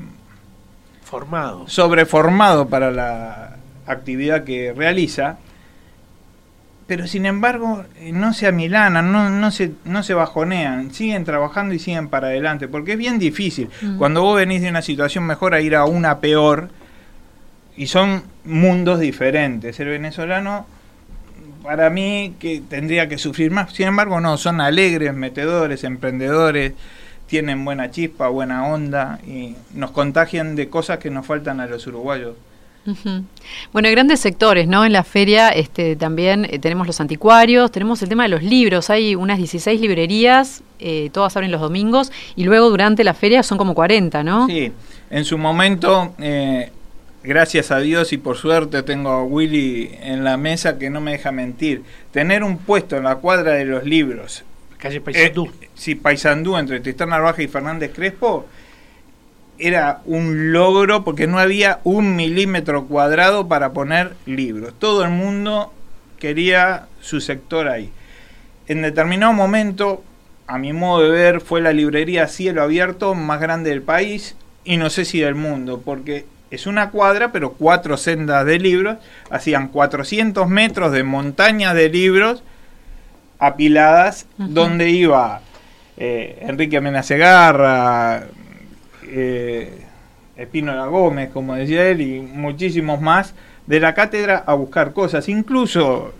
Formado. 1.10 1.66
Sobreformado 1.66 2.68
para 2.68 2.92
la 2.92 3.56
actividad 3.86 4.44
que 4.44 4.72
realiza, 4.72 5.38
pero 6.90 7.06
sin 7.06 7.24
embargo 7.24 7.84
eh, 8.00 8.10
no 8.10 8.34
se 8.34 8.48
amilanan, 8.48 9.12
no, 9.12 9.30
no, 9.30 9.52
se, 9.52 9.70
no 9.84 10.02
se 10.02 10.12
bajonean, 10.12 10.92
siguen 10.92 11.24
trabajando 11.24 11.72
y 11.72 11.78
siguen 11.78 12.08
para 12.08 12.26
adelante, 12.26 12.66
porque 12.66 12.94
es 12.94 12.98
bien 12.98 13.20
difícil. 13.20 13.68
Mm. 13.80 13.96
Cuando 13.96 14.22
vos 14.22 14.34
venís 14.34 14.60
de 14.60 14.70
una 14.70 14.82
situación 14.82 15.24
mejor 15.24 15.54
a 15.54 15.60
ir 15.60 15.76
a 15.76 15.84
una 15.84 16.18
peor, 16.18 16.70
y 17.76 17.86
son 17.86 18.24
mundos 18.44 18.98
diferentes. 18.98 19.78
El 19.78 19.86
venezolano, 19.86 20.66
para 21.62 21.90
mí, 21.90 22.34
que 22.40 22.60
tendría 22.68 23.08
que 23.08 23.18
sufrir 23.18 23.52
más, 23.52 23.72
sin 23.72 23.86
embargo 23.86 24.20
no, 24.20 24.36
son 24.36 24.60
alegres, 24.60 25.14
metedores, 25.14 25.84
emprendedores 25.84 26.72
tienen 27.28 27.64
buena 27.64 27.92
chispa, 27.92 28.26
buena 28.26 28.66
onda 28.66 29.20
y 29.24 29.54
nos 29.74 29.92
contagian 29.92 30.56
de 30.56 30.68
cosas 30.68 30.98
que 30.98 31.10
nos 31.10 31.24
faltan 31.24 31.60
a 31.60 31.66
los 31.66 31.86
uruguayos. 31.86 32.34
Bueno, 33.72 33.88
hay 33.88 33.94
grandes 33.94 34.20
sectores, 34.20 34.66
¿no? 34.66 34.84
En 34.84 34.92
la 34.92 35.04
feria 35.04 35.50
este, 35.50 35.96
también 35.96 36.46
eh, 36.46 36.58
tenemos 36.58 36.86
los 36.86 37.00
anticuarios, 37.00 37.70
tenemos 37.70 38.02
el 38.02 38.08
tema 38.08 38.24
de 38.24 38.30
los 38.30 38.42
libros, 38.42 38.90
hay 38.90 39.14
unas 39.14 39.38
16 39.38 39.80
librerías, 39.80 40.62
eh, 40.78 41.10
todas 41.12 41.36
abren 41.36 41.52
los 41.52 41.60
domingos, 41.60 42.10
y 42.36 42.44
luego 42.44 42.70
durante 42.70 43.04
la 43.04 43.14
feria 43.14 43.42
son 43.42 43.58
como 43.58 43.74
40, 43.74 44.24
¿no? 44.24 44.46
Sí, 44.46 44.72
en 45.10 45.24
su 45.24 45.36
momento, 45.36 46.14
eh, 46.18 46.70
gracias 47.22 47.70
a 47.70 47.80
Dios 47.80 48.12
y 48.12 48.18
por 48.18 48.36
suerte 48.36 48.82
tengo 48.82 49.10
a 49.10 49.24
Willy 49.24 49.90
en 50.00 50.24
la 50.24 50.36
mesa 50.36 50.78
que 50.78 50.90
no 50.90 51.00
me 51.00 51.12
deja 51.12 51.32
mentir, 51.32 51.82
tener 52.12 52.42
un 52.42 52.58
puesto 52.58 52.96
en 52.96 53.04
la 53.04 53.16
cuadra 53.16 53.52
de 53.52 53.66
los 53.66 53.84
libros 53.84 54.44
Calle 54.80 55.00
Paysandú. 55.00 55.46
Eh, 55.60 55.68
sí, 55.74 55.94
Paysandú, 55.94 56.56
entre 56.56 56.80
Tristán 56.80 57.10
Narvaja 57.10 57.42
y 57.42 57.48
Fernández 57.48 57.92
Crespo, 57.94 58.46
era 59.60 60.00
un 60.04 60.52
logro 60.52 61.04
porque 61.04 61.26
no 61.26 61.38
había 61.38 61.80
un 61.84 62.16
milímetro 62.16 62.86
cuadrado 62.86 63.48
para 63.48 63.72
poner 63.72 64.14
libros. 64.26 64.74
Todo 64.78 65.04
el 65.04 65.10
mundo 65.10 65.72
quería 66.18 66.86
su 67.00 67.20
sector 67.20 67.68
ahí. 67.68 67.90
En 68.66 68.82
determinado 68.82 69.32
momento, 69.32 70.02
a 70.46 70.58
mi 70.58 70.72
modo 70.72 71.02
de 71.02 71.10
ver, 71.10 71.40
fue 71.40 71.60
la 71.60 71.72
librería 71.72 72.28
cielo 72.28 72.62
abierto 72.62 73.14
más 73.14 73.40
grande 73.40 73.70
del 73.70 73.82
país 73.82 74.36
y 74.64 74.76
no 74.76 74.90
sé 74.90 75.04
si 75.04 75.20
del 75.20 75.34
mundo, 75.34 75.82
porque 75.84 76.26
es 76.50 76.66
una 76.66 76.90
cuadra, 76.90 77.32
pero 77.32 77.52
cuatro 77.52 77.96
sendas 77.96 78.44
de 78.44 78.58
libros, 78.58 78.98
hacían 79.30 79.68
400 79.68 80.48
metros 80.48 80.92
de 80.92 81.04
montañas 81.04 81.74
de 81.74 81.88
libros 81.88 82.42
apiladas 83.38 84.26
donde 84.36 84.90
iba 84.90 85.40
eh, 85.96 86.38
Enrique 86.42 86.76
Amenacegarra, 86.76 88.24
eh, 89.10 89.84
Espínola 90.36 90.86
Gómez, 90.86 91.30
como 91.30 91.54
decía 91.54 91.88
él, 91.88 92.00
y 92.00 92.20
muchísimos 92.20 93.00
más 93.00 93.34
de 93.66 93.80
la 93.80 93.94
cátedra 93.94 94.42
a 94.46 94.54
buscar 94.54 94.92
cosas. 94.92 95.28
Incluso 95.28 96.14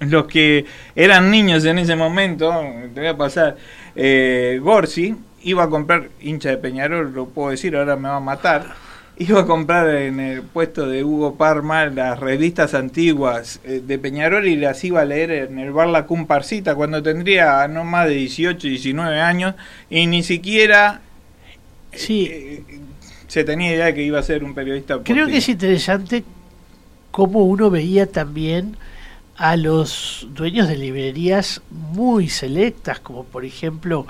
los 0.00 0.26
que 0.26 0.64
eran 0.94 1.30
niños 1.30 1.64
en 1.64 1.78
ese 1.78 1.96
momento, 1.96 2.52
te 2.94 3.00
voy 3.00 3.08
a 3.08 3.16
pasar, 3.16 3.56
eh, 3.94 4.58
Gorsi 4.62 5.16
iba 5.42 5.64
a 5.64 5.68
comprar, 5.68 6.08
hincha 6.20 6.50
de 6.50 6.58
Peñarol, 6.58 7.12
lo 7.12 7.26
puedo 7.26 7.50
decir, 7.50 7.76
ahora 7.76 7.96
me 7.96 8.08
va 8.08 8.16
a 8.16 8.20
matar, 8.20 8.66
iba 9.16 9.40
a 9.40 9.46
comprar 9.46 9.88
en 9.96 10.18
el 10.18 10.42
puesto 10.42 10.88
de 10.88 11.04
Hugo 11.04 11.36
Parma 11.36 11.86
las 11.86 12.18
revistas 12.20 12.74
antiguas 12.74 13.60
eh, 13.64 13.82
de 13.86 13.98
Peñarol 13.98 14.48
y 14.48 14.56
las 14.56 14.82
iba 14.84 15.02
a 15.02 15.04
leer 15.04 15.30
en 15.30 15.58
el 15.58 15.72
bar 15.72 15.88
La 15.88 16.06
Cumparcita 16.06 16.74
cuando 16.74 17.02
tendría 17.02 17.68
no 17.68 17.84
más 17.84 18.08
de 18.08 18.14
18, 18.14 18.66
19 18.66 19.20
años 19.20 19.54
y 19.90 20.06
ni 20.06 20.22
siquiera 20.22 21.02
Sí. 21.92 22.28
eh, 22.30 22.64
se 23.26 23.44
tenía 23.44 23.72
idea 23.72 23.86
de 23.86 23.94
que 23.94 24.02
iba 24.02 24.18
a 24.18 24.22
ser 24.24 24.42
un 24.42 24.54
periodista. 24.54 25.00
Creo 25.04 25.28
que 25.28 25.36
es 25.36 25.48
interesante 25.48 26.24
cómo 27.12 27.44
uno 27.44 27.70
veía 27.70 28.06
también 28.06 28.76
a 29.36 29.56
los 29.56 30.26
dueños 30.32 30.68
de 30.68 30.76
librerías 30.76 31.62
muy 31.70 32.28
selectas, 32.28 32.98
como 32.98 33.24
por 33.24 33.44
ejemplo, 33.44 34.06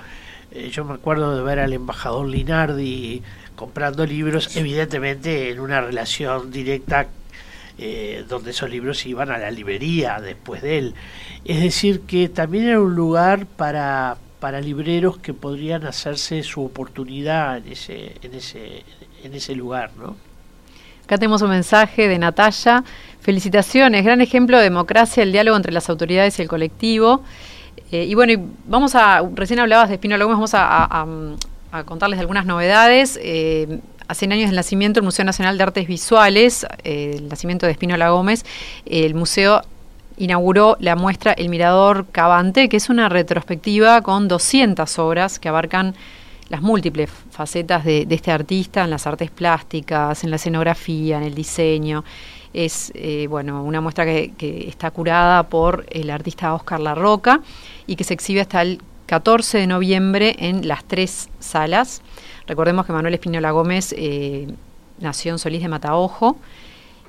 eh, 0.52 0.70
yo 0.72 0.84
me 0.84 0.94
acuerdo 0.94 1.36
de 1.36 1.42
ver 1.42 1.58
al 1.58 1.72
embajador 1.72 2.28
Linardi 2.28 3.22
comprando 3.56 4.06
libros, 4.06 4.56
evidentemente 4.56 5.50
en 5.50 5.60
una 5.60 5.82
relación 5.82 6.50
directa 6.50 7.08
eh, 7.76 8.24
donde 8.28 8.52
esos 8.52 8.70
libros 8.70 9.04
iban 9.06 9.30
a 9.30 9.38
la 9.38 9.50
librería 9.50 10.18
después 10.18 10.62
de 10.62 10.78
él. 10.78 10.94
Es 11.44 11.62
decir, 11.62 12.00
que 12.00 12.28
también 12.30 12.68
era 12.68 12.80
un 12.80 12.94
lugar 12.94 13.46
para, 13.46 14.16
para 14.40 14.60
libreros 14.60 15.18
que 15.18 15.34
podrían 15.34 15.86
hacerse 15.86 16.42
su 16.42 16.64
oportunidad 16.64 17.58
en 17.58 17.72
ese, 17.72 18.16
en 18.22 18.34
ese, 18.34 18.82
en 19.22 19.34
ese 19.34 19.54
lugar, 19.54 19.90
¿no? 19.98 20.16
Acá 21.04 21.18
tenemos 21.18 21.42
un 21.42 21.50
mensaje 21.50 22.08
de 22.08 22.18
Natalia. 22.18 22.84
Felicitaciones, 23.20 24.04
gran 24.04 24.20
ejemplo 24.20 24.56
de 24.56 24.64
democracia, 24.64 25.22
el 25.22 25.32
diálogo 25.32 25.56
entre 25.56 25.72
las 25.72 25.90
autoridades 25.90 26.38
y 26.38 26.42
el 26.42 26.48
colectivo. 26.48 27.22
Eh, 27.92 28.04
y 28.04 28.14
bueno, 28.14 28.42
vamos 28.66 28.94
a, 28.94 29.20
recién 29.34 29.58
hablabas 29.60 29.88
de 29.88 29.96
Espino 29.96 30.16
Gómez, 30.16 30.36
vamos 30.36 30.54
a, 30.54 30.84
a- 30.84 31.06
a- 31.72 31.84
contarles 31.84 32.18
algunas 32.20 32.46
novedades. 32.46 33.18
Eh, 33.22 33.80
a 34.08 34.14
100 34.14 34.32
años 34.32 34.46
del 34.48 34.56
nacimiento, 34.56 34.98
el 34.98 35.04
Museo 35.04 35.24
Nacional 35.24 35.56
de 35.56 35.62
Artes 35.62 35.86
Visuales, 35.86 36.66
eh, 36.82 37.14
el 37.18 37.28
nacimiento 37.28 37.66
de 37.66 37.72
Espínola 37.72 38.10
Gómez, 38.10 38.44
el 38.86 39.14
museo 39.14 39.62
inauguró 40.20 40.76
la 40.80 40.96
muestra 40.96 41.32
El 41.32 41.48
Mirador 41.48 42.06
Cabante, 42.12 42.68
que 42.68 42.76
es 42.76 42.90
una 42.90 43.08
retrospectiva 43.08 44.02
con 44.02 44.28
200 44.28 44.98
obras 44.98 45.38
que 45.38 45.48
abarcan 45.48 45.94
las 46.50 46.60
múltiples 46.60 47.08
facetas 47.30 47.86
de, 47.86 48.06
este 48.10 48.30
artista 48.30 48.84
en 48.84 48.90
las 48.90 49.06
artes 49.06 49.30
plásticas, 49.30 50.22
en 50.22 50.28
la 50.28 50.36
escenografía, 50.36 51.16
en 51.16 51.22
el 51.22 51.34
diseño. 51.34 52.04
Es 52.52 52.92
eh, 52.94 53.28
bueno 53.30 53.64
una 53.64 53.80
muestra 53.80 54.04
que, 54.04 54.34
está 54.68 54.90
curada 54.90 55.44
por 55.44 55.86
el 55.90 56.10
artista 56.10 56.52
Oscar 56.52 56.80
Larroca 56.80 57.40
y 57.86 57.96
que 57.96 58.04
se 58.04 58.12
exhibe 58.12 58.42
hasta 58.42 58.60
el 58.60 58.82
14 59.06 59.56
de 59.56 59.66
noviembre 59.66 60.36
en 60.38 60.68
las 60.68 60.84
tres 60.84 61.30
salas. 61.38 62.02
Recordemos 62.46 62.84
que 62.84 62.92
Manuel 62.92 63.14
Espinola 63.14 63.52
Gómez 63.52 63.94
eh, 63.96 64.48
nació 64.98 65.32
en 65.32 65.38
Solís 65.38 65.62
de 65.62 65.68
Mataojo 65.68 66.36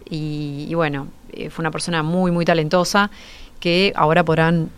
y, 0.10 0.68
y 0.70 0.76
bueno, 0.76 1.08
eh, 1.34 1.50
fue 1.50 1.64
una 1.64 1.72
persona 1.72 2.04
muy, 2.04 2.32
muy 2.32 2.46
talentosa 2.46 3.10
que 3.60 3.94
ahora 3.96 4.24
podrán 4.24 4.70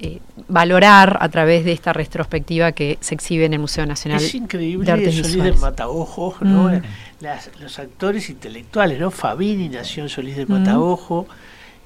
eh, 0.00 0.20
valorar 0.46 1.18
a 1.20 1.28
través 1.28 1.64
de 1.64 1.72
esta 1.72 1.92
retrospectiva 1.92 2.70
que 2.72 2.98
se 3.00 3.14
exhibe 3.16 3.44
en 3.46 3.52
el 3.54 3.58
Museo 3.58 3.84
Nacional 3.84 4.22
Es 4.22 4.32
increíble 4.34 4.86
de 4.86 4.92
Artes 4.92 5.16
Solís 5.16 5.42
de. 5.42 5.52
Mataojo, 5.54 6.36
¿no? 6.42 6.68
Mm. 6.68 6.82
Las- 7.20 7.50
los 7.60 7.78
actores 7.80 8.30
intelectuales, 8.30 9.00
¿no? 9.00 9.10
Fabini 9.10 9.68
nació 9.68 10.04
en 10.04 10.08
Solís 10.08 10.36
de 10.36 10.44
Mm. 10.46 10.48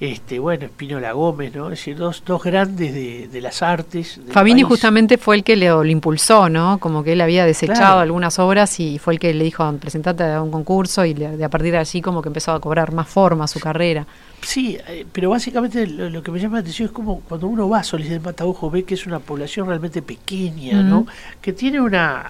Este, 0.05 0.37
bueno, 0.37 0.65
Espinola 0.65 1.13
Gómez, 1.13 1.55
¿no? 1.55 1.65
Es 1.67 1.79
decir, 1.79 1.95
dos, 1.95 2.23
dos 2.25 2.43
grandes 2.43 2.93
de, 2.93 3.29
de 3.29 3.39
las 3.41 3.61
artes. 3.61 4.19
Fabini 4.31 4.63
país. 4.63 4.67
justamente 4.67 5.17
fue 5.17 5.37
el 5.37 5.45
que 5.45 5.55
le- 5.55 5.69
lo 5.69 5.85
impulsó, 5.85 6.49
¿no? 6.49 6.77
Como 6.79 7.05
que 7.05 7.13
él 7.13 7.21
había 7.21 7.45
desechado 7.45 7.79
Claro. 7.79 7.99
algunas 8.01 8.37
obras 8.37 8.81
y 8.81 8.99
fue 8.99 9.13
el 9.13 9.19
que 9.19 9.33
le 9.33 9.45
dijo, 9.45 9.71
presentate 9.79 10.25
a 10.25 10.41
un 10.41 10.51
concurso 10.51 11.05
y 11.05 11.13
le- 11.13 11.37
de 11.37 11.45
a 11.45 11.49
partir 11.49 11.71
de 11.71 11.77
allí 11.77 12.01
como 12.01 12.21
que 12.21 12.27
empezó 12.27 12.51
a 12.51 12.59
cobrar 12.59 12.91
más 12.91 13.07
forma 13.07 13.47
su 13.47 13.61
carrera. 13.61 14.05
Sí, 14.41 14.77
eh, 14.89 15.05
pero 15.09 15.29
básicamente 15.29 15.87
lo, 15.87 16.09
lo 16.09 16.21
que 16.21 16.31
me 16.31 16.39
llama 16.41 16.55
la 16.57 16.59
atención 16.61 16.87
es 16.87 16.91
como 16.93 17.21
cuando 17.21 17.47
uno 17.47 17.69
va 17.69 17.79
a 17.79 17.83
Solís 17.85 18.09
de 18.09 18.19
Mataojo 18.19 18.69
ve 18.69 18.83
que 18.83 18.95
es 18.95 19.05
una 19.07 19.19
población 19.19 19.67
realmente 19.67 20.01
pequeña, 20.01 20.83
¿no? 20.83 21.07
Que 21.41 21.53
tiene 21.53 21.79
una 21.79 22.29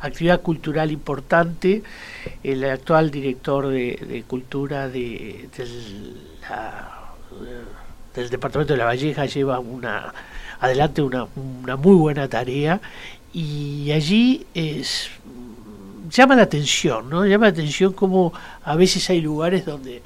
actividad 0.00 0.40
cultural 0.40 0.90
importante. 0.90 1.82
El 2.42 2.64
actual 2.64 3.10
director 3.10 3.68
de, 3.68 4.02
de 4.08 4.22
cultura 4.26 4.88
de, 4.88 5.50
del, 5.54 6.16
la- 6.48 6.96
del 8.14 8.28
departamento 8.28 8.72
de 8.72 8.78
La 8.78 8.84
Valleja 8.84 9.26
lleva 9.26 9.58
una 9.58 10.12
adelante 10.58 11.00
una, 11.00 11.26
una 11.62 11.76
muy 11.76 11.94
buena 11.94 12.28
tarea 12.28 12.80
y 13.32 13.90
allí 13.92 14.46
es 14.54 15.10
llama 16.10 16.34
la 16.34 16.42
atención, 16.42 17.08
¿no? 17.08 17.24
Llama 17.24 17.46
la 17.46 17.52
atención 17.52 17.92
como 17.92 18.32
a 18.62 18.76
veces 18.76 19.08
hay 19.10 19.20
lugares 19.20 19.64
donde 19.64 20.02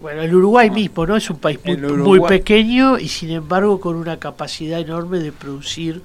bueno, 0.00 0.22
el 0.22 0.34
Uruguay 0.34 0.70
mismo, 0.70 1.06
¿no? 1.06 1.16
Es 1.16 1.30
un 1.30 1.38
país 1.38 1.58
muy, 1.64 1.76
muy 1.76 2.20
pequeño 2.20 2.98
y 2.98 3.08
sin 3.08 3.30
embargo 3.30 3.80
con 3.80 3.96
una 3.96 4.18
capacidad 4.18 4.80
enorme 4.80 5.18
de 5.18 5.32
producir 5.32 6.02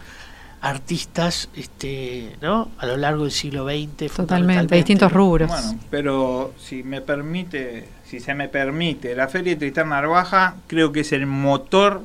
artistas, 0.62 1.50
este, 1.56 2.36
¿no? 2.42 2.70
A 2.78 2.86
lo 2.86 2.96
largo 2.96 3.24
del 3.24 3.32
siglo 3.32 3.66
XX. 3.66 4.14
Totalmente, 4.14 4.76
distintos 4.76 5.12
rubros. 5.12 5.50
Bueno, 5.50 5.80
pero 5.90 6.54
si 6.58 6.84
me 6.84 7.02
permite, 7.02 7.88
si 8.12 8.20
se 8.20 8.36
me 8.36 8.50
permite, 8.50 9.16
la 9.16 9.30
Feria 9.30 9.54
de 9.54 9.60
Tristán 9.60 9.88
Narvaja 9.88 10.56
creo 10.68 10.92
que 10.92 11.00
es 11.00 11.14
el 11.14 11.28
motor 11.28 12.02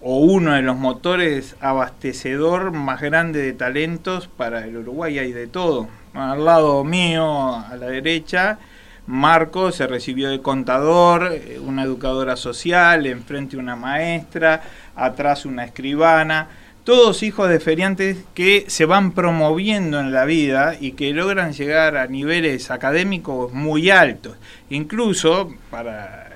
o 0.00 0.18
uno 0.18 0.52
de 0.52 0.62
los 0.62 0.76
motores 0.76 1.56
abastecedor 1.60 2.70
más 2.70 3.00
grande 3.00 3.42
de 3.42 3.54
talentos 3.54 4.28
para 4.28 4.64
el 4.64 4.76
Uruguay, 4.76 5.18
hay 5.18 5.32
de 5.32 5.48
todo. 5.48 5.88
Al 6.14 6.44
lado 6.44 6.84
mío, 6.84 7.56
a 7.56 7.74
la 7.74 7.88
derecha, 7.88 8.60
Marco 9.08 9.72
se 9.72 9.88
recibió 9.88 10.30
de 10.30 10.40
contador, 10.40 11.32
eh, 11.32 11.58
una 11.58 11.82
educadora 11.82 12.36
social, 12.36 13.04
enfrente 13.06 13.56
una 13.56 13.74
maestra, 13.74 14.62
atrás 14.94 15.44
una 15.44 15.64
escribana, 15.64 16.46
todos 16.84 17.22
hijos 17.22 17.48
de 17.48 17.60
feriantes 17.60 18.18
que 18.34 18.64
se 18.68 18.84
van 18.84 19.12
promoviendo 19.12 20.00
en 20.00 20.12
la 20.12 20.24
vida 20.24 20.76
y 20.80 20.92
que 20.92 21.12
logran 21.12 21.52
llegar 21.52 21.96
a 21.96 22.06
niveles 22.08 22.70
académicos 22.70 23.52
muy 23.52 23.90
altos. 23.90 24.36
Incluso, 24.70 25.54
para 25.70 26.30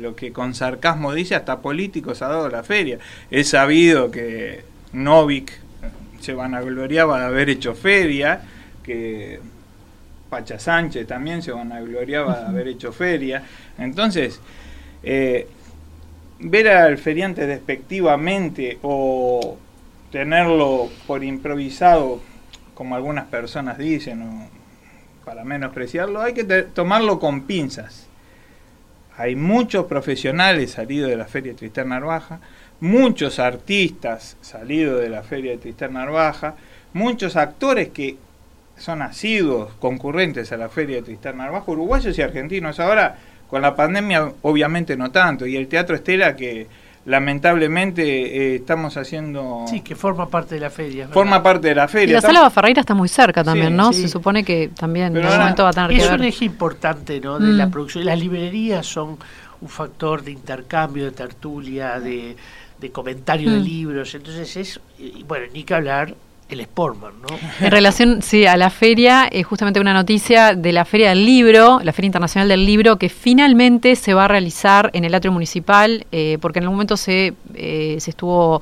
lo 0.00 0.16
que 0.16 0.32
con 0.32 0.54
sarcasmo 0.54 1.14
dice, 1.14 1.34
hasta 1.34 1.60
políticos 1.60 2.22
ha 2.22 2.28
dado 2.28 2.48
la 2.48 2.62
feria. 2.62 2.98
Es 3.30 3.50
sabido 3.50 4.10
que 4.10 4.64
Novik 4.92 5.52
se 6.20 6.34
van 6.34 6.54
a 6.54 6.60
gloriaba 6.60 7.20
de 7.20 7.26
haber 7.26 7.50
hecho 7.50 7.74
feria, 7.74 8.42
que 8.82 9.40
Pacha 10.28 10.58
Sánchez 10.58 11.06
también 11.06 11.42
se 11.42 11.52
van 11.52 11.72
a 11.72 11.80
gloriaba 11.80 12.40
de 12.40 12.46
haber 12.46 12.68
hecho 12.68 12.92
feria. 12.92 13.44
Entonces, 13.78 14.40
eh, 15.02 15.46
ver 16.40 16.68
al 16.68 16.98
feriante 16.98 17.46
despectivamente 17.46 18.78
o 18.82 19.56
tenerlo 20.14 20.90
por 21.08 21.24
improvisado, 21.24 22.20
como 22.74 22.94
algunas 22.94 23.24
personas 23.24 23.78
dicen, 23.78 24.22
o 24.22 24.48
para 25.24 25.42
menospreciarlo, 25.42 26.20
hay 26.20 26.34
que 26.34 26.44
tomarlo 26.44 27.18
con 27.18 27.48
pinzas. 27.48 28.06
Hay 29.16 29.34
muchos 29.34 29.86
profesionales 29.86 30.70
salidos 30.70 31.10
de 31.10 31.16
la 31.16 31.24
Feria 31.24 31.56
Tristán 31.56 31.88
Narvaja, 31.88 32.38
muchos 32.78 33.40
artistas 33.40 34.36
salidos 34.40 35.00
de 35.00 35.08
la 35.08 35.24
Feria 35.24 35.50
de 35.50 35.58
Tristán 35.58 35.94
Narvaja, 35.94 36.54
muchos 36.92 37.34
actores 37.34 37.88
que 37.88 38.16
son 38.76 39.02
asiduos 39.02 39.72
concurrentes 39.80 40.52
a 40.52 40.56
la 40.56 40.68
Feria 40.68 40.98
de 40.98 41.02
Tristán 41.02 41.38
Narvaja, 41.38 41.72
uruguayos 41.72 42.16
y 42.16 42.22
argentinos. 42.22 42.78
Ahora, 42.78 43.18
con 43.50 43.62
la 43.62 43.74
pandemia, 43.74 44.32
obviamente 44.42 44.96
no 44.96 45.10
tanto, 45.10 45.44
y 45.44 45.56
el 45.56 45.66
Teatro 45.66 45.96
Estela 45.96 46.36
que 46.36 46.68
lamentablemente 47.06 48.02
eh, 48.02 48.54
estamos 48.56 48.96
haciendo... 48.96 49.64
Sí, 49.68 49.80
que 49.80 49.94
forma 49.94 50.28
parte 50.28 50.54
de 50.56 50.60
la 50.60 50.70
feria. 50.70 51.08
Forma 51.08 51.42
parte 51.42 51.68
de 51.68 51.74
la 51.74 51.84
Y 51.84 51.88
feria. 51.88 52.12
la 52.14 52.18
Estamos- 52.18 52.36
sala 52.36 52.48
Bafarreira 52.48 52.80
está 52.80 52.94
muy 52.94 53.08
cerca 53.08 53.42
también, 53.44 53.68
Sí, 53.68 53.74
¿no? 53.74 53.92
sí. 53.92 54.02
Se 54.02 54.08
supone 54.08 54.44
que 54.44 54.70
también 54.78 55.12
Pero 55.12 55.20
en 55.20 55.26
algún 55.26 55.32
ahora 55.32 55.44
momento 55.44 55.62
va 55.64 55.68
a 55.70 55.72
tener 55.72 55.90
que 55.90 55.96
Es 55.96 56.10
ver. 56.10 56.20
un 56.20 56.24
eje 56.26 56.44
importante, 56.44 57.20
¿no? 57.20 57.38
De 57.38 57.48
Mm. 57.52 57.56
la 57.56 57.68
producción. 57.70 58.04
Las 58.04 58.18
librerías 58.18 58.86
son 58.86 59.18
un 59.60 59.68
factor 59.68 60.22
de 60.22 60.30
intercambio, 60.32 61.04
de 61.04 61.10
tertulia, 61.12 61.98
de, 62.00 62.36
de 62.80 62.90
comentario 62.90 63.50
de 63.50 63.60
Mm. 63.60 63.64
libros. 63.64 64.14
Entonces 64.14 64.56
es, 64.56 64.80
y 64.98 65.22
bueno, 65.24 65.46
ni 65.52 65.64
que 65.64 65.74
hablar 65.74 66.14
el 66.48 66.62
Sportman, 66.62 67.12
¿no? 67.22 67.36
En 67.60 67.70
relación, 67.70 68.22
sí, 68.22 68.46
a 68.46 68.56
la 68.56 68.70
feria, 68.70 69.28
eh, 69.30 69.42
justamente 69.42 69.80
una 69.80 69.94
noticia 69.94 70.54
de 70.54 70.72
la 70.72 70.84
Feria 70.84 71.10
del 71.10 71.24
Libro, 71.24 71.80
la 71.82 71.92
Feria 71.92 72.06
Internacional 72.06 72.48
del 72.48 72.64
Libro, 72.64 72.96
que 72.96 73.08
finalmente 73.08 73.96
se 73.96 74.14
va 74.14 74.26
a 74.26 74.28
realizar 74.28 74.90
en 74.92 75.04
el 75.04 75.14
atrio 75.14 75.32
municipal, 75.32 76.06
eh, 76.12 76.38
porque 76.40 76.58
en 76.58 76.64
algún 76.64 76.76
momento 76.76 76.96
se, 76.96 77.34
eh, 77.54 77.96
se 77.98 78.10
estuvo 78.10 78.60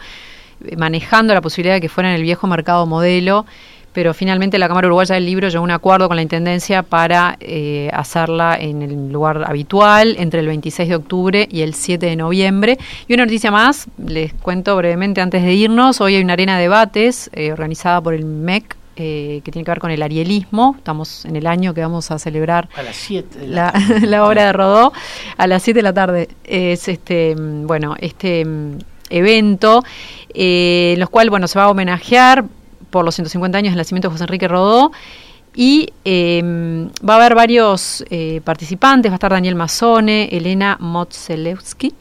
manejando 0.77 1.35
la 1.35 1.41
posibilidad 1.41 1.75
de 1.75 1.81
que 1.81 1.89
fuera 1.89 2.11
en 2.11 2.17
el 2.17 2.23
viejo 2.23 2.47
mercado 2.47 2.87
modelo, 2.87 3.47
pero 3.93 4.15
finalmente 4.15 4.59
la 4.59 4.69
Cámara 4.69 4.87
Uruguaya 4.89 5.15
del 5.15 5.27
Libro 5.27 5.49
llegó 5.49 5.61
a 5.61 5.65
un 5.65 5.71
acuerdo 5.71 6.09
con 6.09 6.17
la 6.17 6.23
Intendencia 6.23 6.83
para 6.83 7.37
eh, 7.41 7.91
hacerla 7.93 8.57
en 8.59 8.83
el 8.83 9.13
lugar 9.13 9.45
habitual 9.47 10.17
entre 10.19 10.41
el 10.41 10.47
26 10.47 10.89
de 10.89 10.97
octubre 10.97 11.49
y 11.51 11.63
el 11.63 11.75
7 11.75 12.07
de 12.07 12.17
noviembre. 12.17 12.79
Y 13.09 13.15
una 13.15 13.25
noticia 13.25 13.51
más, 13.51 13.87
les 14.05 14.33
cuento 14.35 14.77
brevemente 14.77 15.21
antes 15.21 15.43
de 15.43 15.55
irnos, 15.55 16.01
hoy 16.01 16.17
hay 16.17 16.23
una 16.23 16.33
arena 16.33 16.57
de 16.57 16.63
debates 16.63 17.31
eh, 17.33 17.53
organizada 17.53 18.01
por 18.01 18.15
el 18.15 18.25
MEC, 18.25 18.77
eh, 18.95 19.41
que 19.43 19.51
tiene 19.51 19.65
que 19.65 19.71
ver 19.71 19.79
con 19.79 19.91
el 19.91 20.03
arielismo. 20.03 20.75
Estamos 20.77 21.25
en 21.25 21.37
el 21.37 21.47
año 21.47 21.73
que 21.73 21.81
vamos 21.81 22.11
a 22.11 22.19
celebrar 22.19 22.69
A 22.77 22.83
las 22.83 22.97
7 22.97 23.47
la, 23.47 23.73
la 24.03 24.27
obra 24.27 24.45
de 24.45 24.53
Rodó 24.53 24.93
a 25.39 25.47
las 25.47 25.63
7 25.63 25.79
de 25.79 25.83
la 25.83 25.95
tarde. 25.95 26.29
Es 26.45 26.89
este, 26.89 27.35
mm, 27.35 27.67
bueno, 27.67 27.97
este 27.99 28.45
mm, 28.45 28.79
evento, 29.09 29.83
eh, 30.35 30.93
en 30.95 31.01
los 31.01 31.09
cual 31.09 31.31
bueno, 31.31 31.49
se 31.49 31.59
va 31.59 31.65
a 31.67 31.71
homenajear 31.71 32.45
por 32.93 33.05
los 33.05 33.17
150 33.17 33.59
años 33.59 33.73
del 33.73 33.79
nacimiento 33.79 34.09
de 34.09 34.13
José 34.13 34.25
Enrique 34.25 34.47
Rodó. 34.47 34.93
Y 35.55 35.89
eh, 36.05 36.41
va 37.07 37.15
a 37.15 37.17
haber 37.17 37.35
varios 37.35 38.05
eh, 38.09 38.41
participantes, 38.45 39.11
va 39.11 39.15
a 39.15 39.17
estar 39.17 39.33
Daniel 39.33 39.55
Mazzone, 39.55 40.29
Elena 40.31 40.79
Motzelewski, 40.81 41.93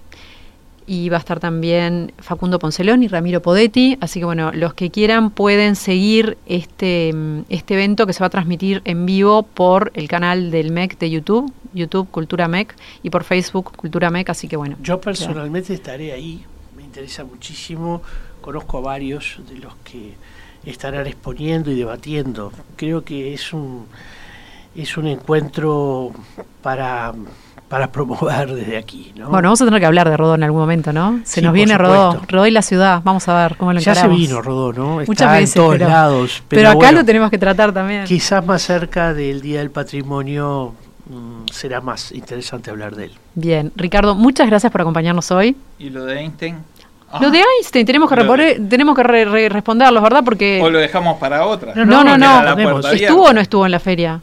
y 0.88 1.10
va 1.10 1.18
a 1.18 1.20
estar 1.20 1.40
también 1.40 2.14
Facundo 2.18 2.60
Poncelón 2.60 3.04
y 3.04 3.08
Ramiro 3.08 3.42
Podetti. 3.42 3.98
Así 4.02 4.20
que 4.20 4.26
bueno, 4.26 4.52
los 4.54 4.74
que 4.74 4.90
quieran 4.90 5.32
pueden 5.32 5.76
seguir 5.76 6.38
este, 6.46 7.12
mm, 7.14 7.42
este 7.50 7.74
evento 7.74 8.06
que 8.06 8.14
se 8.14 8.22
va 8.22 8.28
a 8.28 8.30
transmitir 8.30 8.82
en 8.86 9.06
vivo 9.06 9.44
por 9.44 9.92
el 9.96 10.08
canal 10.08 10.52
del 10.52 10.72
MEC 10.72 10.98
de 10.98 11.10
YouTube, 11.10 11.52
YouTube 11.74 12.10
Cultura 12.10 12.48
MEC, 12.48 12.76
y 13.04 13.10
por 13.10 13.24
Facebook 13.24 13.76
Cultura 13.76 14.10
MEC. 14.10 14.30
Así 14.30 14.48
que 14.48 14.56
bueno. 14.56 14.78
Yo 14.82 15.00
personalmente 15.02 15.74
estaré 15.74 16.14
ahí, 16.14 16.44
me 16.76 16.84
interesa 16.84 17.26
muchísimo, 17.26 18.02
conozco 18.42 18.78
a 18.78 18.82
varios 18.82 19.40
de 19.50 19.60
los 19.60 19.76
que 19.84 20.16
estarán 20.66 21.08
exponiendo 21.08 21.72
y 21.72 21.76
debatiendo. 21.76 22.52
Creo 22.76 23.04
que 23.04 23.34
es 23.34 23.54
un 23.54 23.86
es 24.76 24.96
un 24.98 25.08
encuentro 25.08 26.12
para 26.62 27.14
para 27.68 27.90
promover 27.92 28.52
desde 28.54 28.78
aquí, 28.78 29.14
¿no? 29.16 29.30
Bueno, 29.30 29.48
vamos 29.48 29.62
a 29.62 29.66
tener 29.66 29.80
que 29.80 29.86
hablar 29.86 30.10
de 30.10 30.18
Rodó 30.18 30.36
en 30.36 30.44
algún 30.44 30.60
momento, 30.60 30.92
¿no? 30.92 31.22
Se 31.24 31.36
Sí, 31.40 31.42
nos 31.42 31.54
viene 31.54 31.78
Rodó, 31.78 32.12
supuesto. 32.14 32.36
Rodó 32.36 32.48
y 32.48 32.52
la 32.52 32.62
ciudad. 32.62 33.02
Vamos 33.04 33.28
a 33.30 33.44
ver 33.48 33.56
cómo 33.58 33.72
lo 33.74 33.80
ya 33.80 33.94
se 33.96 34.00
encaramos. 34.02 34.20
vino 34.20 34.42
Rodó, 34.42 34.74
¿no? 34.74 34.96
Muchas 34.96 35.10
Está 35.10 35.32
veces, 35.32 35.56
en 35.56 35.62
todos 35.62 35.78
pero- 35.78 35.88
lados. 35.90 36.44
Pero, 36.50 36.68
acá 36.70 36.76
bueno, 36.78 37.00
lo 37.00 37.06
tenemos 37.06 37.30
que 37.32 37.38
tratar 37.38 37.72
también. 37.74 38.04
Quizás 38.06 38.46
más 38.46 38.62
cerca 38.62 39.14
del 39.14 39.40
Día 39.42 39.60
del 39.60 39.72
Patrimonio 39.72 40.74
mm, 41.10 41.48
será 41.52 41.80
más 41.80 42.12
interesante 42.12 42.70
hablar 42.72 42.96
de 42.96 43.06
él. 43.06 43.12
Bien, 43.36 43.72
Ricardo, 43.78 44.16
muchas 44.16 44.48
gracias 44.48 44.70
por 44.72 44.82
acompañarnos 44.82 45.32
hoy. 45.32 45.56
¿Y 45.80 45.90
lo 45.92 46.04
de 46.06 46.20
Einstein? 46.20 46.58
Lo 47.20 47.30
de 47.32 47.44
Einstein 47.58 47.86
tenemos 47.86 48.10
que, 48.10 48.16
repore- 48.16 48.70
tenemos 48.70 48.96
que 48.96 49.04
re- 49.04 49.26
re- 49.26 49.50
responderlos, 49.50 50.02
¿verdad? 50.02 50.22
Porque 50.24 50.62
¿O 50.64 50.70
lo 50.70 50.80
dejamos 50.80 51.18
para 51.20 51.46
otra? 51.46 51.74
No, 51.76 52.04
no, 52.04 52.18
no, 52.18 52.90
¿Estuvo 52.94 53.26
o 53.26 53.34
no 53.34 53.42
estuvo 53.42 53.66
en 53.66 53.72
la 53.72 53.80
feria? 53.80 54.22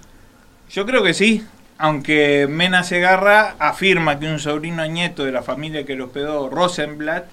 Yo 0.70 0.86
creo 0.86 1.02
que 1.02 1.14
sí, 1.14 1.44
aunque 1.78 2.46
Mena 2.48 2.82
Segarra 2.84 3.54
afirma 3.58 4.18
que 4.18 4.26
un 4.26 4.38
sobrino 4.38 4.84
nieto 4.86 5.24
de 5.24 5.32
la 5.32 5.42
familia 5.42 5.84
que 5.84 5.94
lo 5.96 6.06
hospedó, 6.06 6.48
Rosenblatt, 6.50 7.24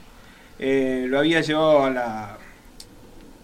eh, 0.59 1.05
lo 1.07 1.19
había 1.19 1.41
llevado 1.41 1.85
a 1.85 1.89
la... 1.89 2.37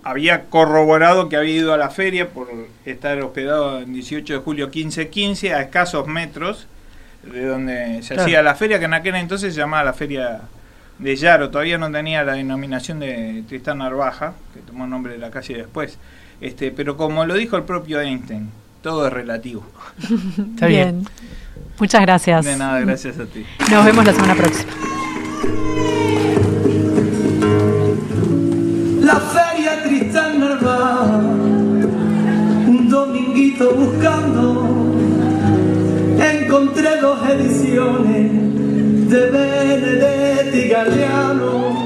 Había 0.04 0.46
corroborado 0.46 1.30
que 1.30 1.38
había 1.38 1.54
ido 1.56 1.74
a 1.74 1.78
la 1.78 1.90
feria 1.92 2.30
por 2.30 2.48
estar 2.86 3.22
hospedado 3.22 3.80
en 3.82 3.94
18 3.94 4.34
de 4.34 4.40
julio 4.40 4.66
1515 4.68 5.54
a 5.54 5.62
escasos 5.62 6.08
metros 6.08 6.66
de 7.22 7.46
donde 7.46 8.02
se 8.02 8.16
Claro. 8.16 8.24
hacía 8.24 8.42
la 8.42 8.56
feria, 8.56 8.80
que 8.80 8.86
en 8.86 8.96
aquel 8.96 9.14
entonces 9.16 9.54
se 9.54 9.60
llamaba 9.60 9.84
la 9.84 9.94
feria 9.94 10.42
de 11.02 11.16
Yaro, 11.16 11.50
todavía 11.50 11.78
no 11.78 11.92
tenía 11.92 12.24
la 12.24 12.34
denominación 12.34 13.00
de 13.00 13.44
Tristán 13.48 13.80
Narvaja, 13.80 14.34
que 14.54 14.60
tomó 14.62 14.86
el 14.86 14.90
nombre 14.92 15.14
de 15.14 15.20
la 15.20 15.32
calle 15.32 15.56
después. 15.56 15.98
Este, 16.40 16.72
pero 16.72 16.96
como 16.96 17.26
lo 17.26 17.34
dijo 17.34 17.58
el 17.58 17.64
propio 17.64 18.00
Einstein, 18.00 18.50
todo 18.82 19.08
es 19.08 19.14
relativo. 19.14 19.66
Está 20.54 20.68
bien. 20.68 21.06
Muchas 21.80 22.02
gracias. 22.02 22.46
De 22.46 22.56
nada, 22.56 22.80
gracias 22.82 23.18
a 23.20 23.26
ti. 23.26 23.46
Nos 23.72 23.86
vemos 23.86 24.06
la 24.06 24.14
semana 24.14 24.36
próxima. 24.36 24.72
La 29.02 29.16
feria 29.20 29.84
Tristán 29.84 30.40
Narvaja, 30.40 31.18
un 32.68 32.88
dominguito 32.90 33.74
buscando, 33.74 34.96
encontré 36.20 37.02
dos 37.02 37.28
ediciones 37.28 38.32
de 39.10 39.32
Benedetto. 39.32 40.21
Galeano 40.52 41.81